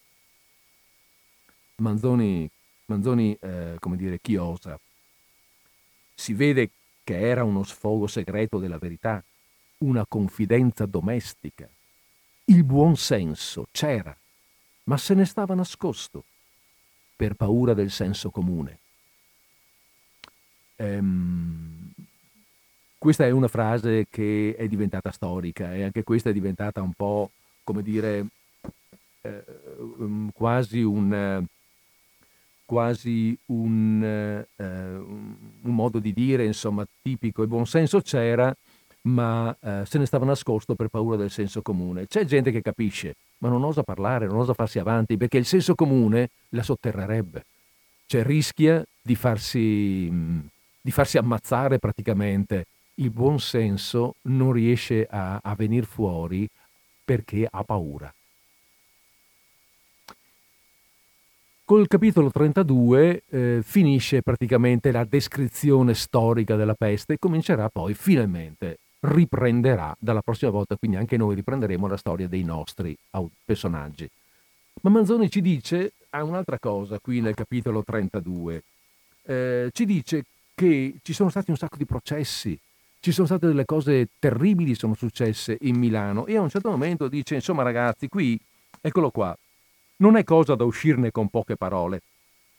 Manzoni 1.77 2.49
Manzoni, 2.89 3.38
eh, 3.39 3.76
come 3.80 3.95
dire, 3.95 4.19
chi 4.19 4.35
osa. 4.35 4.80
Si 6.13 6.34
vede 6.34 6.71
che 7.03 7.19
era 7.19 7.43
uno 7.43 7.63
sfogo 7.63 8.07
segreto 8.07 8.57
della 8.57 8.77
verità, 8.77 9.23
una 9.80 10.05
confidenza 10.07 10.85
domestica. 10.85 11.69
Il 12.45 12.63
buon 12.63 12.97
senso 12.97 13.67
c'era, 13.71 14.15
ma 14.90 14.98
se 14.98 15.14
ne 15.14 15.26
stava 15.26 15.53
nascosto 15.53 16.24
per 17.16 17.36
paura 17.36 17.76
del 17.76 17.91
senso 17.91 18.32
comune. 18.32 18.80
Ehm, 20.78 21.91
questa 22.98 23.26
è 23.26 23.30
una 23.30 23.48
frase 23.48 24.07
che 24.10 24.56
è 24.57 24.68
diventata 24.68 25.11
storica 25.11 25.76
e 25.76 25.84
anche 25.84 26.03
questa 26.03 26.32
è 26.32 26.34
diventata 26.34 26.82
un 26.82 26.94
po', 26.94 27.30
come 27.64 27.84
dire, 27.84 28.26
eh, 29.22 29.44
quasi 30.34 30.82
un 30.82 31.45
quasi 32.66 33.36
un, 33.48 34.03
eh, 34.03 34.66
un, 34.66 35.36
modo 35.61 35.99
di 35.99 36.14
dire, 36.14 36.45
insomma, 36.45 36.86
tipico 37.02 37.41
e 37.41 37.48
buonsenso 37.48 37.99
c'era, 38.02 38.56
ma 39.03 39.56
eh, 39.60 39.84
se 39.88 39.98
ne 39.98 40.06
stava 40.06 40.26
nascosto 40.26 40.76
per 40.76 40.88
paura 40.88 41.16
del 41.16 41.32
senso 41.32 41.64
comune. 41.64 42.06
C'è 42.06 42.26
gente 42.26 42.52
che 42.52 42.61
capisce, 42.61 43.16
ma 43.40 43.49
non 43.49 43.64
osa 43.64 43.84
parlare, 43.84 44.28
non 44.28 44.38
osa 44.38 44.53
farsi 44.53 44.80
avanti, 44.80 45.18
perché 45.18 45.38
il 45.38 45.45
senso 45.45 45.76
comune 45.76 46.30
la 46.49 46.64
sotterrerebbe. 46.64 47.45
Cioè 48.06 48.24
rischia 48.24 48.84
di 49.02 49.16
farsi, 49.16 50.10
di 50.82 50.91
farsi 50.91 51.18
ammazzare 51.18 51.80
praticamente. 51.80 52.66
Il 52.95 53.11
buon 53.11 53.40
senso 53.40 54.16
non 54.24 54.52
riesce 54.52 55.07
a, 55.10 55.40
a 55.41 55.56
venire 55.56 55.86
fuori 55.86 56.48
perché 57.06 57.48
ha 57.49 57.64
paura. 57.64 58.14
Col 61.70 61.88
capitolo 61.88 62.32
32 62.32 63.24
eh, 63.30 63.60
finisce 63.64 64.24
praticamente 64.24 64.91
la 64.91 65.03
descrizione 65.03 65.94
storica 65.94 66.56
della 66.56 66.74
peste 66.74 67.14
e 67.14 67.18
comincerà 67.20 67.70
poi 67.70 67.94
finalmente, 67.94 68.80
riprenderà 69.01 69.95
dalla 69.99 70.21
prossima 70.21 70.51
volta, 70.51 70.76
quindi 70.76 70.97
anche 70.97 71.17
noi 71.17 71.35
riprenderemo 71.35 71.88
la 71.88 71.97
storia 71.97 72.27
dei 72.27 72.43
nostri 72.43 72.97
personaggi. 73.45 74.09
Ma 74.81 74.89
Manzoni 74.89 75.30
ci 75.30 75.41
dice 75.41 75.93
ha 76.11 76.23
un'altra 76.23 76.57
cosa 76.59 76.99
qui 76.99 77.21
nel 77.21 77.35
capitolo 77.35 77.84
32. 77.84 78.63
Eh, 79.23 79.69
ci 79.73 79.85
dice 79.85 80.26
che 80.55 80.95
ci 81.01 81.13
sono 81.13 81.30
stati 81.30 81.51
un 81.51 81.57
sacco 81.57 81.77
di 81.77 81.85
processi, 81.85 82.57
ci 82.99 83.11
sono 83.11 83.27
state 83.27 83.47
delle 83.47 83.65
cose 83.65 84.09
terribili 84.19 84.76
sono 84.76 84.93
successe 84.93 85.57
in 85.61 85.77
Milano 85.77 86.26
e 86.26 86.35
a 86.35 86.41
un 86.41 86.49
certo 86.49 86.69
momento 86.69 87.07
dice 87.07 87.35
insomma 87.35 87.63
ragazzi 87.63 88.07
qui, 88.09 88.39
eccolo 88.81 89.11
qua, 89.11 89.38
non 89.97 90.17
è 90.17 90.23
cosa 90.23 90.55
da 90.55 90.63
uscirne 90.63 91.11
con 91.11 91.30
poche 91.30 91.55
parole. 91.55 92.01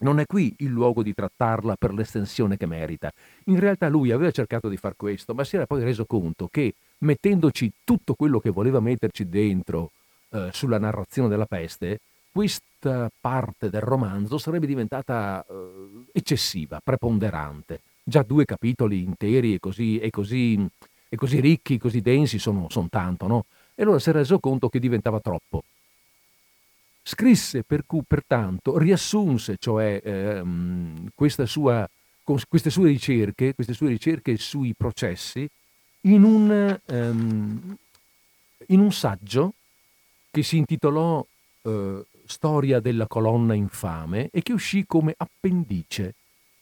Non 0.00 0.18
è 0.18 0.26
qui 0.26 0.54
il 0.58 0.68
luogo 0.68 1.02
di 1.02 1.12
trattarla 1.12 1.76
per 1.76 1.92
l'estensione 1.92 2.56
che 2.56 2.66
merita. 2.66 3.12
In 3.44 3.60
realtà 3.60 3.88
lui 3.88 4.12
aveva 4.12 4.30
cercato 4.30 4.68
di 4.68 4.76
far 4.76 4.94
questo, 4.96 5.34
ma 5.34 5.44
si 5.44 5.56
era 5.56 5.66
poi 5.66 5.82
reso 5.82 6.06
conto 6.06 6.48
che 6.50 6.74
mettendoci 6.98 7.70
tutto 7.84 8.14
quello 8.14 8.40
che 8.40 8.50
voleva 8.50 8.80
metterci 8.80 9.28
dentro 9.28 9.90
eh, 10.30 10.48
sulla 10.52 10.78
narrazione 10.78 11.28
della 11.28 11.46
peste, 11.46 12.00
questa 12.32 13.10
parte 13.20 13.68
del 13.68 13.80
romanzo 13.80 14.38
sarebbe 14.38 14.66
diventata 14.66 15.44
eh, 15.48 16.04
eccessiva, 16.12 16.80
preponderante. 16.82 17.80
Già 18.02 18.22
due 18.22 18.44
capitoli 18.44 19.02
interi 19.02 19.54
e 19.54 19.58
così, 19.58 19.98
e 19.98 20.10
così, 20.10 20.66
e 21.08 21.16
così 21.16 21.40
ricchi, 21.40 21.78
così 21.78 22.00
densi 22.00 22.38
sono, 22.38 22.66
sono 22.70 22.88
tanto, 22.88 23.26
no? 23.26 23.44
E 23.74 23.82
allora 23.82 23.98
si 23.98 24.10
è 24.10 24.12
reso 24.12 24.38
conto 24.38 24.68
che 24.68 24.78
diventava 24.78 25.20
troppo. 25.20 25.64
Scrisse 27.10 27.64
per 27.64 27.86
cui, 27.86 28.02
pertanto, 28.06 28.78
riassunse 28.78 29.56
cioè 29.58 30.00
ehm, 30.00 31.08
sua, 31.44 31.90
queste 32.22 32.70
sue 32.70 32.86
ricerche, 32.86 33.52
queste 33.52 33.72
sue 33.72 33.88
ricerche 33.88 34.36
sui 34.36 34.74
processi 34.76 35.50
in 36.02 36.22
un, 36.22 36.80
um, 36.86 37.76
in 38.68 38.78
un 38.78 38.92
saggio 38.92 39.54
che 40.30 40.44
si 40.44 40.58
intitolò 40.58 41.26
uh, 41.62 42.06
Storia 42.26 42.78
della 42.78 43.08
colonna 43.08 43.54
infame 43.54 44.28
e 44.30 44.40
che 44.42 44.52
uscì 44.52 44.86
come 44.86 45.12
appendice 45.16 46.14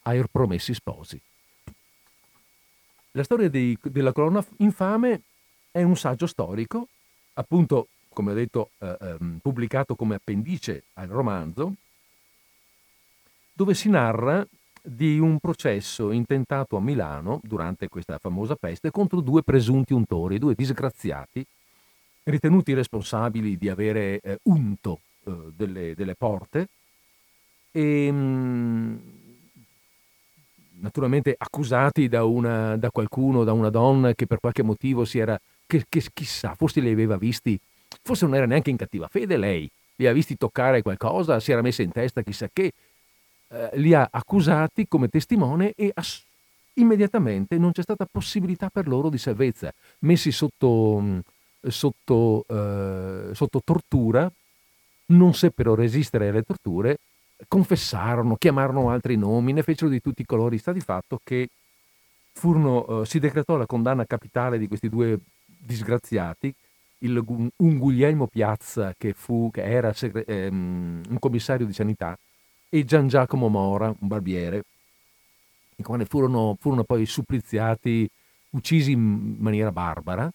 ai 0.04 0.24
Promessi 0.32 0.72
Sposi. 0.72 1.20
La 3.10 3.22
storia 3.22 3.50
dei, 3.50 3.76
della 3.82 4.12
colonna 4.12 4.42
infame 4.58 5.20
è 5.70 5.82
un 5.82 5.94
saggio 5.94 6.26
storico, 6.26 6.88
appunto, 7.34 7.88
come 8.18 8.32
ho 8.32 8.34
detto, 8.34 8.70
uh, 8.78 8.96
um, 9.20 9.38
pubblicato 9.40 9.94
come 9.94 10.16
appendice 10.16 10.86
al 10.94 11.06
romanzo, 11.06 11.74
dove 13.52 13.74
si 13.74 13.88
narra 13.88 14.44
di 14.82 15.20
un 15.20 15.38
processo 15.38 16.10
intentato 16.10 16.76
a 16.76 16.80
Milano 16.80 17.38
durante 17.44 17.86
questa 17.86 18.18
famosa 18.18 18.56
peste 18.56 18.90
contro 18.90 19.20
due 19.20 19.44
presunti 19.44 19.92
untori, 19.92 20.40
due 20.40 20.56
disgraziati 20.56 21.46
ritenuti 22.24 22.74
responsabili 22.74 23.56
di 23.56 23.68
avere 23.68 24.18
eh, 24.18 24.38
unto 24.44 24.98
eh, 25.24 25.52
delle, 25.54 25.94
delle, 25.94 26.16
porte 26.16 26.66
e 27.70 28.08
mm, 28.10 28.96
naturalmente 30.80 31.36
accusati 31.38 32.08
da, 32.08 32.24
una, 32.24 32.76
da, 32.76 32.90
qualcuno, 32.90 33.44
da 33.44 33.52
una 33.52 33.70
donna 33.70 34.12
che 34.12 34.26
per 34.26 34.40
qualche 34.40 34.64
motivo 34.64 35.04
si 35.04 35.20
era, 35.20 35.40
che, 35.66 35.84
che 35.88 36.02
chissà, 36.12 36.56
forse 36.56 36.80
li 36.80 36.90
aveva 36.90 37.16
visti, 37.16 37.58
forse 38.02 38.24
non 38.26 38.34
era 38.34 38.46
neanche 38.46 38.70
in 38.70 38.76
cattiva 38.76 39.08
fede 39.08 39.36
lei, 39.36 39.70
li 39.96 40.04
aveva 40.04 40.14
visti 40.14 40.36
toccare 40.36 40.82
qualcosa, 40.82 41.40
si 41.40 41.52
era 41.52 41.62
messa 41.62 41.82
in 41.82 41.92
testa 41.92 42.22
chissà 42.22 42.48
che, 42.52 42.72
eh, 43.48 43.70
li 43.74 43.94
ha 43.94 44.08
accusati 44.10 44.86
come 44.86 45.08
testimone 45.08 45.72
e 45.74 45.90
ass- 45.94 46.24
immediatamente 46.74 47.58
non 47.58 47.72
c'è 47.72 47.82
stata 47.82 48.06
possibilità 48.10 48.68
per 48.70 48.86
loro 48.86 49.08
di 49.08 49.18
salvezza, 49.18 49.72
messi 50.00 50.30
sotto, 50.30 50.98
mm, 51.00 51.18
sotto, 51.68 52.44
eh, 52.48 53.34
sotto 53.34 53.60
tortura, 53.64 54.30
non 55.06 55.34
seppero 55.34 55.74
resistere 55.74 56.28
alle 56.28 56.42
torture, 56.42 56.98
confessarono, 57.46 58.36
chiamarono 58.36 58.90
altri 58.90 59.16
nomi, 59.16 59.52
ne 59.52 59.62
fecero 59.62 59.90
di 59.90 60.00
tutti 60.00 60.22
i 60.22 60.26
colori. 60.26 60.58
Sta 60.58 60.72
di 60.72 60.80
fatto 60.80 61.20
che 61.22 61.48
furono, 62.32 63.02
eh, 63.02 63.06
si 63.06 63.18
decretò 63.18 63.56
la 63.56 63.66
condanna 63.66 64.04
capitale 64.04 64.58
di 64.58 64.68
questi 64.68 64.88
due 64.88 65.18
disgraziati, 65.44 66.54
il, 66.98 67.24
un 67.26 67.78
Guglielmo 67.78 68.26
Piazza 68.26 68.94
che, 68.96 69.12
fu, 69.12 69.50
che 69.52 69.62
era 69.62 69.92
segre, 69.92 70.24
ehm, 70.24 71.02
un 71.08 71.18
commissario 71.18 71.66
di 71.66 71.72
sanità 71.72 72.18
e 72.68 72.84
Gian 72.84 73.08
Giacomo 73.08 73.48
Mora, 73.48 73.94
un 73.98 74.08
barbiere, 74.08 74.62
i 75.76 75.82
quali 75.82 76.04
furono, 76.04 76.56
furono 76.60 76.84
poi 76.84 77.06
suppliziati, 77.06 78.08
uccisi 78.50 78.92
in 78.92 79.36
maniera 79.38 79.70
barbara 79.70 80.30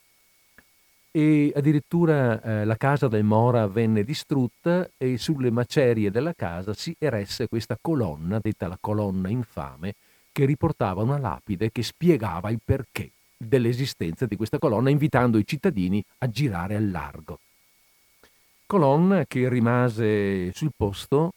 e 1.15 1.52
addirittura 1.56 2.41
eh, 2.41 2.65
la 2.65 2.76
casa 2.76 3.07
del 3.07 3.23
Mora 3.23 3.68
venne 3.68 4.03
distrutta 4.03 4.90
e 4.98 5.18
sulle 5.19 5.52
macerie 5.52 6.10
della 6.10 6.34
casa 6.34 6.73
si 6.73 6.95
eresse 6.98 7.48
questa 7.48 7.77
colonna, 7.80 8.40
detta 8.41 8.68
la 8.68 8.77
colonna 8.80 9.30
infame, 9.30 9.94
che 10.31 10.45
riportava 10.45 11.03
una 11.03 11.19
lapide 11.19 11.72
che 11.72 11.84
spiegava 11.84 12.49
il 12.49 12.60
perché 12.64 13.11
dell'esistenza 13.45 14.25
di 14.25 14.35
questa 14.35 14.59
colonna, 14.59 14.89
invitando 14.89 15.37
i 15.37 15.45
cittadini 15.45 16.03
a 16.19 16.29
girare 16.29 16.75
al 16.75 16.89
largo. 16.89 17.39
Colonna 18.65 19.25
che 19.25 19.49
rimase 19.49 20.51
sul 20.53 20.71
posto 20.75 21.33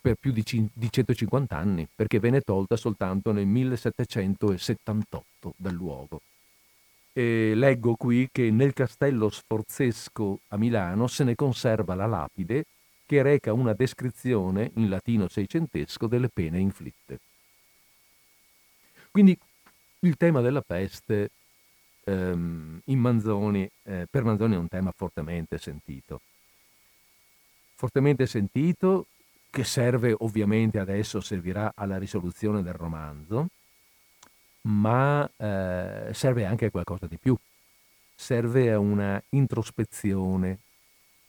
per 0.00 0.14
più 0.14 0.32
di, 0.32 0.42
di 0.72 0.90
150 0.90 1.56
anni, 1.56 1.86
perché 1.94 2.18
venne 2.18 2.40
tolta 2.40 2.76
soltanto 2.76 3.32
nel 3.32 3.46
1778 3.46 5.54
dal 5.56 5.74
luogo. 5.74 6.22
E 7.12 7.52
leggo 7.54 7.96
qui 7.96 8.28
che 8.30 8.50
nel 8.50 8.72
castello 8.72 9.28
sforzesco 9.28 10.40
a 10.48 10.56
Milano 10.56 11.06
se 11.06 11.24
ne 11.24 11.34
conserva 11.34 11.94
la 11.94 12.06
lapide 12.06 12.64
che 13.04 13.22
reca 13.22 13.52
una 13.52 13.72
descrizione 13.72 14.70
in 14.76 14.88
latino 14.88 15.28
seicentesco 15.28 16.06
delle 16.06 16.28
pene 16.28 16.60
inflitte. 16.60 17.18
Quindi 19.10 19.36
il 20.00 20.16
tema 20.16 20.40
della 20.40 20.62
peste 20.62 21.30
ehm, 22.10 22.80
Manzoni, 22.84 23.68
eh, 23.84 24.06
per 24.10 24.24
Manzoni 24.24 24.54
è 24.54 24.58
un 24.58 24.68
tema 24.68 24.92
fortemente 24.94 25.58
sentito. 25.58 26.20
Fortemente 27.74 28.26
sentito 28.26 29.06
che 29.50 29.64
serve 29.64 30.14
ovviamente 30.18 30.78
adesso, 30.78 31.20
servirà 31.20 31.72
alla 31.74 31.98
risoluzione 31.98 32.62
del 32.62 32.74
romanzo, 32.74 33.48
ma 34.62 35.28
eh, 35.36 36.10
serve 36.12 36.44
anche 36.44 36.66
a 36.66 36.70
qualcosa 36.70 37.06
di 37.06 37.16
più. 37.16 37.36
Serve 38.14 38.70
a 38.70 38.78
una 38.78 39.20
introspezione 39.30 40.58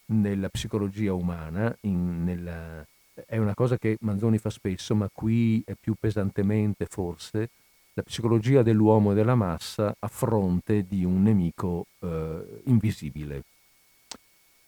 nella 0.08 0.50
psicologia 0.50 1.14
umana, 1.14 1.76
in, 1.82 2.24
nella, 2.24 2.86
è 3.26 3.38
una 3.38 3.54
cosa 3.54 3.78
che 3.78 3.98
Manzoni 4.02 4.38
fa 4.38 4.50
spesso, 4.50 4.94
ma 4.94 5.10
qui 5.12 5.64
è 5.66 5.74
più 5.80 5.96
pesantemente 6.00 6.86
forse, 6.86 7.50
la 7.94 8.04
psicologia 8.04 8.62
dell'uomo 8.62 9.12
e 9.12 9.16
della 9.16 9.36
massa 9.36 9.96
a 9.98 10.08
fronte 10.08 10.86
di 10.88 11.04
un 11.04 11.22
nemico 11.22 11.88
eh, 12.00 12.62
invisibile 12.66 13.44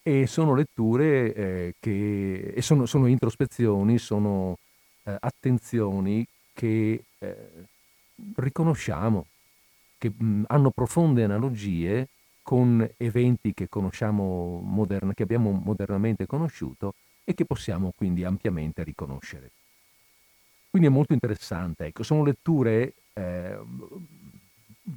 e 0.05 0.27
sono 0.27 0.53
letture 0.53 1.33
eh, 1.33 1.75
che 1.79 2.55
sono, 2.59 2.85
sono, 2.85 3.07
introspezioni, 3.07 3.97
sono 3.97 4.57
eh, 5.03 5.15
attenzioni 5.17 6.27
che 6.53 7.05
eh, 7.17 7.65
riconosciamo, 8.35 9.27
che 9.97 10.11
mh, 10.15 10.43
hanno 10.47 10.71
profonde 10.71 11.23
analogie 11.23 12.09
con 12.41 12.85
eventi 12.97 13.53
che 13.53 13.69
conosciamo 13.69 14.59
moderna, 14.61 15.13
che 15.13 15.23
abbiamo 15.23 15.51
modernamente 15.51 16.25
conosciuto 16.25 16.95
e 17.23 17.33
che 17.33 17.45
possiamo 17.45 17.93
quindi 17.95 18.25
ampiamente 18.25 18.83
riconoscere. 18.83 19.51
Quindi 20.69 20.89
è 20.89 20.91
molto 20.91 21.13
interessante, 21.13 21.85
ecco, 21.85 22.03
sono 22.03 22.25
letture 22.25 22.93
eh, 23.13 23.59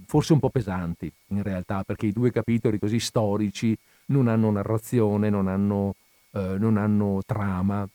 forse 0.07 0.33
un 0.33 0.39
po' 0.39 0.51
pesanti 0.51 1.11
in 1.29 1.43
realtà, 1.43 1.83
perché 1.85 2.07
i 2.07 2.13
due 2.13 2.31
capitoli 2.31 2.79
così 2.79 2.99
storici 2.99 3.77
non 4.07 4.29
hanno 4.29 4.51
narrazione, 4.51 5.31
non 5.31 5.49
hanno, 5.49 5.95
eh, 6.33 6.57
non 6.59 6.77
hanno 6.77 7.23
trama, 7.25 7.89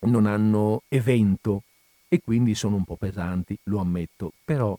non 0.00 0.26
hanno 0.26 0.82
evento 0.88 1.62
e 2.08 2.20
quindi 2.20 2.54
sono 2.54 2.76
un 2.76 2.84
po' 2.84 2.96
pesanti, 2.96 3.56
lo 3.64 3.78
ammetto, 3.78 4.32
però 4.44 4.76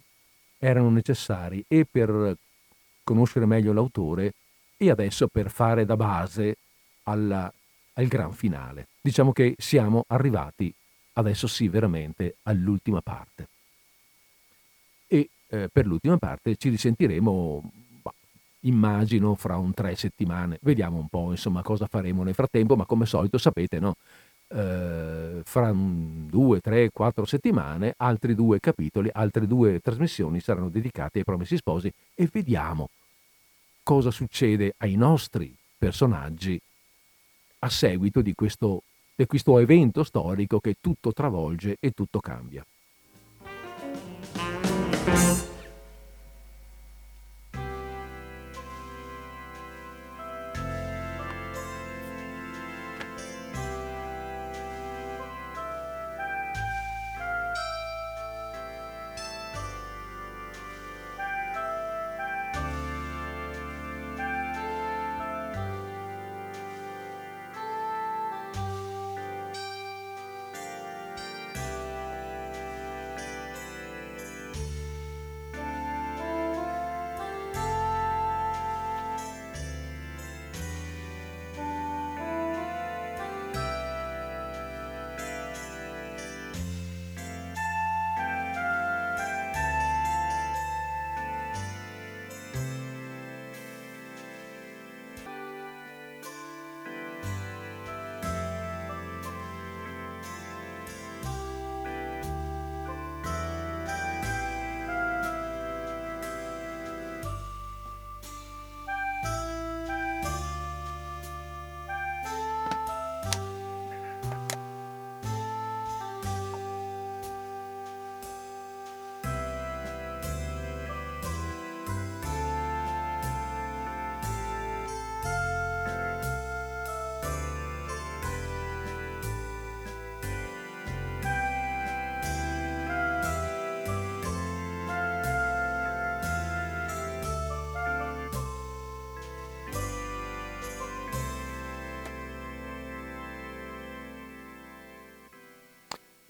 erano 0.60 0.90
necessari 0.90 1.64
e 1.68 1.86
per 1.90 2.38
conoscere 3.04 3.46
meglio 3.46 3.74
l'autore 3.74 4.34
e 4.78 4.90
adesso 4.90 5.28
per 5.28 5.50
fare 5.50 5.86
da 5.86 5.96
base 5.96 6.58
alla, 7.04 7.52
al 7.94 8.08
gran 8.08 8.34
finale. 8.34 8.88
Diciamo 9.02 9.32
che 9.32 9.56
siamo 9.58 10.06
arrivati 10.08 10.74
adesso 11.14 11.48
sì 11.48 11.68
veramente 11.68 12.38
all'ultima 12.44 13.02
parte. 13.02 13.48
Eh, 15.54 15.70
per 15.72 15.86
l'ultima 15.86 16.18
parte 16.18 16.56
ci 16.56 16.70
risentiremo 16.70 17.72
immagino 18.62 19.36
fra 19.36 19.56
un 19.58 19.72
tre 19.72 19.96
settimane. 19.96 20.58
Vediamo 20.62 20.98
un 20.98 21.08
po' 21.08 21.30
insomma 21.30 21.62
cosa 21.62 21.86
faremo 21.86 22.24
nel 22.24 22.34
frattempo, 22.34 22.76
ma 22.76 22.86
come 22.86 23.06
solito 23.06 23.38
sapete, 23.38 23.80
no? 23.80 23.96
Eh, 24.48 25.42
fra 25.44 25.72
due, 25.72 26.60
tre, 26.60 26.90
quattro 26.90 27.26
settimane 27.26 27.94
altri 27.98 28.34
due 28.34 28.60
capitoli, 28.60 29.12
altre 29.14 29.46
due 29.46 29.80
trasmissioni 29.80 30.40
saranno 30.40 30.70
dedicate 30.70 31.20
ai 31.20 31.24
promessi 31.24 31.56
sposi 31.58 31.94
e 32.16 32.28
vediamo 32.32 32.90
cosa 33.84 34.10
succede 34.10 34.74
ai 34.78 34.96
nostri 34.96 35.56
personaggi 35.78 36.60
a 37.60 37.70
seguito 37.70 38.24
di 38.24 38.34
questo, 38.34 38.82
di 39.14 39.28
questo 39.28 39.60
evento 39.60 40.04
storico 40.04 40.60
che 40.60 40.78
tutto 40.82 41.14
travolge 41.14 41.78
e 41.80 41.92
tutto 41.92 42.20
cambia. 42.20 42.66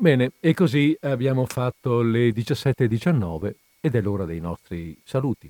Bene, 0.04 0.34
e 0.42 0.54
così 0.54 0.98
abbiamo 1.04 1.46
fatto 1.46 2.02
le 2.02 2.32
17.19 2.32 3.54
ed 3.80 3.96
è 3.96 4.02
l'ora 4.02 4.26
dei 4.26 4.42
nostri 4.42 5.00
saluti. 5.02 5.50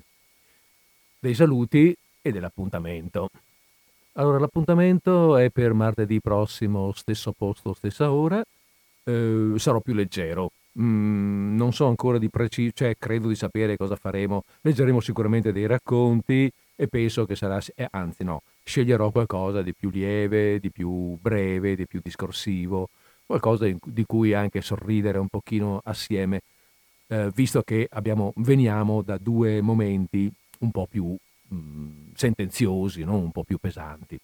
Dei 1.18 1.34
saluti 1.34 1.92
e 2.22 2.30
dell'appuntamento. 2.30 3.30
Allora, 4.12 4.38
l'appuntamento 4.38 5.36
è 5.36 5.50
per 5.50 5.72
martedì 5.72 6.20
prossimo, 6.20 6.92
stesso 6.92 7.32
posto, 7.32 7.72
stessa 7.72 8.12
ora. 8.12 8.44
Eh, 9.02 9.54
sarò 9.56 9.80
più 9.80 9.92
leggero. 9.92 10.52
Mm, 10.78 11.56
non 11.56 11.72
so 11.72 11.86
ancora 11.86 12.18
di 12.18 12.30
preciso, 12.30 12.74
cioè 12.76 12.94
credo 12.96 13.26
di 13.26 13.34
sapere 13.34 13.76
cosa 13.76 13.96
faremo. 13.96 14.44
Leggeremo 14.60 15.00
sicuramente 15.00 15.50
dei 15.50 15.66
racconti 15.66 16.48
e 16.76 16.86
penso 16.86 17.26
che 17.26 17.34
sarà, 17.34 17.60
eh, 17.74 17.88
anzi 17.90 18.22
no, 18.22 18.42
sceglierò 18.62 19.10
qualcosa 19.10 19.62
di 19.62 19.74
più 19.74 19.90
lieve, 19.90 20.60
di 20.60 20.70
più 20.70 21.18
breve, 21.20 21.74
di 21.74 21.88
più 21.88 21.98
discorsivo 22.00 22.88
qualcosa 23.26 23.66
di 23.82 24.04
cui 24.04 24.34
anche 24.34 24.60
sorridere 24.60 25.18
un 25.18 25.28
pochino 25.28 25.80
assieme, 25.84 26.42
eh, 27.08 27.30
visto 27.34 27.62
che 27.62 27.88
abbiamo, 27.90 28.32
veniamo 28.36 29.02
da 29.02 29.18
due 29.18 29.60
momenti 29.60 30.30
un 30.60 30.70
po' 30.70 30.86
più 30.86 31.16
mh, 31.48 31.56
mm, 31.56 31.90
sentenziosi, 32.14 33.04
no? 33.04 33.16
un 33.16 33.30
po' 33.30 33.44
più 33.44 33.58
pesanti. 33.58 34.18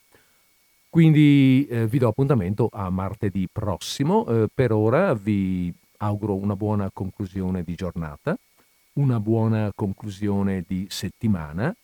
Quindi 0.88 1.66
eh, 1.70 1.86
vi 1.86 1.98
do 1.98 2.08
appuntamento 2.08 2.68
a 2.72 2.90
martedì 2.90 3.48
prossimo. 3.50 4.26
Eh, 4.26 4.48
per 4.52 4.72
ora 4.72 5.14
vi 5.14 5.72
auguro 5.98 6.34
una 6.34 6.56
buona 6.56 6.90
conclusione 6.92 7.62
di 7.62 7.74
giornata, 7.74 8.36
una 8.94 9.20
buona 9.20 9.70
conclusione 9.74 10.64
di 10.66 10.86
settimana 10.90 11.74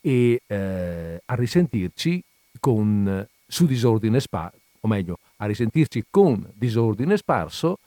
e 0.00 0.40
eh, 0.46 1.20
a 1.22 1.34
risentirci 1.34 2.22
con 2.58 3.26
su 3.46 3.66
disordine 3.66 4.20
spa, 4.20 4.50
o 4.86 4.88
meglio, 4.88 5.18
a 5.36 5.46
risentirci 5.46 6.06
con 6.08 6.48
disordine 6.54 7.16
sparso 7.16 7.78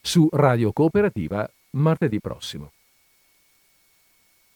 su 0.00 0.28
Radio 0.32 0.72
Cooperativa 0.72 1.48
martedì 1.72 2.20
prossimo. 2.20 2.72